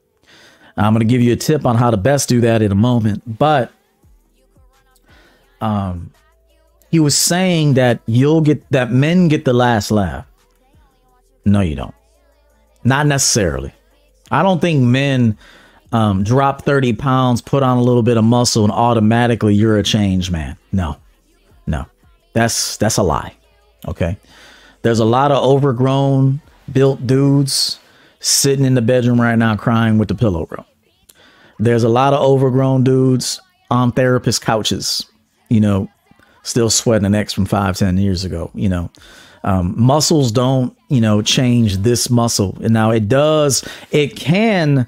I'm 0.77 0.93
going 0.93 1.07
to 1.07 1.11
give 1.11 1.21
you 1.21 1.33
a 1.33 1.37
tip 1.37 1.65
on 1.65 1.75
how 1.75 1.91
to 1.91 1.97
best 1.97 2.29
do 2.29 2.41
that 2.41 2.61
in 2.61 2.71
a 2.71 2.75
moment. 2.75 3.37
But 3.37 3.71
um, 5.61 6.11
he 6.89 6.99
was 6.99 7.17
saying 7.17 7.75
that 7.75 8.01
you'll 8.05 8.41
get 8.41 8.69
that 8.71 8.91
men 8.91 9.27
get 9.27 9.45
the 9.45 9.53
last 9.53 9.91
laugh. 9.91 10.25
No, 11.45 11.61
you 11.61 11.75
don't. 11.75 11.93
Not 12.83 13.07
necessarily. 13.07 13.73
I 14.31 14.41
don't 14.41 14.59
think 14.59 14.81
men 14.81 15.37
um, 15.93 16.23
drop 16.23 16.63
30 16.63 16.93
pounds, 16.93 17.41
put 17.41 17.63
on 17.63 17.77
a 17.77 17.83
little 17.83 18.03
bit 18.03 18.17
of 18.17 18.23
muscle, 18.25 18.63
and 18.63 18.73
automatically 18.73 19.53
you're 19.53 19.77
a 19.77 19.83
change 19.83 20.31
man. 20.31 20.57
No, 20.71 20.97
no, 21.67 21.85
that's 22.33 22.77
that's 22.77 22.97
a 22.97 23.03
lie. 23.03 23.33
Okay, 23.87 24.17
there's 24.81 24.99
a 24.99 25.05
lot 25.05 25.31
of 25.31 25.41
overgrown, 25.43 26.41
built 26.71 27.05
dudes 27.05 27.79
sitting 28.19 28.65
in 28.65 28.73
the 28.73 28.81
bedroom 28.81 29.21
right 29.21 29.37
now 29.37 29.55
crying 29.55 29.97
with 29.97 30.07
the 30.07 30.15
pillow, 30.15 30.45
bro. 30.45 30.65
There's 31.59 31.83
a 31.83 31.89
lot 31.89 32.13
of 32.13 32.21
overgrown 32.21 32.83
dudes 32.83 33.39
on 33.69 33.91
therapist 33.91 34.41
couches, 34.41 35.05
you 35.49 35.59
know, 35.59 35.87
still 36.41 36.69
sweating 36.69 37.05
an 37.05 37.13
X 37.13 37.33
from 37.33 37.45
five, 37.45 37.77
ten 37.77 37.97
years 37.97 38.25
ago, 38.25 38.49
you 38.55 38.67
know. 38.67 38.89
Um, 39.45 39.75
muscles 39.77 40.31
don't, 40.31 40.75
you 40.87 41.01
know, 41.01 41.21
change 41.21 41.77
this 41.77 42.09
muscle. 42.09 42.57
And 42.63 42.73
now 42.73 42.91
it 42.91 43.09
does, 43.09 43.67
it 43.91 44.15
can 44.15 44.87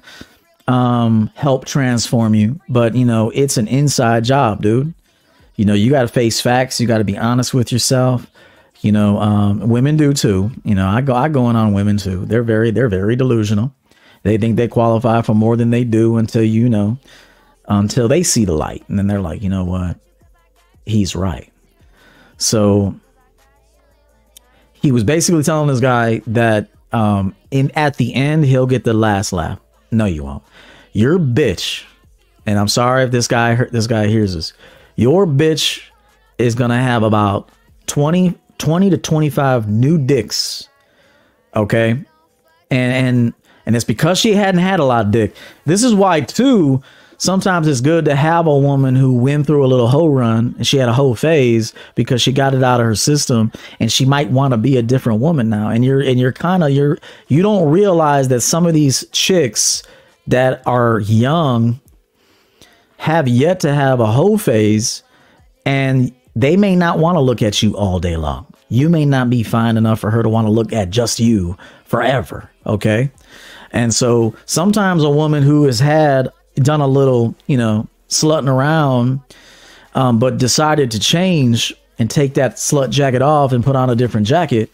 um, 0.66 1.30
help 1.34 1.64
transform 1.64 2.34
you, 2.34 2.60
but, 2.68 2.94
you 2.94 3.04
know, 3.04 3.30
it's 3.30 3.56
an 3.56 3.68
inside 3.68 4.24
job, 4.24 4.62
dude. 4.62 4.94
You 5.56 5.64
know, 5.64 5.74
you 5.74 5.90
got 5.90 6.02
to 6.02 6.08
face 6.08 6.40
facts. 6.40 6.80
You 6.80 6.86
got 6.86 6.98
to 6.98 7.04
be 7.04 7.16
honest 7.16 7.54
with 7.54 7.72
yourself. 7.72 8.26
You 8.80 8.92
know, 8.92 9.18
um, 9.18 9.68
women 9.68 9.96
do 9.96 10.12
too. 10.12 10.50
You 10.64 10.74
know, 10.74 10.86
I 10.86 11.00
go, 11.00 11.14
I 11.14 11.28
go 11.28 11.48
in 11.48 11.56
on 11.56 11.72
women 11.72 11.96
too. 11.96 12.26
They're 12.26 12.42
very, 12.42 12.70
they're 12.70 12.88
very 12.88 13.16
delusional. 13.16 13.72
They 14.22 14.38
think 14.38 14.56
they 14.56 14.66
qualify 14.66 15.22
for 15.22 15.34
more 15.34 15.56
than 15.56 15.70
they 15.70 15.84
do 15.84 16.16
until 16.16 16.42
you 16.42 16.68
know, 16.68 16.98
until 17.68 18.08
they 18.08 18.24
see 18.24 18.44
the 18.44 18.54
light, 18.54 18.84
and 18.88 18.98
then 18.98 19.06
they're 19.06 19.20
like, 19.20 19.40
you 19.40 19.48
know 19.48 19.64
what, 19.64 19.98
he's 20.84 21.14
right. 21.14 21.52
So 22.36 22.94
he 24.72 24.90
was 24.90 25.04
basically 25.04 25.44
telling 25.44 25.68
this 25.68 25.80
guy 25.80 26.22
that 26.26 26.68
um, 26.92 27.36
in 27.50 27.70
at 27.76 27.96
the 27.98 28.14
end 28.14 28.44
he'll 28.44 28.66
get 28.66 28.84
the 28.84 28.94
last 28.94 29.32
laugh. 29.32 29.60
No, 29.90 30.04
you 30.04 30.24
won't. 30.24 30.42
Your 30.92 31.18
bitch, 31.18 31.84
and 32.46 32.58
I'm 32.58 32.68
sorry 32.68 33.04
if 33.04 33.10
this 33.10 33.28
guy 33.28 33.54
this 33.54 33.86
guy 33.86 34.06
hears 34.06 34.34
this. 34.34 34.52
Your 34.96 35.26
bitch 35.26 35.82
is 36.38 36.54
gonna 36.54 36.80
have 36.80 37.02
about 37.02 37.50
20, 37.86 38.38
20 38.58 38.90
to 38.90 38.98
25 38.98 39.68
new 39.68 39.98
dicks. 39.98 40.68
Okay. 41.54 41.90
And 41.90 42.06
and 42.70 43.34
and 43.66 43.76
it's 43.76 43.84
because 43.84 44.18
she 44.18 44.34
hadn't 44.34 44.60
had 44.60 44.80
a 44.80 44.84
lot 44.84 45.06
of 45.06 45.10
dick. 45.12 45.34
This 45.64 45.82
is 45.82 45.94
why 45.94 46.20
too 46.20 46.82
sometimes 47.18 47.66
it's 47.66 47.80
good 47.80 48.04
to 48.06 48.16
have 48.16 48.46
a 48.46 48.58
woman 48.58 48.94
who 48.94 49.14
went 49.14 49.46
through 49.46 49.64
a 49.64 49.68
little 49.68 49.88
hoe 49.88 50.08
run 50.08 50.54
and 50.56 50.66
she 50.66 50.76
had 50.76 50.88
a 50.88 50.92
whole 50.92 51.14
phase 51.14 51.74
because 51.94 52.22
she 52.22 52.32
got 52.32 52.54
it 52.54 52.62
out 52.62 52.80
of 52.80 52.86
her 52.86 52.94
system 52.94 53.52
and 53.80 53.90
she 53.90 54.04
might 54.04 54.30
want 54.30 54.52
to 54.52 54.58
be 54.58 54.76
a 54.76 54.82
different 54.82 55.20
woman 55.20 55.48
now. 55.48 55.68
And 55.68 55.84
you're 55.84 56.00
and 56.00 56.18
you're 56.18 56.32
kind 56.32 56.62
of 56.62 56.70
you're 56.70 56.98
you 57.28 57.42
don't 57.42 57.70
realize 57.70 58.28
that 58.28 58.40
some 58.40 58.66
of 58.66 58.74
these 58.74 59.06
chicks 59.12 59.82
that 60.26 60.62
are 60.66 61.00
young 61.00 61.80
have 62.98 63.28
yet 63.28 63.60
to 63.60 63.74
have 63.74 64.00
a 64.00 64.06
whole 64.06 64.38
phase 64.38 65.02
and 65.64 66.14
they 66.34 66.56
may 66.56 66.76
not 66.76 66.98
want 66.98 67.16
to 67.16 67.20
look 67.20 67.42
at 67.42 67.62
you 67.62 67.76
all 67.76 67.98
day 67.98 68.16
long. 68.16 68.46
You 68.68 68.88
may 68.88 69.04
not 69.04 69.30
be 69.30 69.42
fine 69.42 69.76
enough 69.76 70.00
for 70.00 70.10
her 70.10 70.22
to 70.22 70.28
want 70.28 70.46
to 70.46 70.50
look 70.50 70.72
at 70.72 70.90
just 70.90 71.20
you 71.20 71.56
forever 71.84 72.50
okay? 72.66 73.10
And 73.72 73.94
so 73.94 74.34
sometimes 74.44 75.02
a 75.02 75.10
woman 75.10 75.42
who 75.42 75.64
has 75.64 75.80
had 75.80 76.28
done 76.56 76.80
a 76.80 76.86
little, 76.86 77.34
you 77.46 77.56
know, 77.56 77.88
slutting 78.08 78.48
around, 78.48 79.20
um, 79.94 80.18
but 80.18 80.38
decided 80.38 80.90
to 80.92 80.98
change 80.98 81.74
and 81.98 82.10
take 82.10 82.34
that 82.34 82.56
slut 82.56 82.90
jacket 82.90 83.22
off 83.22 83.52
and 83.52 83.64
put 83.64 83.76
on 83.76 83.90
a 83.90 83.94
different 83.94 84.26
jacket, 84.26 84.70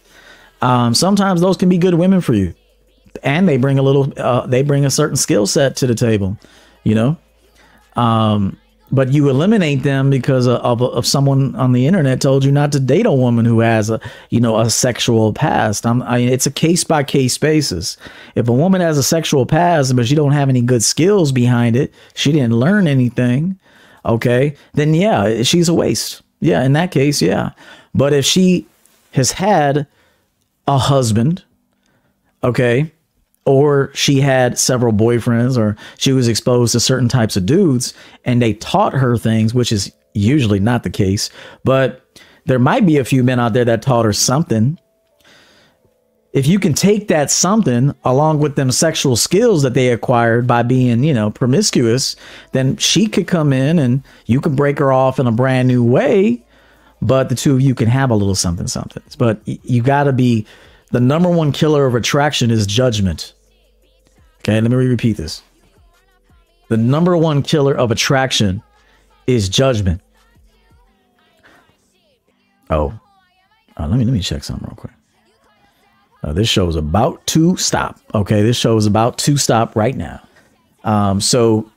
um, 0.61 0.95
sometimes 0.95 1.41
those 1.41 1.57
can 1.57 1.69
be 1.69 1.79
good 1.79 1.95
women 1.95 2.21
for 2.21 2.35
you, 2.35 2.55
and 3.23 3.49
they 3.49 3.57
bring 3.57 3.79
a 3.79 3.83
little, 3.83 4.13
uh, 4.17 4.47
they 4.47 4.63
bring 4.63 4.85
a 4.85 4.91
certain 4.91 5.17
skill 5.17 5.47
set 5.47 5.77
to 5.77 5.87
the 5.87 5.95
table, 5.95 6.37
you 6.85 6.95
know. 6.95 7.17
Um, 7.97 8.59
but 8.93 9.13
you 9.13 9.31
eliminate 9.31 9.83
them 9.83 10.11
because 10.11 10.47
of, 10.47 10.83
of, 10.83 11.07
someone 11.07 11.55
on 11.57 11.73
the 11.73 11.87
internet 11.87 12.21
told 12.21 12.45
you 12.45 12.53
not 12.53 12.71
to 12.73 12.79
date 12.79 13.07
a 13.07 13.13
woman 13.13 13.47
who 13.47 13.61
has 13.61 13.89
a 13.89 13.99
you 14.29 14.39
know 14.39 14.59
a 14.61 14.69
sexual 14.71 15.33
past. 15.33 15.87
I'm, 15.87 16.03
I, 16.03 16.19
it's 16.19 16.47
a 16.47 16.51
case 16.51 16.85
by 16.85 17.03
case 17.03 17.39
basis. 17.39 17.97
If 18.35 18.49
a 18.49 18.53
woman 18.53 18.83
has 18.83 18.99
a 18.99 19.03
sexual 19.03 19.47
past 19.47 19.97
but 19.97 20.07
she 20.07 20.15
don't 20.15 20.33
have 20.33 20.51
any 20.51 20.61
good 20.61 20.83
skills 20.83 21.33
behind 21.33 21.75
it, 21.75 21.93
she 22.15 22.33
didn't 22.33 22.55
learn 22.55 22.87
anything, 22.87 23.59
okay, 24.05 24.55
then 24.75 24.95
yeah, 24.95 25.43
she's 25.43 25.69
a 25.69 25.75
waste. 25.75 26.23
Yeah, 26.41 26.63
in 26.65 26.75
that 26.75 26.91
case, 26.91 27.23
yeah. 27.23 27.51
But 27.95 28.13
if 28.13 28.25
she 28.25 28.67
has 29.13 29.33
had 29.33 29.87
a 30.67 30.77
husband, 30.77 31.45
okay, 32.45 32.93
or 33.45 33.91
she 33.95 34.21
had 34.21 34.59
several 34.59 34.93
boyfriends 34.93 35.57
or 35.57 35.77
she 35.99 36.13
was 36.13 36.29
exposed 36.29 36.73
to 36.73 36.81
certain 36.81 37.09
types 37.09 37.37
of 37.37 37.47
dudes 37.47 37.93
and 38.25 38.41
they 38.41 38.55
taught 38.55 38.93
her 38.93 39.17
things 39.17 39.53
which 39.53 39.73
is 39.73 39.93
usually 40.15 40.61
not 40.61 40.83
the 40.83 40.91
case 40.91 41.31
but 41.65 42.03
there 42.45 42.59
might 42.59 42.87
be 42.87 42.99
a 42.99 43.05
few 43.05 43.23
men 43.23 43.41
out 43.41 43.53
there 43.53 43.65
that 43.65 43.83
taught 43.83 44.05
her 44.05 44.13
something. 44.13 44.79
If 46.33 46.47
you 46.47 46.59
can 46.59 46.73
take 46.73 47.09
that 47.09 47.31
something 47.31 47.95
along 48.05 48.39
with 48.39 48.57
them 48.57 48.71
sexual 48.71 49.17
skills 49.17 49.63
that 49.63 49.75
they 49.75 49.91
acquired 49.91 50.47
by 50.47 50.63
being 50.63 51.05
you 51.05 51.13
know 51.13 51.31
promiscuous 51.31 52.17
then 52.53 52.77
she 52.79 53.07
could 53.07 53.27
come 53.27 53.53
in 53.53 53.79
and 53.79 54.03
you 54.27 54.41
can 54.41 54.57
break 54.57 54.79
her 54.79 54.93
off 54.93 55.19
in 55.19 55.27
a 55.27 55.33
brand 55.33 55.69
new 55.69 55.85
way 55.85 56.43
but 57.03 57.29
the 57.29 57.35
two 57.35 57.53
of 57.53 57.61
you 57.61 57.75
can 57.75 57.89
have 57.89 58.11
a 58.11 58.15
little 58.15 58.35
something 58.35 58.69
something. 58.69 59.03
But 59.19 59.41
you 59.45 59.83
got 59.83 60.05
to 60.05 60.13
be 60.13 60.47
the 60.93 61.01
number 61.01 61.29
one 61.29 61.53
killer 61.53 61.87
of 61.87 61.95
attraction 61.95 62.51
is 62.51 62.67
judgment. 62.67 63.33
Okay, 64.41 64.61
let 64.61 64.71
me 64.71 64.77
repeat 64.77 65.17
this. 65.17 65.43
The 66.69 66.77
number 66.77 67.17
one 67.17 67.43
killer 67.43 67.75
of 67.75 67.91
attraction 67.91 68.63
is 69.27 69.49
judgment. 69.49 70.01
Oh, 72.71 72.99
uh, 73.79 73.87
let 73.87 73.99
me 73.99 74.05
let 74.05 74.13
me 74.13 74.21
check 74.21 74.45
something 74.45 74.67
real 74.67 74.77
quick. 74.77 74.93
Uh, 76.23 76.33
this 76.33 76.49
show 76.49 76.69
is 76.69 76.77
about 76.77 77.27
to 77.27 77.57
stop. 77.57 77.99
Okay, 78.15 78.43
this 78.43 78.57
show 78.57 78.77
is 78.77 78.87
about 78.87 79.19
to 79.19 79.37
stop 79.37 79.75
right 79.75 79.97
now. 79.97 80.23
Um, 80.85 81.21
so 81.21 81.71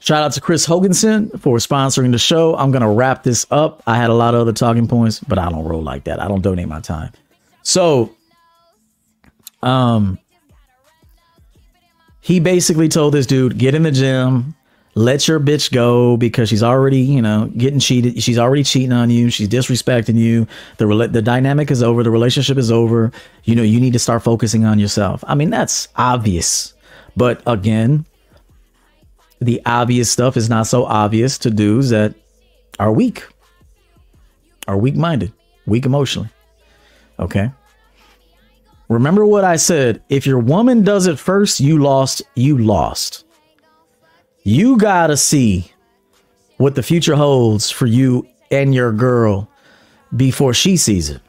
shout 0.00 0.22
out 0.22 0.32
to 0.32 0.40
Chris 0.40 0.66
Hoganson 0.66 1.30
for 1.40 1.58
sponsoring 1.58 2.12
the 2.12 2.18
show. 2.18 2.56
I'm 2.56 2.72
gonna 2.72 2.92
wrap 2.92 3.22
this 3.22 3.46
up. 3.50 3.82
I 3.86 3.96
had 3.96 4.10
a 4.10 4.14
lot 4.14 4.34
of 4.34 4.40
other 4.40 4.52
talking 4.52 4.88
points, 4.88 5.20
but 5.20 5.38
I 5.38 5.48
don't 5.50 5.64
roll 5.64 5.82
like 5.82 6.04
that. 6.04 6.20
I 6.20 6.26
don't 6.26 6.42
donate 6.42 6.68
my 6.68 6.80
time. 6.80 7.12
So, 7.66 8.14
um, 9.60 10.20
he 12.20 12.38
basically 12.38 12.88
told 12.88 13.12
this 13.12 13.26
dude, 13.26 13.58
get 13.58 13.74
in 13.74 13.82
the 13.82 13.90
gym, 13.90 14.54
let 14.94 15.26
your 15.26 15.40
bitch 15.40 15.72
go 15.72 16.16
because 16.16 16.48
she's 16.48 16.62
already, 16.62 17.00
you 17.00 17.20
know, 17.20 17.50
getting 17.56 17.80
cheated. 17.80 18.22
She's 18.22 18.38
already 18.38 18.62
cheating 18.62 18.92
on 18.92 19.10
you. 19.10 19.30
She's 19.30 19.48
disrespecting 19.48 20.14
you. 20.14 20.46
The 20.76 21.08
the 21.10 21.20
dynamic 21.20 21.72
is 21.72 21.82
over. 21.82 22.04
The 22.04 22.10
relationship 22.12 22.56
is 22.56 22.70
over. 22.70 23.10
You 23.42 23.56
know, 23.56 23.64
you 23.64 23.80
need 23.80 23.94
to 23.94 23.98
start 23.98 24.22
focusing 24.22 24.64
on 24.64 24.78
yourself. 24.78 25.24
I 25.26 25.34
mean, 25.34 25.50
that's 25.50 25.88
obvious. 25.96 26.72
But 27.16 27.42
again, 27.48 28.06
the 29.40 29.60
obvious 29.66 30.08
stuff 30.08 30.36
is 30.36 30.48
not 30.48 30.68
so 30.68 30.84
obvious 30.84 31.36
to 31.38 31.50
dudes 31.50 31.90
that 31.90 32.14
are 32.78 32.92
weak, 32.92 33.26
are 34.68 34.76
weak 34.78 34.94
minded, 34.94 35.32
weak 35.66 35.84
emotionally. 35.84 36.30
Okay. 37.18 37.50
Remember 38.88 39.26
what 39.26 39.44
I 39.44 39.56
said. 39.56 40.02
If 40.08 40.26
your 40.26 40.38
woman 40.38 40.82
does 40.82 41.06
it 41.06 41.18
first, 41.18 41.60
you 41.60 41.78
lost. 41.78 42.22
You 42.34 42.58
lost. 42.58 43.24
You 44.44 44.76
got 44.78 45.08
to 45.08 45.16
see 45.16 45.72
what 46.58 46.74
the 46.74 46.82
future 46.82 47.16
holds 47.16 47.70
for 47.70 47.86
you 47.86 48.26
and 48.50 48.74
your 48.74 48.92
girl 48.92 49.50
before 50.16 50.54
she 50.54 50.76
sees 50.76 51.10
it. 51.10 51.20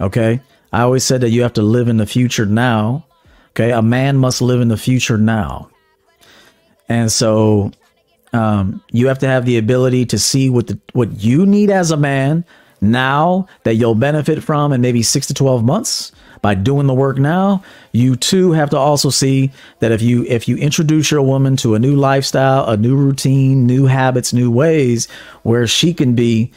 Okay. 0.00 0.40
I 0.72 0.82
always 0.82 1.04
said 1.04 1.20
that 1.22 1.30
you 1.30 1.42
have 1.42 1.54
to 1.54 1.62
live 1.62 1.88
in 1.88 1.96
the 1.96 2.06
future 2.06 2.46
now. 2.46 3.06
Okay. 3.50 3.70
A 3.70 3.80
man 3.80 4.18
must 4.18 4.42
live 4.42 4.60
in 4.60 4.68
the 4.68 4.76
future 4.76 5.16
now. 5.16 5.70
And 6.88 7.10
so 7.10 7.72
um, 8.34 8.82
you 8.90 9.06
have 9.06 9.20
to 9.20 9.26
have 9.26 9.46
the 9.46 9.56
ability 9.56 10.04
to 10.06 10.18
see 10.18 10.50
what 10.50 10.66
the, 10.66 10.78
what 10.92 11.22
you 11.22 11.46
need 11.46 11.70
as 11.70 11.90
a 11.90 11.96
man 11.96 12.44
now 12.90 13.46
that 13.64 13.74
you'll 13.74 13.94
benefit 13.94 14.42
from 14.42 14.72
in 14.72 14.80
maybe 14.80 15.02
six 15.02 15.26
to 15.26 15.34
12 15.34 15.64
months 15.64 16.12
by 16.42 16.54
doing 16.54 16.86
the 16.86 16.94
work 16.94 17.18
now 17.18 17.62
you 17.92 18.16
too 18.16 18.52
have 18.52 18.70
to 18.70 18.76
also 18.76 19.10
see 19.10 19.50
that 19.78 19.92
if 19.92 20.02
you 20.02 20.24
if 20.24 20.46
you 20.46 20.56
introduce 20.56 21.10
your 21.10 21.22
woman 21.22 21.56
to 21.56 21.74
a 21.74 21.78
new 21.78 21.96
lifestyle 21.96 22.66
a 22.66 22.76
new 22.76 22.96
routine 22.96 23.66
new 23.66 23.86
habits 23.86 24.32
new 24.32 24.50
ways 24.50 25.08
where 25.42 25.66
she 25.66 25.94
can 25.94 26.14
be 26.14 26.52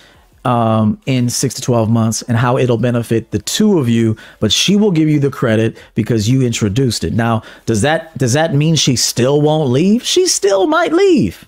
um, 0.48 1.00
in 1.06 1.30
six 1.30 1.54
to 1.56 1.62
12 1.62 1.90
months 1.90 2.22
and 2.22 2.38
how 2.38 2.58
it'll 2.58 2.78
benefit 2.78 3.32
the 3.32 3.40
two 3.40 3.80
of 3.80 3.90
you 3.90 4.16
but 4.40 4.52
she 4.52 4.78
will 4.78 4.92
give 4.92 5.10
you 5.10 5.20
the 5.20 5.30
credit 5.30 5.78
because 5.94 6.30
you 6.30 6.42
introduced 6.42 7.04
it. 7.04 7.14
Now 7.14 7.44
does 7.66 7.82
that 7.82 8.18
does 8.18 8.34
that 8.34 8.56
mean 8.56 8.76
she 8.76 8.96
still 8.96 9.42
won't 9.42 9.70
leave? 9.70 10.04
She 10.04 10.26
still 10.28 10.66
might 10.66 10.94
leave. 10.94 11.46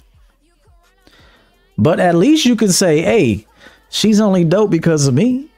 But 1.77 2.01
at 2.01 2.15
least 2.15 2.45
you 2.45 2.57
can 2.57 2.73
say 2.73 3.01
hey 3.01 3.47
She's 3.89 4.19
only 4.19 4.43
dope 4.45 4.69
because 4.69 5.07
of 5.07 5.13
me. 5.13 5.49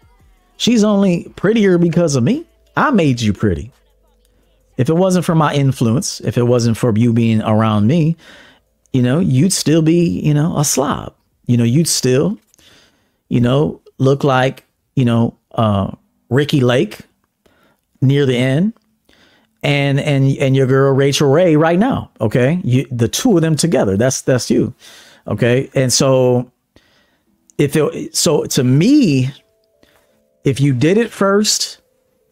She's 0.58 0.84
only 0.84 1.32
prettier 1.36 1.78
because 1.78 2.16
of 2.16 2.24
me. 2.24 2.46
I 2.76 2.92
made 2.92 3.22
you 3.22 3.34
pretty. 3.34 3.72
If 4.78 4.90
it 4.90 4.94
wasn't 4.94 5.26
for 5.26 5.36
my 5.36 5.54
influence, 5.54 6.22
if 6.22 6.38
it 6.38 6.44
wasn't 6.44 6.78
for 6.78 6.96
you 6.96 7.14
being 7.14 7.42
around 7.42 7.88
me, 7.88 8.16
you 8.94 9.02
know, 9.02 9.20
you'd 9.20 9.54
still 9.54 9.82
be, 9.82 10.22
you 10.22 10.34
know, 10.34 10.58
a 10.58 10.66
slob. 10.66 11.14
You 11.46 11.58
know, 11.58 11.64
you'd 11.64 11.88
still, 11.88 12.40
you 13.30 13.42
know, 13.42 13.82
look 13.98 14.24
like, 14.24 14.66
you 14.96 15.06
know, 15.06 15.38
uh, 15.54 15.92
Ricki 16.30 16.62
Lake 16.62 17.00
near 18.02 18.26
the 18.26 18.38
end 18.38 18.74
and 19.64 20.00
and 20.00 20.36
and 20.38 20.56
your 20.56 20.68
girl 20.68 20.94
Rachael 20.94 21.30
Ray 21.30 21.56
right 21.56 21.78
now. 21.78 22.12
Okay, 22.20 22.60
you 22.64 22.88
the 22.92 23.08
two 23.08 23.36
of 23.36 23.42
them 23.42 23.56
together. 23.56 23.98
That's 23.98 24.22
that's 24.22 24.50
you. 24.50 24.74
Okay, 25.28 25.70
and 25.76 25.94
so 25.94 26.51
if 27.62 27.76
it 27.76 28.16
so 28.16 28.44
to 28.46 28.64
me 28.64 29.30
if 30.44 30.60
you 30.60 30.74
did 30.74 30.98
it 30.98 31.12
first 31.12 31.80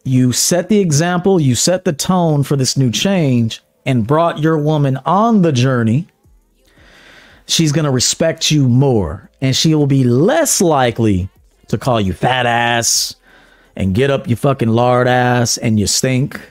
you 0.03 0.31
set 0.31 0.69
the 0.69 0.79
example 0.79 1.39
you 1.39 1.53
set 1.53 1.85
the 1.85 1.93
tone 1.93 2.41
for 2.41 2.55
this 2.55 2.75
new 2.75 2.89
change 2.89 3.61
and 3.85 4.07
brought 4.07 4.39
your 4.39 4.57
woman 4.57 4.97
on 5.05 5.43
the 5.43 5.51
journey 5.51 6.07
she's 7.45 7.71
going 7.71 7.85
to 7.85 7.91
respect 7.91 8.49
you 8.49 8.67
more 8.67 9.29
and 9.39 9.55
she 9.55 9.75
will 9.75 9.87
be 9.87 10.03
less 10.03 10.61
likely 10.61 11.29
to 11.67 11.77
call 11.77 12.01
you 12.01 12.11
fat 12.11 12.47
ass 12.47 13.15
and 13.75 13.93
get 13.93 14.09
up 14.09 14.27
your 14.27 14.37
fucking 14.37 14.69
lard 14.69 15.07
ass 15.07 15.57
and 15.57 15.79
you 15.79 15.85
stink 15.85 16.41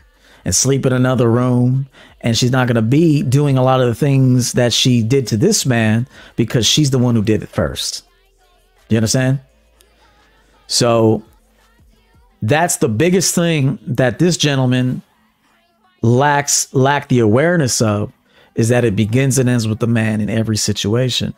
and 0.44 0.54
sleep 0.54 0.86
in 0.86 0.92
another 0.92 1.30
room. 1.30 1.88
And 2.20 2.36
she's 2.36 2.50
not 2.50 2.66
going 2.66 2.76
to 2.76 2.82
be 2.82 3.22
doing 3.22 3.58
a 3.58 3.62
lot 3.62 3.80
of 3.80 3.86
the 3.86 3.94
things 3.94 4.52
that 4.52 4.72
she 4.72 5.02
did 5.02 5.26
to 5.28 5.36
this 5.36 5.66
man 5.66 6.08
because 6.36 6.66
she's 6.66 6.90
the 6.90 6.98
one 6.98 7.14
who 7.14 7.22
did 7.22 7.42
it 7.42 7.48
first 7.48 8.07
you 8.94 8.98
understand? 8.98 9.40
So 10.66 11.22
that's 12.42 12.76
the 12.76 12.88
biggest 12.88 13.34
thing 13.34 13.78
that 13.86 14.18
this 14.18 14.36
gentleman 14.36 15.02
lacks 16.02 16.72
lack 16.74 17.08
the 17.08 17.18
awareness 17.20 17.80
of 17.82 18.12
is 18.54 18.68
that 18.68 18.84
it 18.84 18.94
begins 18.96 19.38
and 19.38 19.48
ends 19.48 19.66
with 19.66 19.78
the 19.78 19.86
man 19.86 20.20
in 20.20 20.28
every 20.28 20.56
situation. 20.56 21.34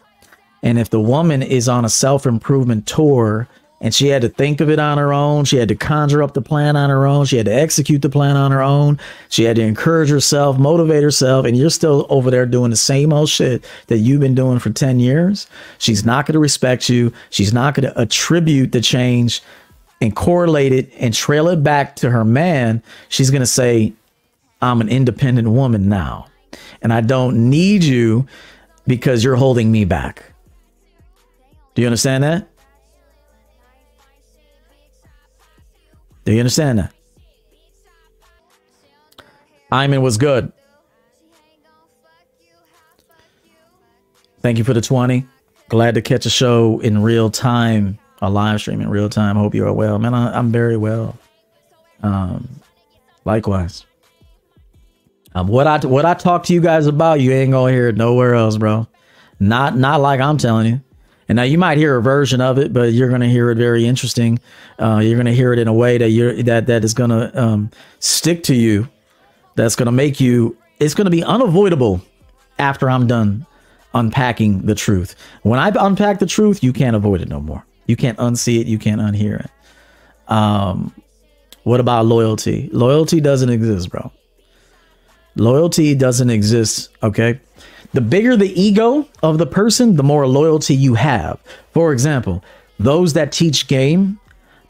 And 0.63 0.79
if 0.79 0.91
the 0.91 1.01
woman 1.01 1.43
is 1.43 1.69
on 1.69 1.85
a 1.85 1.89
self-improvement 1.89 2.87
tour 2.87 3.49
and 3.81 3.95
she 3.95 4.09
had 4.09 4.23
to 4.23 4.29
think 4.29 4.61
of 4.61 4.69
it 4.69 4.79
on 4.79 4.99
her 4.99 5.13
own. 5.13 5.45
She 5.47 5.57
had 5.57 5.69
to 5.69 5.75
conjure 5.75 6.23
up 6.23 6.35
the 6.35 6.43
plan 6.43 6.77
on 6.77 6.91
her 6.91 7.07
own. 7.07 7.25
She 7.25 7.39
had 7.39 7.47
to 7.47 7.55
execute 7.55 8.03
the 8.03 8.11
plan 8.11 8.37
on 8.37 8.51
her 8.53 8.61
own. 8.61 8.99
She 9.31 9.45
had 9.45 9.57
to 9.57 9.63
encourage 9.63 10.11
herself, 10.11 10.59
motivate 10.59 11.03
herself, 11.03 11.47
and 11.47 11.57
you're 11.57 11.71
still 11.71 12.07
over 12.11 12.31
there 12.31 12.45
doing 12.45 12.71
the 12.71 12.77
same 12.77 13.13
old 13.13 13.31
shit 13.31 13.65
that 13.87 13.99
you've 13.99 14.21
been 14.21 14.35
doing 14.35 14.59
for 14.59 14.71
10 14.71 15.01
years. 15.01 15.47
She's 15.79 16.05
not 16.05 16.27
going 16.27 16.35
to 16.35 16.41
respect 16.41 16.91
you. 16.91 17.13
She's 17.31 17.55
not 17.55 17.75
going 17.75 17.91
to 17.91 18.01
attribute 18.01 18.73
the 18.73 18.83
change 18.83 19.43
and 20.03 20.15
correlate 20.15 20.73
it 20.73 20.93
and 20.99 21.15
trail 21.15 21.49
it 21.49 21.63
back 21.63 21.97
to 21.97 22.11
her 22.11 22.25
man. 22.25 22.83
She's 23.09 23.31
going 23.31 23.41
to 23.41 23.47
say, 23.47 23.95
I'm 24.61 24.83
an 24.83 24.91
independent 24.91 25.49
woman 25.49 25.89
now, 25.89 26.27
and 26.83 26.93
I 26.93 27.01
don't 27.01 27.49
need 27.49 27.83
you 27.83 28.27
because 28.87 29.25
you're 29.25 29.37
holding 29.37 29.73
me 29.73 29.87
back. 29.87 30.23
Do 31.75 31.81
you 31.81 31.89
understand 31.89 32.25
that? 32.25 32.50
Do 36.31 36.35
you 36.35 36.41
understand 36.43 36.79
that? 36.79 36.95
Iman 39.73 40.01
was 40.01 40.17
good. 40.17 40.53
Thank 44.41 44.57
you 44.57 44.63
for 44.63 44.73
the 44.73 44.81
20. 44.81 45.27
Glad 45.69 45.97
to 45.97 46.03
catch 46.03 46.27
a 46.27 46.31
show 46.31 46.79
in 46.79 47.03
real 47.03 47.31
time, 47.31 47.99
a 48.23 48.31
live 48.31 48.61
stream 48.61 48.81
in 48.81 48.89
real 48.89 49.09
time. 49.09 49.35
Hope 49.35 49.57
you 49.57 49.67
are 49.67 49.73
well. 49.73 49.99
Man, 49.99 50.15
I, 50.15 50.39
am 50.39 50.53
very 50.53 50.77
well. 50.77 51.19
Um, 52.05 52.49
likewise. 53.25 53.85
Um, 55.35 55.49
what 55.49 55.67
I 55.67 55.85
what 55.85 56.05
I 56.05 56.15
talk 56.15 56.45
to 56.45 56.55
you 56.55 56.61
guys 56.61 56.87
about, 56.87 57.21
you 57.21 57.33
ain't 57.33 57.51
gonna 57.51 57.73
hear 57.73 57.89
it 57.89 57.97
nowhere 57.97 58.37
else, 58.37 58.57
bro. 58.57 58.87
Not 59.41 59.77
not 59.77 60.01
like 60.01 60.21
I'm 60.21 60.39
telling 60.39 60.69
you. 60.69 60.81
And 61.31 61.37
now 61.37 61.45
you 61.45 61.59
might 61.59 61.79
hear 61.79 61.97
a 61.97 62.03
version 62.03 62.41
of 62.41 62.59
it, 62.59 62.73
but 62.73 62.93
you're 62.93 63.09
going 63.09 63.21
to 63.21 63.29
hear 63.29 63.53
it 63.53 63.55
very 63.55 63.87
interesting. 63.87 64.41
Uh, 64.81 64.99
you're 65.01 65.15
going 65.15 65.27
to 65.27 65.33
hear 65.33 65.53
it 65.53 65.61
in 65.61 65.69
a 65.69 65.73
way 65.73 65.97
that 65.97 66.11
you're 66.11 66.43
that 66.43 66.67
that 66.67 66.83
is 66.83 66.93
going 66.93 67.11
to 67.11 67.41
um, 67.41 67.71
stick 68.01 68.43
to 68.43 68.55
you. 68.57 68.89
That's 69.55 69.77
going 69.77 69.87
to 69.87 69.93
make 69.93 70.19
you. 70.19 70.59
It's 70.81 70.93
going 70.93 71.05
to 71.05 71.11
be 71.13 71.23
unavoidable 71.23 72.01
after 72.59 72.91
I'm 72.91 73.07
done 73.07 73.47
unpacking 73.95 74.63
the 74.63 74.75
truth. 74.75 75.15
When 75.43 75.61
I 75.61 75.71
unpack 75.79 76.19
the 76.19 76.27
truth, 76.27 76.65
you 76.65 76.73
can't 76.73 76.97
avoid 76.97 77.21
it 77.21 77.29
no 77.29 77.39
more. 77.39 77.65
You 77.87 77.95
can't 77.95 78.19
unsee 78.19 78.61
it. 78.61 78.67
You 78.67 78.81
can't 78.81 79.01
unhear 79.01 79.45
it. 79.45 79.51
Um, 80.27 80.93
what 81.63 81.79
about 81.79 82.07
loyalty? 82.07 82.71
Loyalty 82.73 83.21
doesn't 83.21 83.51
exist, 83.51 83.89
bro. 83.89 84.11
Loyalty 85.37 85.95
doesn't 85.95 86.31
exist. 86.31 86.89
Okay. 87.05 87.39
The 87.93 88.01
bigger 88.01 88.37
the 88.37 88.61
ego 88.61 89.09
of 89.23 89.39
the 89.39 89.47
person, 89.47 89.97
the 89.97 90.03
more 90.03 90.27
loyalty 90.27 90.75
you 90.75 90.95
have. 90.95 91.41
For 91.73 91.93
example, 91.93 92.45
those 92.79 93.15
that 93.15 93.33
teach 93.33 93.67
game, 93.67 94.19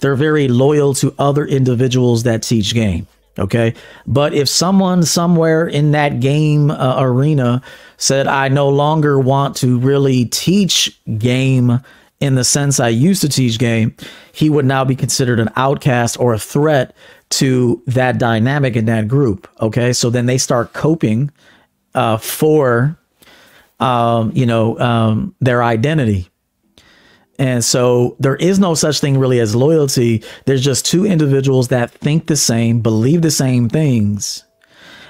they're 0.01 0.17
very 0.17 0.49
loyal 0.49 0.95
to 0.95 1.15
other 1.19 1.45
individuals 1.45 2.23
that 2.23 2.43
teach 2.43 2.75
game. 2.75 3.07
Okay. 3.39 3.75
But 4.07 4.35
if 4.35 4.49
someone 4.49 5.03
somewhere 5.05 5.67
in 5.67 5.93
that 5.93 6.21
game 6.21 6.71
uh, 6.71 6.97
arena 6.99 7.63
said, 7.97 8.27
I 8.27 8.49
no 8.49 8.69
longer 8.69 9.19
want 9.19 9.57
to 9.57 9.79
really 9.79 10.25
teach 10.27 10.99
game 11.19 11.81
in 12.21 12.35
the 12.35 12.45
sense 12.45 12.81
I 12.81 12.89
used 12.89 13.23
to 13.23 13.29
teach 13.29 13.59
game, 13.59 13.95
he 14.33 14.51
would 14.51 14.67
now 14.67 14.85
be 14.85 14.97
considered 14.97 15.41
an 15.41 15.49
outcast 15.57 16.19
or 16.21 16.35
a 16.35 16.39
threat 16.39 16.95
to 17.31 17.83
that 17.87 18.19
dynamic 18.19 18.77
in 18.77 18.87
that 18.87 19.09
group. 19.09 19.49
Okay. 19.61 19.93
So 19.93 20.11
then 20.11 20.27
they 20.27 20.39
start 20.39 20.73
coping 20.73 21.31
uh, 21.95 22.17
for 22.17 22.97
um, 23.81 24.33
you 24.35 24.47
know, 24.47 24.79
um, 24.79 25.35
their 25.41 25.63
identity. 25.63 26.29
And 27.39 27.65
so 27.65 28.17
there 28.21 28.37
is 28.37 28.59
no 28.59 28.75
such 28.75 29.01
thing 29.01 29.19
really 29.19 29.41
as 29.41 29.57
loyalty. 29.57 30.23
There's 30.45 30.63
just 30.63 30.85
two 30.85 31.07
individuals 31.07 31.69
that 31.69 31.91
think 31.91 32.27
the 32.27 32.37
same, 32.37 32.81
believe 32.81 33.23
the 33.23 33.31
same 33.31 33.69
things, 33.69 34.45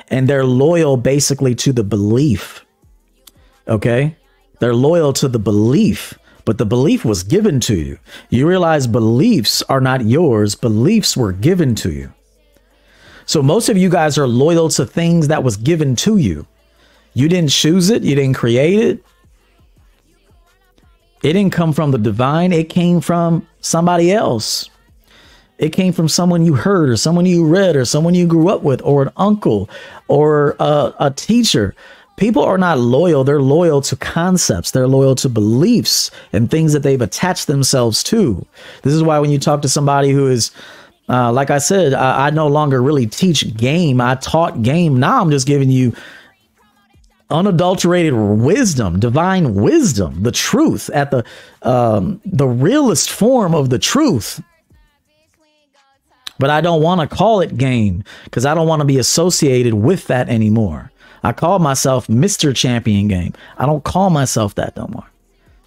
and 0.09 0.29
they're 0.29 0.45
loyal 0.45 0.97
basically 0.97 1.57
to 1.57 1.73
the 1.73 1.83
belief. 1.83 2.65
Okay? 3.67 4.17
They're 4.61 4.75
loyal 4.75 5.13
to 5.15 5.29
the 5.29 5.41
belief, 5.41 6.17
but 6.45 6.59
the 6.59 6.67
belief 6.67 7.05
was 7.05 7.25
given 7.25 7.59
to 7.61 7.75
you. 7.75 7.99
You 8.29 8.47
realize 8.47 8.87
beliefs 8.87 9.63
are 9.63 9.81
not 9.81 10.05
yours, 10.05 10.55
beliefs 10.55 11.17
were 11.17 11.33
given 11.33 11.75
to 11.77 11.91
you. 11.91 12.13
So 13.27 13.43
most 13.43 13.69
of 13.69 13.77
you 13.77 13.89
guys 13.89 14.19
are 14.19 14.29
loyal 14.29 14.69
to 14.71 14.87
things 14.87 15.29
that 15.29 15.43
was 15.43 15.57
given 15.57 15.97
to 15.97 16.17
you. 16.17 16.47
You 17.15 17.29
didn't 17.29 17.51
choose 17.51 17.91
it, 17.91 18.03
you 18.03 18.15
didn't 18.15 18.37
create 18.37 18.79
it. 18.79 19.05
It 21.23 21.35
didn't 21.35 21.53
come 21.53 21.73
from 21.73 21.91
the 21.91 21.99
divine, 21.99 22.53
it 22.53 22.69
came 22.69 23.01
from 23.01 23.47
somebody 23.61 24.13
else. 24.13 24.71
It 25.59 25.75
came 25.75 25.93
from 25.93 26.09
someone 26.09 26.47
you 26.47 26.55
heard, 26.55 26.89
or 26.89 26.97
someone 26.97 27.27
you 27.27 27.47
read, 27.47 27.77
or 27.77 27.85
someone 27.85 28.15
you 28.15 28.27
grew 28.27 28.49
up 28.49 28.63
with, 28.63 28.81
or 28.83 29.03
an 29.03 29.11
uncle, 29.19 29.69
or 30.09 30.57
a, 30.59 30.95
a 30.99 31.11
teacher. 31.11 31.75
People 32.17 32.43
are 32.43 32.57
not 32.57 32.79
loyal. 32.79 33.25
They're 33.25 33.43
loyal 33.43 33.83
to 33.83 33.97
concepts. 33.97 34.71
They're 34.71 34.87
loyal 34.87 35.15
to 35.17 35.29
beliefs 35.29 36.11
and 36.33 36.51
things 36.51 36.73
that 36.73 36.83
they've 36.83 37.01
attached 37.01 37.47
themselves 37.47 38.03
to. 38.05 38.47
This 38.83 38.95
is 38.95 39.03
why 39.03 39.19
when 39.19 39.31
you 39.31 39.39
talk 39.39 39.61
to 39.63 39.69
somebody 39.69 40.11
who 40.13 40.29
is, 40.29 40.51
uh, 41.11 41.31
like 41.31 41.51
I 41.51 41.59
said, 41.59 41.93
I, 41.93 42.29
I 42.29 42.31
no 42.31 42.47
longer 42.47 42.83
really 42.83 43.07
teach 43.07 43.55
game. 43.57 44.01
I 44.01 44.15
taught 44.15 44.63
game. 44.63 44.99
Now 44.99 45.21
I'm 45.21 45.31
just 45.31 45.47
giving 45.47 45.71
you 45.71 45.95
unadulterated 47.31 48.15
wisdom, 48.15 49.01
divine 49.01 49.55
wisdom, 49.55 50.23
the 50.23 50.33
truth 50.33 50.91
at 50.91 51.11
the 51.11 51.25
um, 51.63 52.21
the 52.25 52.47
realest 52.47 53.11
form 53.11 53.55
of 53.55 53.71
the 53.71 53.79
truth. 53.79 54.43
But 56.39 56.51
I 56.51 56.63
don't 56.63 56.83
want 56.83 57.03
to 57.03 57.17
call 57.17 57.41
it 57.41 57.59
game 57.59 58.03
because 58.25 58.47
I 58.47 58.55
don't 58.55 58.67
want 58.67 58.81
to 58.81 58.87
be 58.87 58.99
associated 58.99 59.75
with 59.75 60.07
that 60.07 60.29
anymore. 60.29 60.91
I 61.23 61.33
call 61.33 61.59
myself 61.59 62.07
Mr. 62.07 62.57
Champion 62.57 63.09
Game. 63.09 63.35
I 63.59 63.67
don't 63.67 63.85
call 63.85 64.09
myself 64.09 64.55
that 64.55 64.75
no 64.75 64.87
more. 64.87 65.07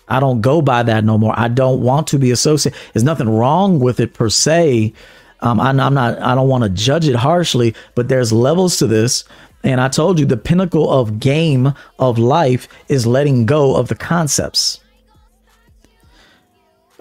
I 0.08 0.20
don't 0.20 0.42
go 0.42 0.62
by 0.62 0.84
that 0.84 1.04
no 1.04 1.18
more. 1.18 1.38
I 1.38 1.48
don't 1.48 1.82
want 1.82 2.08
to 2.08 2.20
be 2.20 2.32
associated. 2.32 2.80
There's 2.92 3.04
nothing 3.04 3.30
wrong 3.30 3.80
with 3.80 4.00
it 4.00 4.14
per 4.14 4.30
se. 4.30 4.94
Um, 5.42 5.60
I, 5.60 5.70
I'm 5.70 5.94
not. 5.94 6.20
I 6.20 6.36
don't 6.36 6.48
want 6.48 6.64
to 6.64 6.70
judge 6.70 7.08
it 7.08 7.16
harshly, 7.16 7.76
but 7.96 8.08
there's 8.08 8.34
levels 8.34 8.78
to 8.78 8.88
this 8.88 9.26
and 9.64 9.80
I 9.80 9.88
told 9.88 10.20
you 10.20 10.26
the 10.26 10.38
pinnacle 10.38 10.92
of 10.92 11.20
game 11.20 11.74
of 11.98 12.20
life 12.20 12.68
is 12.90 13.08
letting 13.08 13.46
go 13.46 13.76
of 13.76 13.88
the 13.88 13.96
concepts. 13.96 14.82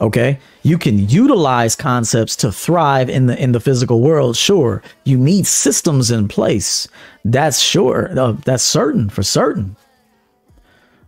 Okay? 0.01 0.39
You 0.63 0.79
can 0.79 1.09
utilize 1.09 1.75
concepts 1.75 2.37
to 2.37 2.53
thrive 2.53 3.11
in 3.11 3.27
the 3.27 3.41
in 3.41 3.53
the 3.53 3.61
physical 3.61 4.01
world, 4.01 4.37
sure. 4.37 4.83
You 5.05 5.19
need 5.19 5.47
systems 5.47 6.11
in 6.11 6.29
place. 6.29 6.89
That's 7.25 7.59
sure. 7.59 8.17
Uh, 8.19 8.33
that's 8.45 8.65
certain 8.65 9.11
for 9.11 9.23
certain. 9.23 9.77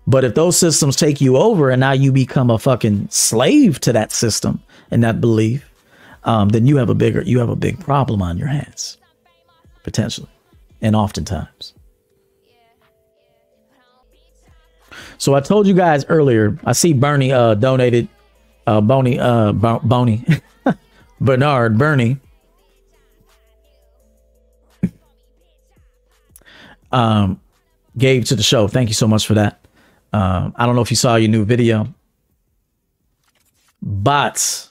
But 0.07 0.25
if 0.25 0.35
those 0.35 0.57
systems 0.59 0.97
take 0.97 1.21
you 1.21 1.37
over 1.37 1.71
and 1.71 1.81
now 1.81 1.93
you 1.93 2.13
become 2.13 2.51
a 2.51 2.59
fucking 2.59 3.09
slave 3.11 3.81
to 3.81 3.93
that 3.95 4.13
system 4.13 4.63
and 4.91 5.03
that 5.03 5.21
belief, 5.21 5.69
um, 6.25 6.51
then 6.51 6.67
you 6.67 6.77
have 6.77 6.91
a 6.91 6.95
bigger 6.95 7.23
you 7.23 7.39
have 7.39 7.49
a 7.49 7.57
big 7.57 7.79
problem 7.81 8.23
on 8.23 8.37
your 8.39 8.49
hands 8.49 8.99
potentially 9.83 10.29
and 10.85 10.95
oftentimes. 10.95 11.75
So 15.17 15.35
I 15.35 15.41
told 15.41 15.67
you 15.67 15.75
guys 15.75 16.05
earlier, 16.09 16.57
I 16.65 16.73
see 16.73 16.93
Bernie 16.93 17.33
uh, 17.33 17.55
donated, 17.55 18.07
uh, 18.67 18.83
Boney, 18.83 19.19
uh, 19.19 19.53
Bernard, 21.21 21.79
Bernie. 21.79 22.19
um, 26.93 27.41
gave 27.97 28.27
to 28.27 28.37
the 28.37 28.43
show. 28.43 28.69
Thank 28.69 28.91
you 28.91 28.95
so 28.95 29.09
much 29.09 29.27
for 29.27 29.35
that. 29.35 29.67
Um, 30.13 30.53
I 30.57 30.67
don't 30.67 30.77
know 30.77 30.83
if 30.83 30.91
you 30.91 30.97
saw 30.97 31.17
your 31.17 31.31
new 31.31 31.47
video, 31.47 31.89
but 33.83 34.69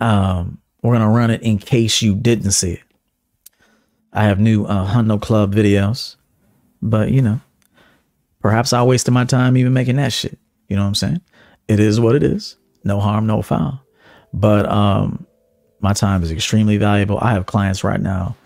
um, 0.00 0.58
we're 0.82 0.94
gonna 0.94 1.10
run 1.10 1.30
it 1.30 1.42
in 1.42 1.58
case 1.58 2.00
you 2.00 2.14
didn't 2.14 2.52
see 2.52 2.74
it. 2.74 2.89
I 4.12 4.24
have 4.24 4.40
new 4.40 4.64
uh, 4.64 4.84
Hunt 4.84 5.08
No 5.08 5.18
Club 5.18 5.54
videos, 5.54 6.16
but 6.82 7.10
you 7.10 7.22
know, 7.22 7.40
perhaps 8.40 8.72
I 8.72 8.82
wasted 8.82 9.14
my 9.14 9.24
time 9.24 9.56
even 9.56 9.72
making 9.72 9.96
that 9.96 10.12
shit. 10.12 10.38
You 10.68 10.76
know 10.76 10.82
what 10.82 10.88
I'm 10.88 10.94
saying? 10.94 11.20
It 11.68 11.80
is 11.80 12.00
what 12.00 12.16
it 12.16 12.22
is. 12.22 12.56
No 12.84 13.00
harm, 13.00 13.26
no 13.26 13.42
foul. 13.42 13.80
But 14.32 14.66
um, 14.66 15.26
my 15.80 15.92
time 15.92 16.22
is 16.22 16.30
extremely 16.30 16.76
valuable. 16.76 17.18
I 17.20 17.32
have 17.32 17.46
clients 17.46 17.84
right 17.84 18.00
now, 18.00 18.36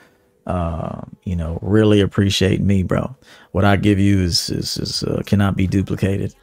uh, 0.47 1.03
you 1.25 1.37
know, 1.37 1.59
really 1.63 2.01
appreciate 2.01 2.61
me, 2.61 2.83
bro. 2.83 3.15
What 3.53 3.65
I 3.65 3.77
give 3.77 3.99
you 3.99 4.21
is 4.21 4.51
is, 4.51 4.77
is 4.77 5.03
uh, 5.03 5.23
cannot 5.27 5.57
be 5.57 5.67
duplicated. 5.67 6.35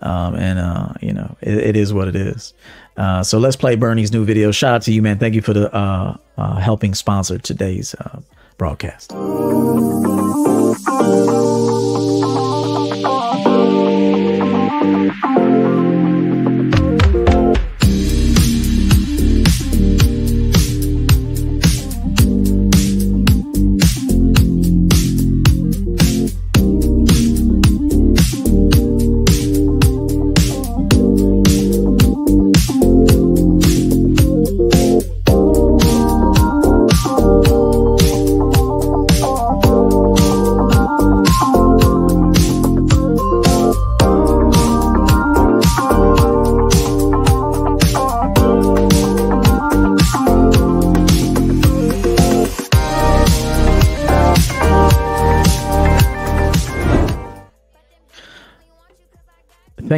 Um, 0.00 0.36
and 0.36 0.60
uh, 0.60 0.92
you 1.00 1.12
know, 1.12 1.36
it, 1.40 1.58
it 1.58 1.76
is 1.76 1.92
what 1.92 2.06
it 2.06 2.14
is. 2.14 2.54
Uh, 2.96 3.22
so 3.22 3.38
let's 3.38 3.56
play 3.56 3.74
Bernie's 3.74 4.12
new 4.12 4.24
video. 4.24 4.52
Shout 4.52 4.74
out 4.74 4.82
to 4.82 4.92
you, 4.92 5.02
man. 5.02 5.18
Thank 5.18 5.34
you 5.34 5.42
for 5.42 5.52
the 5.52 5.74
uh, 5.74 6.16
uh, 6.36 6.56
helping 6.56 6.94
sponsor 6.94 7.38
today's 7.38 7.94
uh, 7.96 8.20
broadcast. 8.58 9.12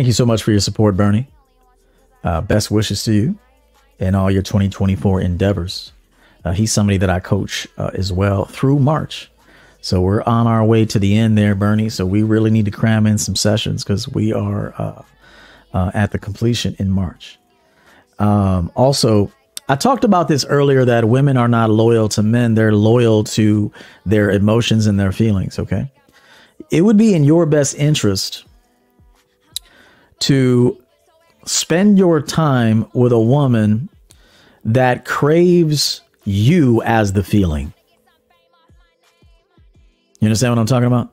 Thank 0.00 0.06
you 0.06 0.14
so 0.14 0.24
much 0.24 0.42
for 0.42 0.50
your 0.50 0.60
support, 0.60 0.96
Bernie. 0.96 1.28
Uh, 2.24 2.40
best 2.40 2.70
wishes 2.70 3.04
to 3.04 3.12
you 3.12 3.38
in 3.98 4.14
all 4.14 4.30
your 4.30 4.40
2024 4.40 5.20
endeavors. 5.20 5.92
Uh, 6.42 6.52
he's 6.52 6.72
somebody 6.72 6.96
that 6.96 7.10
I 7.10 7.20
coach 7.20 7.68
uh, 7.76 7.90
as 7.92 8.10
well 8.10 8.46
through 8.46 8.78
March. 8.78 9.30
So 9.82 10.00
we're 10.00 10.22
on 10.22 10.46
our 10.46 10.64
way 10.64 10.86
to 10.86 10.98
the 10.98 11.18
end 11.18 11.36
there, 11.36 11.54
Bernie. 11.54 11.90
So 11.90 12.06
we 12.06 12.22
really 12.22 12.50
need 12.50 12.64
to 12.64 12.70
cram 12.70 13.06
in 13.06 13.18
some 13.18 13.36
sessions 13.36 13.84
because 13.84 14.08
we 14.08 14.32
are 14.32 14.72
uh, 14.78 15.02
uh, 15.74 15.90
at 15.92 16.12
the 16.12 16.18
completion 16.18 16.74
in 16.78 16.90
March. 16.90 17.38
Um, 18.18 18.72
also, 18.74 19.30
I 19.68 19.76
talked 19.76 20.04
about 20.04 20.28
this 20.28 20.46
earlier 20.46 20.86
that 20.86 21.04
women 21.04 21.36
are 21.36 21.46
not 21.46 21.68
loyal 21.68 22.08
to 22.08 22.22
men, 22.22 22.54
they're 22.54 22.72
loyal 22.72 23.22
to 23.24 23.70
their 24.06 24.30
emotions 24.30 24.86
and 24.86 24.98
their 24.98 25.12
feelings. 25.12 25.58
Okay. 25.58 25.92
It 26.70 26.80
would 26.80 26.96
be 26.96 27.12
in 27.12 27.22
your 27.22 27.44
best 27.44 27.74
interest 27.74 28.46
to 30.20 30.80
spend 31.44 31.98
your 31.98 32.20
time 32.20 32.86
with 32.92 33.12
a 33.12 33.20
woman 33.20 33.88
that 34.64 35.04
craves 35.04 36.02
you 36.24 36.82
as 36.82 37.12
the 37.12 37.22
feeling. 37.22 37.72
You 40.20 40.26
understand 40.26 40.52
what 40.52 40.60
I'm 40.60 40.66
talking 40.66 40.86
about? 40.86 41.10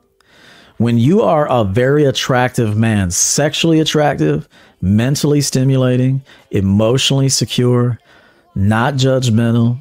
When 0.76 0.98
you 0.98 1.22
are 1.22 1.50
a 1.50 1.64
very 1.64 2.04
attractive 2.04 2.76
man, 2.76 3.10
sexually 3.10 3.80
attractive, 3.80 4.48
mentally 4.80 5.40
stimulating, 5.40 6.22
emotionally 6.50 7.28
secure, 7.28 7.98
not 8.54 8.94
judgmental, 8.94 9.80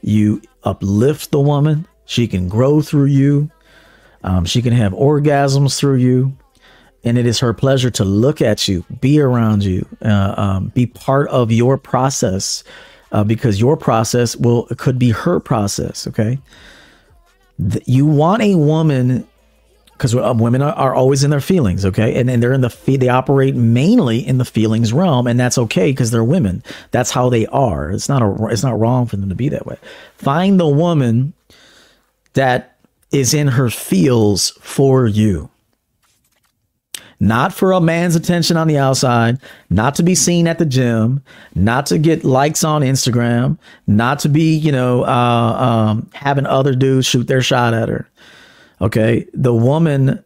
you 0.00 0.40
uplift 0.64 1.32
the 1.32 1.40
woman. 1.40 1.86
She 2.06 2.26
can 2.26 2.48
grow 2.48 2.80
through 2.80 3.06
you. 3.06 3.50
Um, 4.24 4.44
she 4.44 4.62
can 4.62 4.72
have 4.72 4.92
orgasms 4.92 5.76
through 5.76 5.96
you. 5.96 6.32
And 7.04 7.16
it 7.16 7.26
is 7.26 7.38
her 7.38 7.54
pleasure 7.54 7.90
to 7.92 8.04
look 8.04 8.42
at 8.42 8.66
you, 8.66 8.84
be 9.00 9.20
around 9.20 9.64
you, 9.64 9.86
uh, 10.02 10.34
um, 10.36 10.68
be 10.68 10.86
part 10.86 11.28
of 11.28 11.52
your 11.52 11.78
process 11.78 12.64
uh, 13.12 13.24
because 13.24 13.60
your 13.60 13.76
process 13.76 14.36
will 14.36 14.66
could 14.76 14.98
be 14.98 15.10
her 15.10 15.40
process. 15.40 16.06
Okay, 16.06 16.38
you 17.86 18.06
want 18.06 18.42
a 18.42 18.54
woman 18.54 19.26
because 19.92 20.14
uh, 20.14 20.32
women 20.36 20.62
are, 20.62 20.74
are, 20.74 20.94
always 20.94 21.24
in 21.24 21.30
their 21.30 21.40
feelings, 21.40 21.84
okay, 21.84 22.20
and, 22.20 22.30
and 22.30 22.40
they're 22.40 22.52
in 22.52 22.60
the 22.60 22.96
they 22.98 23.08
operate 23.08 23.56
mainly 23.56 24.24
in 24.24 24.38
the 24.38 24.44
feelings 24.44 24.92
realm, 24.92 25.26
and 25.26 25.40
that's 25.40 25.58
okay 25.58 25.90
because 25.90 26.10
they're 26.10 26.24
women. 26.24 26.62
That's 26.92 27.10
how 27.10 27.28
they 27.28 27.46
are. 27.46 27.90
It's 27.90 28.08
not 28.08 28.22
a 28.22 28.46
it's 28.48 28.62
not 28.62 28.78
wrong 28.78 29.06
for 29.06 29.16
them 29.16 29.28
to 29.28 29.34
be 29.34 29.48
that 29.48 29.66
way. 29.66 29.76
Find 30.16 30.60
the 30.60 30.68
woman 30.68 31.32
that 32.34 32.76
is 33.10 33.34
in 33.34 33.48
her 33.48 33.70
feels 33.70 34.50
for 34.60 35.06
you 35.06 35.50
not 37.20 37.52
for 37.52 37.72
a 37.72 37.80
man's 37.80 38.14
attention 38.14 38.56
on 38.56 38.68
the 38.68 38.78
outside, 38.78 39.38
not 39.70 39.94
to 39.96 40.02
be 40.02 40.14
seen 40.14 40.46
at 40.46 40.58
the 40.58 40.66
gym, 40.66 41.22
not 41.54 41.86
to 41.86 41.98
get 41.98 42.24
likes 42.24 42.62
on 42.62 42.82
Instagram, 42.82 43.58
not 43.86 44.20
to 44.20 44.28
be, 44.28 44.56
you 44.56 44.70
know, 44.70 45.02
uh, 45.04 45.06
um, 45.08 46.10
having 46.14 46.46
other 46.46 46.74
dudes 46.74 47.06
shoot 47.06 47.26
their 47.26 47.42
shot 47.42 47.74
at 47.74 47.88
her. 47.88 48.08
Okay. 48.80 49.26
The 49.34 49.54
woman, 49.54 50.24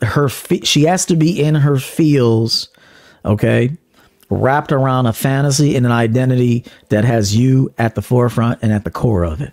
her, 0.00 0.28
fe- 0.28 0.62
she 0.62 0.84
has 0.84 1.06
to 1.06 1.16
be 1.16 1.42
in 1.42 1.56
her 1.56 1.78
feels. 1.78 2.68
Okay. 3.24 3.76
Wrapped 4.28 4.70
around 4.70 5.06
a 5.06 5.12
fantasy 5.12 5.74
and 5.74 5.84
an 5.84 5.90
identity 5.90 6.64
that 6.90 7.04
has 7.04 7.34
you 7.34 7.74
at 7.78 7.96
the 7.96 8.02
forefront 8.02 8.60
and 8.62 8.72
at 8.72 8.84
the 8.84 8.90
core 8.90 9.24
of 9.24 9.40
it. 9.40 9.52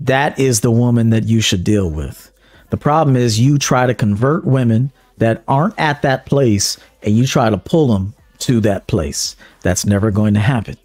That 0.00 0.38
is 0.38 0.60
the 0.60 0.70
woman 0.70 1.10
that 1.10 1.24
you 1.24 1.42
should 1.42 1.62
deal 1.62 1.90
with. 1.90 2.32
The 2.76 2.82
problem 2.82 3.16
is 3.16 3.40
you 3.40 3.56
try 3.56 3.86
to 3.86 3.94
convert 3.94 4.44
women 4.44 4.92
that 5.16 5.42
aren't 5.48 5.78
at 5.78 6.02
that 6.02 6.26
place 6.26 6.78
and 7.02 7.16
you 7.16 7.26
try 7.26 7.48
to 7.48 7.56
pull 7.56 7.86
them 7.86 8.12
to 8.40 8.60
that 8.60 8.86
place. 8.86 9.34
That's 9.62 9.86
never 9.86 10.10
going 10.10 10.34
to 10.34 10.40
happen. 10.40 10.76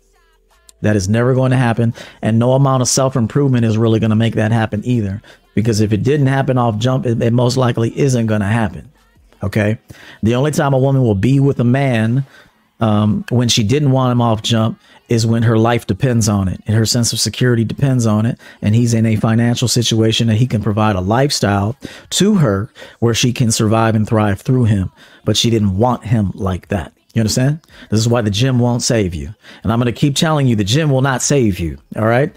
That 0.80 0.96
is 0.96 1.10
never 1.10 1.34
going 1.34 1.52
to 1.52 1.58
happen. 1.58 1.94
And 2.22 2.40
no 2.40 2.54
amount 2.54 2.82
of 2.82 2.88
self 2.88 3.18
improvement 3.18 3.66
is 3.66 3.78
really 3.78 4.00
going 4.00 4.12
to 4.12 4.16
make 4.16 4.36
that 4.36 4.54
happen 4.54 4.82
either. 4.86 5.22
Because 5.54 5.82
if 5.82 5.92
it 5.92 6.02
didn't 6.02 6.28
happen 6.28 6.58
off 6.58 6.78
jump, 6.78 7.06
it, 7.06 7.22
it 7.22 7.34
most 7.34 7.58
likely 7.58 7.90
isn't 8.00 8.28
going 8.28 8.40
to 8.40 8.48
happen. 8.48 8.90
Okay. 9.44 9.78
The 10.24 10.36
only 10.36 10.52
time 10.52 10.74
a 10.74 10.80
woman 10.80 11.02
will 11.02 11.14
be 11.14 11.42
with 11.42 11.60
a 11.60 11.66
man 11.66 12.26
um, 12.82 13.24
when 13.30 13.48
she 13.48 13.64
didn't 13.64 13.92
want 13.92 14.12
him 14.12 14.22
off 14.22 14.42
jump 14.42 14.80
is 15.08 15.26
when 15.26 15.44
her 15.44 15.58
life 15.58 15.88
depends 15.88 16.28
on 16.28 16.48
it 16.48 16.60
and 16.66 16.76
her 16.76 16.86
sense 16.86 17.14
of 17.14 17.20
security 17.20 17.64
depends 17.64 18.06
on 18.06 18.26
it. 18.26 18.40
And 18.62 18.74
he's 18.74 18.94
in 18.94 19.06
a 19.06 19.16
financial 19.16 19.68
situation 19.68 20.28
that 20.28 20.36
he 20.36 20.48
can 20.48 20.64
provide 20.64 20.96
a 20.96 21.02
lifestyle 21.02 21.76
to 22.12 22.36
her 22.36 22.72
where 23.00 23.14
she 23.14 23.34
can 23.34 23.52
survive 23.52 23.94
and 23.94 24.08
thrive 24.08 24.42
through 24.42 24.66
him. 24.66 24.92
But 25.24 25.38
she 25.38 25.50
didn't 25.50 25.78
want 25.78 26.06
him 26.06 26.32
like 26.34 26.70
that. 26.70 26.94
You 27.14 27.20
understand? 27.20 27.60
This 27.90 28.00
is 28.00 28.08
why 28.08 28.22
the 28.22 28.30
gym 28.30 28.58
won't 28.58 28.84
save 28.84 29.14
you. 29.14 29.34
And 29.64 29.72
I'm 29.72 29.80
going 29.80 29.94
to 29.94 30.00
keep 30.00 30.16
telling 30.16 30.48
you 30.48 30.56
the 30.56 30.64
gym 30.64 30.90
will 30.90 31.02
not 31.02 31.22
save 31.22 31.60
you. 31.60 31.78
All 31.98 32.06
right. 32.06 32.34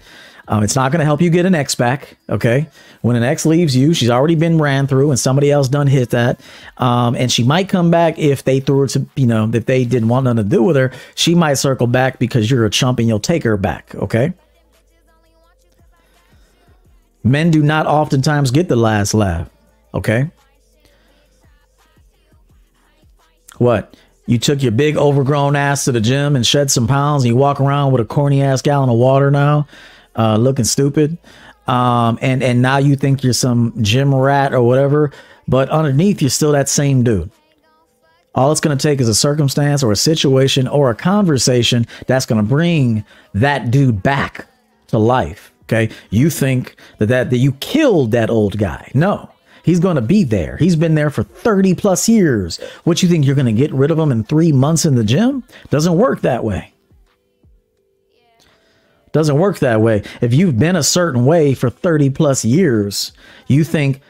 Um, 0.47 0.63
it's 0.63 0.75
not 0.75 0.91
going 0.91 0.99
to 0.99 1.05
help 1.05 1.21
you 1.21 1.29
get 1.29 1.45
an 1.45 1.55
X 1.55 1.75
back. 1.75 2.17
Okay. 2.29 2.67
When 3.01 3.15
an 3.15 3.23
X 3.23 3.45
leaves 3.45 3.75
you, 3.75 3.93
she's 3.93 4.09
already 4.09 4.35
been 4.35 4.59
ran 4.59 4.87
through 4.87 5.09
and 5.09 5.19
somebody 5.19 5.51
else 5.51 5.67
done 5.67 5.87
hit 5.87 6.11
that. 6.11 6.39
Um, 6.77 7.15
and 7.15 7.31
she 7.31 7.43
might 7.43 7.67
come 7.69 7.89
back 7.89 8.19
if 8.19 8.43
they 8.43 8.59
threw 8.59 8.81
her 8.81 8.87
to, 8.87 9.05
you 9.15 9.25
know, 9.25 9.49
if 9.51 9.65
they 9.65 9.85
didn't 9.85 10.09
want 10.09 10.25
nothing 10.25 10.43
to 10.43 10.43
do 10.43 10.61
with 10.61 10.75
her, 10.75 10.91
she 11.15 11.33
might 11.33 11.55
circle 11.55 11.87
back 11.87 12.19
because 12.19 12.49
you're 12.49 12.65
a 12.65 12.69
chump 12.69 12.99
and 12.99 13.07
you'll 13.07 13.19
take 13.19 13.43
her 13.43 13.57
back. 13.57 13.95
Okay. 13.95 14.33
Men 17.23 17.49
do 17.49 17.63
not 17.63 17.87
oftentimes 17.87 18.51
get 18.51 18.67
the 18.67 18.75
last 18.75 19.15
laugh. 19.15 19.49
Okay. 19.95 20.29
What? 23.57 23.95
You 24.27 24.37
took 24.37 24.61
your 24.61 24.71
big 24.71 24.97
overgrown 24.97 25.55
ass 25.55 25.85
to 25.85 25.91
the 25.91 26.01
gym 26.01 26.35
and 26.35 26.45
shed 26.45 26.69
some 26.69 26.87
pounds 26.87 27.23
and 27.23 27.29
you 27.29 27.35
walk 27.35 27.59
around 27.59 27.93
with 27.93 28.01
a 28.01 28.05
corny 28.05 28.41
ass 28.43 28.61
gallon 28.61 28.89
of 28.89 28.97
water 28.97 29.31
now 29.31 29.67
uh, 30.15 30.37
looking 30.37 30.65
stupid. 30.65 31.17
Um, 31.67 32.19
and, 32.21 32.43
and 32.43 32.61
now 32.61 32.77
you 32.77 32.95
think 32.95 33.23
you're 33.23 33.33
some 33.33 33.73
gym 33.81 34.13
rat 34.13 34.53
or 34.53 34.61
whatever, 34.61 35.11
but 35.47 35.69
underneath 35.69 36.21
you're 36.21 36.29
still 36.29 36.51
that 36.51 36.69
same 36.69 37.03
dude. 37.03 37.31
All 38.35 38.51
it's 38.51 38.61
going 38.61 38.77
to 38.77 38.81
take 38.81 38.99
is 38.99 39.07
a 39.07 39.15
circumstance 39.15 39.81
or 39.81 39.91
a 39.91 39.95
situation 39.95 40.67
or 40.67 40.89
a 40.89 40.95
conversation 40.95 41.87
that's 42.05 42.25
going 42.25 42.43
to 42.43 42.47
bring 42.47 43.05
that 43.33 43.71
dude 43.71 44.03
back 44.03 44.45
to 44.87 44.97
life. 44.97 45.53
Okay. 45.63 45.89
You 46.09 46.29
think 46.29 46.75
that, 46.99 47.07
that, 47.07 47.29
that 47.31 47.37
you 47.37 47.53
killed 47.53 48.11
that 48.11 48.29
old 48.29 48.57
guy. 48.57 48.91
No, 48.93 49.31
he's 49.63 49.79
going 49.79 49.95
to 49.95 50.01
be 50.01 50.23
there. 50.23 50.57
He's 50.57 50.75
been 50.75 50.95
there 50.95 51.09
for 51.09 51.23
30 51.23 51.73
plus 51.75 52.07
years. 52.07 52.61
What 52.83 53.01
you 53.01 53.09
think 53.09 53.25
you're 53.25 53.35
going 53.35 53.47
to 53.47 53.51
get 53.53 53.73
rid 53.73 53.89
of 53.89 53.97
him 53.97 54.11
in 54.11 54.23
three 54.23 54.51
months 54.51 54.85
in 54.85 54.95
the 54.95 55.03
gym? 55.03 55.43
Doesn't 55.69 55.97
work 55.97 56.21
that 56.21 56.43
way. 56.43 56.74
Doesn't 59.15 59.39
work 59.39 59.59
that 59.59 59.79
way. 59.79 60.03
If 60.19 60.33
you've 60.33 60.59
been 60.59 60.75
a 60.75 60.83
certain 60.83 61.25
way 61.25 61.53
for 61.53 61.69
30 61.69 62.09
plus 62.09 62.43
years, 62.43 63.13
you 63.47 63.63
think 63.63 64.01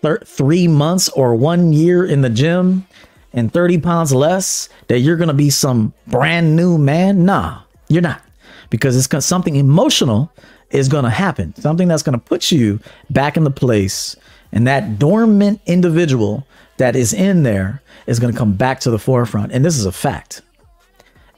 thir- 0.00 0.20
three 0.24 0.68
months 0.68 1.10
or 1.10 1.34
one 1.34 1.74
year 1.74 2.02
in 2.06 2.22
the 2.22 2.30
gym 2.30 2.86
and 3.34 3.52
30 3.52 3.80
pounds 3.80 4.14
less 4.14 4.70
that 4.88 5.00
you're 5.00 5.18
going 5.18 5.28
to 5.28 5.34
be 5.34 5.50
some 5.50 5.92
brand 6.06 6.56
new 6.56 6.78
man? 6.78 7.26
Nah, 7.26 7.60
you're 7.88 8.00
not. 8.00 8.22
Because 8.70 8.96
it's 8.96 9.06
gonna, 9.06 9.20
something 9.20 9.56
emotional 9.56 10.32
is 10.70 10.88
going 10.88 11.04
to 11.04 11.10
happen. 11.10 11.54
Something 11.56 11.86
that's 11.86 12.02
going 12.02 12.18
to 12.18 12.24
put 12.24 12.50
you 12.50 12.80
back 13.10 13.36
in 13.36 13.44
the 13.44 13.50
place. 13.50 14.16
And 14.50 14.66
that 14.66 14.98
dormant 14.98 15.60
individual 15.66 16.46
that 16.78 16.96
is 16.96 17.12
in 17.12 17.42
there 17.42 17.82
is 18.06 18.18
going 18.18 18.32
to 18.32 18.38
come 18.38 18.54
back 18.54 18.80
to 18.80 18.90
the 18.90 18.98
forefront. 18.98 19.52
And 19.52 19.62
this 19.62 19.76
is 19.76 19.84
a 19.84 19.92
fact. 19.92 20.40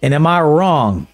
And 0.00 0.14
am 0.14 0.28
I 0.28 0.40
wrong? 0.42 1.08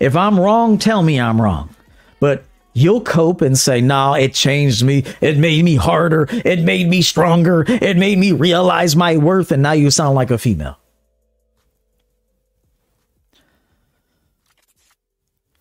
If 0.00 0.16
I'm 0.16 0.40
wrong, 0.40 0.78
tell 0.78 1.02
me 1.02 1.20
I'm 1.20 1.40
wrong. 1.40 1.74
But 2.18 2.44
you'll 2.72 3.02
cope 3.02 3.42
and 3.42 3.56
say, 3.56 3.80
nah, 3.80 4.14
it 4.14 4.34
changed 4.34 4.82
me. 4.82 5.04
It 5.20 5.36
made 5.36 5.64
me 5.64 5.76
harder. 5.76 6.26
It 6.30 6.60
made 6.60 6.88
me 6.88 7.02
stronger. 7.02 7.64
It 7.68 7.96
made 7.96 8.18
me 8.18 8.32
realize 8.32 8.96
my 8.96 9.18
worth. 9.18 9.52
And 9.52 9.62
now 9.62 9.72
you 9.72 9.90
sound 9.90 10.14
like 10.14 10.30
a 10.30 10.38
female. 10.38 10.78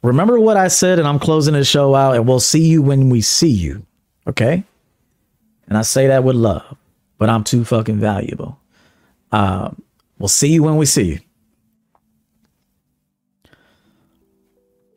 Remember 0.02 0.40
what 0.40 0.56
I 0.56 0.70
said, 0.70 0.98
and 0.98 1.06
I'm 1.06 1.20
closing 1.20 1.54
the 1.54 1.66
show 1.66 1.94
out, 1.94 2.16
and 2.16 2.26
we'll 2.26 2.40
see 2.40 2.66
you 2.66 2.82
when 2.82 3.10
we 3.10 3.20
see 3.20 3.50
you. 3.50 3.86
Okay? 4.26 4.64
And 5.68 5.78
I 5.78 5.82
say 5.82 6.08
that 6.08 6.24
with 6.24 6.38
love, 6.38 6.78
but 7.18 7.30
I'm 7.30 7.44
too 7.44 7.66
fucking 7.66 8.00
valuable. 8.00 8.58
Um, 9.34 9.82
we'll 10.18 10.30
see 10.30 10.54
you 10.54 10.64
when 10.64 10.78
we 10.78 10.86
see 10.86 11.04
you. 11.04 11.20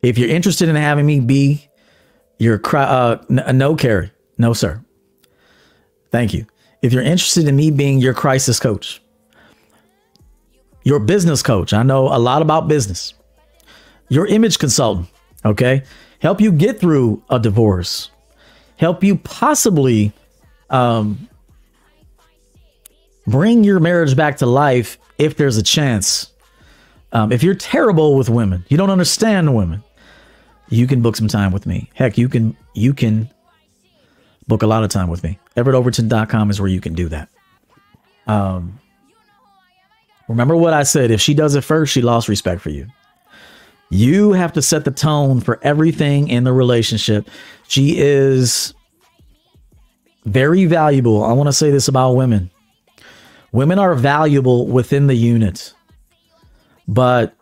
If 0.03 0.17
you're 0.17 0.29
interested 0.29 0.69
in 0.69 0.75
having 0.75 1.05
me 1.05 1.21
be 1.21 1.67
your 2.37 2.61
uh, 2.75 3.17
n- 3.29 3.57
no 3.57 3.75
carry, 3.75 4.11
no 4.37 4.53
sir. 4.53 4.83
Thank 6.11 6.33
you. 6.33 6.45
If 6.81 6.91
you're 6.91 7.01
interested 7.01 7.47
in 7.47 7.55
me 7.55 7.71
being 7.71 7.99
your 7.99 8.13
crisis 8.13 8.59
coach, 8.59 9.01
your 10.83 10.99
business 10.99 11.41
coach, 11.41 11.73
I 11.73 11.81
know 11.81 12.07
a 12.07 12.19
lot 12.19 12.41
about 12.41 12.67
business. 12.67 13.13
Your 14.09 14.27
image 14.27 14.59
consultant, 14.59 15.07
okay, 15.45 15.83
help 16.19 16.41
you 16.41 16.51
get 16.51 16.79
through 16.79 17.23
a 17.29 17.39
divorce, 17.39 18.11
help 18.75 19.03
you 19.03 19.15
possibly 19.15 20.11
um, 20.69 21.29
bring 23.25 23.63
your 23.63 23.79
marriage 23.79 24.17
back 24.17 24.37
to 24.37 24.45
life 24.45 24.97
if 25.17 25.37
there's 25.37 25.55
a 25.55 25.63
chance. 25.63 26.31
Um, 27.13 27.31
if 27.31 27.43
you're 27.43 27.55
terrible 27.55 28.17
with 28.17 28.29
women, 28.29 28.65
you 28.67 28.75
don't 28.75 28.89
understand 28.89 29.55
women, 29.55 29.83
you 30.73 30.87
can 30.87 31.01
book 31.01 31.15
some 31.15 31.27
time 31.27 31.51
with 31.51 31.65
me. 31.65 31.89
Heck, 31.93 32.17
you 32.17 32.27
can 32.27 32.57
you 32.73 32.93
can 32.93 33.29
book 34.47 34.63
a 34.63 34.67
lot 34.67 34.83
of 34.83 34.89
time 34.89 35.07
with 35.07 35.23
me. 35.23 35.37
EverettOverton.com 35.55 36.49
is 36.49 36.59
where 36.59 36.69
you 36.69 36.81
can 36.81 36.93
do 36.93 37.07
that. 37.09 37.29
Um, 38.25 38.79
remember 40.27 40.55
what 40.55 40.73
I 40.73 40.83
said. 40.83 41.11
If 41.11 41.21
she 41.21 41.33
does 41.33 41.55
it 41.55 41.61
first, 41.61 41.93
she 41.93 42.01
lost 42.01 42.27
respect 42.27 42.59
for 42.61 42.71
you. 42.71 42.87
You 43.89 44.31
have 44.33 44.53
to 44.53 44.61
set 44.61 44.83
the 44.83 44.91
tone 44.91 45.41
for 45.41 45.59
everything 45.61 46.27
in 46.29 46.43
the 46.43 46.53
relationship. 46.53 47.29
She 47.67 47.99
is 47.99 48.73
very 50.25 50.65
valuable. 50.65 51.23
I 51.23 51.33
want 51.33 51.47
to 51.47 51.53
say 51.53 51.69
this 51.69 51.87
about 51.87 52.13
women. 52.13 52.49
Women 53.51 53.77
are 53.77 53.93
valuable 53.93 54.65
within 54.65 55.05
the 55.05 55.13
unit, 55.13 55.73
but 56.87 57.35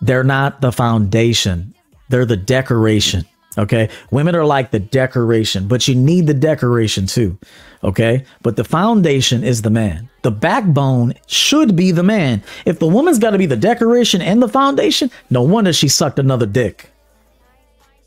they're 0.00 0.22
not 0.22 0.60
the 0.60 0.70
foundation. 0.70 1.74
They're 2.10 2.26
the 2.26 2.36
decoration. 2.36 3.24
Okay. 3.56 3.88
Women 4.10 4.34
are 4.36 4.44
like 4.44 4.70
the 4.70 4.78
decoration, 4.78 5.68
but 5.68 5.88
you 5.88 5.94
need 5.94 6.26
the 6.26 6.34
decoration 6.34 7.06
too. 7.06 7.38
Okay. 7.82 8.24
But 8.42 8.56
the 8.56 8.64
foundation 8.64 9.42
is 9.44 9.62
the 9.62 9.70
man. 9.70 10.08
The 10.22 10.30
backbone 10.30 11.14
should 11.26 11.76
be 11.76 11.92
the 11.92 12.02
man. 12.02 12.42
If 12.66 12.78
the 12.80 12.86
woman's 12.86 13.18
got 13.18 13.30
to 13.30 13.38
be 13.38 13.46
the 13.46 13.56
decoration 13.56 14.20
and 14.20 14.42
the 14.42 14.48
foundation, 14.48 15.10
no 15.30 15.42
wonder 15.42 15.72
she 15.72 15.88
sucked 15.88 16.18
another 16.18 16.46
dick. 16.46 16.90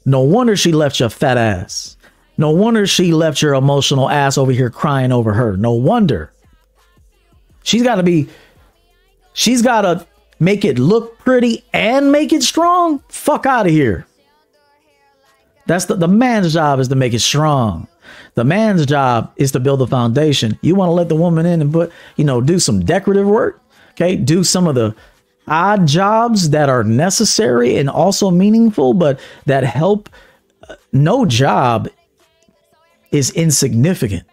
No 0.05 0.21
wonder 0.21 0.55
she 0.57 0.73
left 0.73 0.99
your 0.99 1.09
fat 1.09 1.37
ass. 1.37 1.95
No 2.37 2.51
wonder 2.51 2.85
she 2.85 3.13
left 3.13 3.41
your 3.41 3.53
emotional 3.53 4.09
ass 4.09 4.37
over 4.37 4.51
here 4.51 4.69
crying 4.69 5.11
over 5.13 5.33
her. 5.33 5.55
No 5.55 5.71
wonder. 5.71 6.33
She's 7.63 7.83
got 7.83 7.95
to 7.95 8.03
be, 8.03 8.27
she's 9.33 9.61
got 9.61 9.81
to 9.81 10.05
make 10.43 10.65
it 10.65 10.79
look 10.79 11.17
pretty 11.19 11.63
and 11.73 12.11
make 12.11 12.33
it 12.33 12.43
strong. 12.43 13.03
Fuck 13.09 13.45
out 13.45 13.65
of 13.65 13.71
here. 13.71 14.05
That's 15.65 15.85
the, 15.85 15.95
the 15.95 16.07
man's 16.07 16.53
job 16.53 16.79
is 16.79 16.89
to 16.89 16.95
make 16.95 17.13
it 17.13 17.19
strong. 17.19 17.87
The 18.35 18.43
man's 18.43 18.85
job 18.85 19.31
is 19.37 19.51
to 19.53 19.59
build 19.59 19.79
the 19.79 19.87
foundation. 19.87 20.57
You 20.61 20.75
want 20.75 20.89
to 20.89 20.93
let 20.93 21.09
the 21.09 21.15
woman 21.15 21.45
in 21.45 21.61
and 21.61 21.71
put, 21.71 21.91
you 22.15 22.25
know, 22.25 22.41
do 22.41 22.59
some 22.59 22.83
decorative 22.83 23.27
work. 23.27 23.61
Okay. 23.91 24.15
Do 24.15 24.43
some 24.43 24.67
of 24.67 24.75
the 24.75 24.95
odd 25.47 25.87
jobs 25.87 26.49
that 26.49 26.69
are 26.69 26.83
necessary 26.83 27.77
and 27.77 27.89
also 27.89 28.31
meaningful, 28.31 28.93
but 28.93 29.19
that 29.45 29.63
help. 29.63 30.09
Uh, 30.67 30.75
no 30.91 31.25
job 31.25 31.87
is 33.11 33.29
insignificant. 33.31 34.23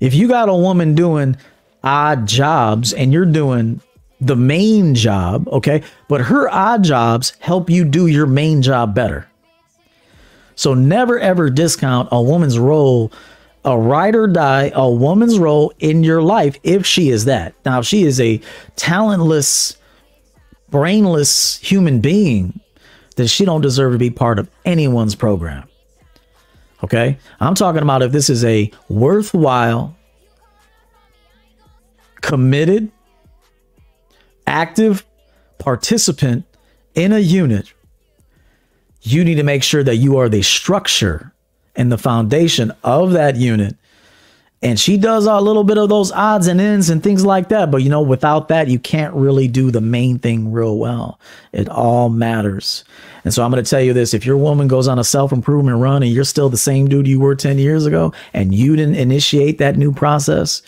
If 0.00 0.14
you 0.14 0.28
got 0.28 0.48
a 0.48 0.54
woman 0.54 0.94
doing 0.94 1.36
odd 1.84 2.26
jobs 2.26 2.92
and 2.92 3.12
you're 3.12 3.26
doing 3.26 3.80
the 4.20 4.36
main 4.36 4.94
job, 4.94 5.46
okay? 5.48 5.82
But 6.08 6.22
her 6.22 6.48
odd 6.48 6.82
jobs 6.82 7.34
help 7.40 7.68
you 7.68 7.84
do 7.84 8.06
your 8.06 8.26
main 8.26 8.62
job 8.62 8.94
better. 8.94 9.28
So 10.56 10.74
never 10.74 11.18
ever 11.18 11.50
discount 11.50 12.08
a 12.10 12.22
woman's 12.22 12.58
role, 12.58 13.12
a 13.64 13.76
ride 13.76 14.14
or 14.14 14.26
die, 14.26 14.72
a 14.74 14.88
woman's 14.90 15.38
role 15.38 15.72
in 15.78 16.04
your 16.04 16.22
life 16.22 16.58
if 16.62 16.86
she 16.86 17.10
is 17.10 17.26
that. 17.26 17.54
Now, 17.64 17.80
if 17.80 17.86
she 17.86 18.04
is 18.04 18.20
a 18.20 18.40
talentless, 18.76 19.76
brainless 20.70 21.58
human 21.58 22.00
being, 22.00 22.60
then 23.16 23.26
she 23.26 23.44
don't 23.44 23.60
deserve 23.60 23.92
to 23.92 23.98
be 23.98 24.10
part 24.10 24.38
of 24.38 24.50
anyone's 24.64 25.14
program. 25.14 25.68
Okay? 26.82 27.18
I'm 27.40 27.54
talking 27.54 27.82
about 27.82 28.02
if 28.02 28.12
this 28.12 28.30
is 28.30 28.44
a 28.44 28.70
worthwhile, 28.88 29.96
committed, 32.24 32.90
active 34.46 35.04
participant 35.58 36.46
in 36.94 37.12
a 37.12 37.18
unit, 37.18 37.74
you 39.02 39.22
need 39.22 39.34
to 39.34 39.42
make 39.42 39.62
sure 39.62 39.84
that 39.84 39.96
you 39.96 40.16
are 40.16 40.30
the 40.30 40.40
structure 40.40 41.34
and 41.76 41.92
the 41.92 41.98
foundation 41.98 42.72
of 42.82 43.12
that 43.12 43.36
unit. 43.36 43.76
And 44.62 44.80
she 44.80 44.96
does 44.96 45.26
a 45.26 45.38
little 45.38 45.64
bit 45.64 45.76
of 45.76 45.90
those 45.90 46.10
odds 46.12 46.46
and 46.46 46.58
ends 46.62 46.88
and 46.88 47.02
things 47.02 47.26
like 47.26 47.50
that. 47.50 47.70
But 47.70 47.82
you 47.82 47.90
know, 47.90 48.00
without 48.00 48.48
that, 48.48 48.68
you 48.68 48.78
can't 48.78 49.12
really 49.12 49.46
do 49.46 49.70
the 49.70 49.82
main 49.82 50.18
thing 50.18 50.50
real 50.50 50.78
well. 50.78 51.20
It 51.52 51.68
all 51.68 52.08
matters. 52.08 52.84
And 53.24 53.34
so 53.34 53.44
I'm 53.44 53.50
going 53.50 53.62
to 53.62 53.68
tell 53.68 53.82
you 53.82 53.92
this 53.92 54.14
if 54.14 54.24
your 54.24 54.38
woman 54.38 54.66
goes 54.66 54.88
on 54.88 54.98
a 54.98 55.04
self 55.04 55.30
improvement 55.30 55.76
run 55.76 56.02
and 56.02 56.10
you're 56.10 56.24
still 56.24 56.48
the 56.48 56.56
same 56.56 56.88
dude 56.88 57.06
you 57.06 57.20
were 57.20 57.34
10 57.34 57.58
years 57.58 57.84
ago 57.84 58.14
and 58.32 58.54
you 58.54 58.76
didn't 58.76 58.94
initiate 58.94 59.58
that 59.58 59.76
new 59.76 59.92
process, 59.92 60.62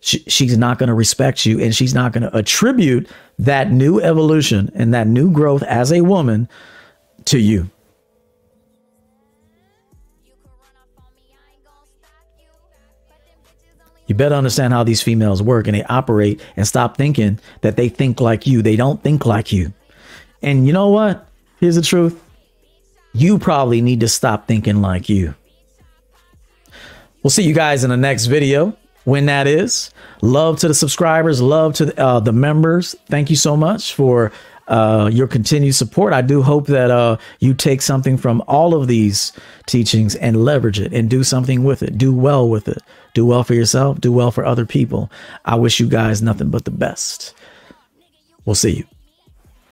she, 0.00 0.18
she's 0.28 0.56
not 0.56 0.78
going 0.78 0.88
to 0.88 0.94
respect 0.94 1.44
you 1.46 1.60
and 1.60 1.74
she's 1.74 1.94
not 1.94 2.12
going 2.12 2.22
to 2.22 2.36
attribute 2.36 3.08
that 3.38 3.70
new 3.70 4.00
evolution 4.00 4.70
and 4.74 4.94
that 4.94 5.06
new 5.06 5.30
growth 5.30 5.62
as 5.64 5.92
a 5.92 6.00
woman 6.00 6.48
to 7.26 7.38
you. 7.38 7.68
You 14.06 14.14
better 14.14 14.34
understand 14.34 14.72
how 14.72 14.84
these 14.84 15.02
females 15.02 15.42
work 15.42 15.66
and 15.66 15.76
they 15.76 15.84
operate 15.84 16.40
and 16.56 16.66
stop 16.66 16.96
thinking 16.96 17.38
that 17.60 17.76
they 17.76 17.90
think 17.90 18.20
like 18.20 18.46
you. 18.46 18.62
They 18.62 18.74
don't 18.74 19.02
think 19.02 19.26
like 19.26 19.52
you. 19.52 19.72
And 20.42 20.66
you 20.66 20.72
know 20.72 20.88
what? 20.88 21.28
Here's 21.60 21.74
the 21.74 21.82
truth. 21.82 22.22
You 23.12 23.38
probably 23.38 23.82
need 23.82 24.00
to 24.00 24.08
stop 24.08 24.46
thinking 24.46 24.80
like 24.80 25.10
you. 25.10 25.34
We'll 27.22 27.30
see 27.30 27.42
you 27.42 27.52
guys 27.52 27.84
in 27.84 27.90
the 27.90 27.96
next 27.96 28.26
video 28.26 28.76
when 29.08 29.24
that 29.24 29.46
is. 29.46 29.90
Love 30.20 30.58
to 30.58 30.68
the 30.68 30.74
subscribers, 30.74 31.40
love 31.40 31.72
to 31.74 31.86
the, 31.86 31.98
uh, 31.98 32.20
the 32.20 32.32
members. 32.32 32.94
Thank 33.06 33.30
you 33.30 33.36
so 33.36 33.56
much 33.56 33.94
for 33.94 34.30
uh, 34.68 35.08
your 35.10 35.26
continued 35.26 35.74
support. 35.74 36.12
I 36.12 36.20
do 36.20 36.42
hope 36.42 36.66
that 36.66 36.90
uh, 36.90 37.16
you 37.40 37.54
take 37.54 37.80
something 37.80 38.18
from 38.18 38.42
all 38.46 38.74
of 38.74 38.86
these 38.86 39.32
teachings 39.66 40.14
and 40.16 40.44
leverage 40.44 40.78
it 40.78 40.92
and 40.92 41.08
do 41.08 41.24
something 41.24 41.64
with 41.64 41.82
it. 41.82 41.96
Do 41.96 42.14
well 42.14 42.50
with 42.50 42.68
it. 42.68 42.82
Do 43.14 43.24
well 43.24 43.44
for 43.44 43.54
yourself. 43.54 43.98
Do 43.98 44.12
well 44.12 44.30
for 44.30 44.44
other 44.44 44.66
people. 44.66 45.10
I 45.46 45.54
wish 45.54 45.80
you 45.80 45.88
guys 45.88 46.20
nothing 46.20 46.50
but 46.50 46.66
the 46.66 46.70
best. 46.70 47.34
We'll 48.44 48.56
see 48.56 48.76
you. 48.76 48.97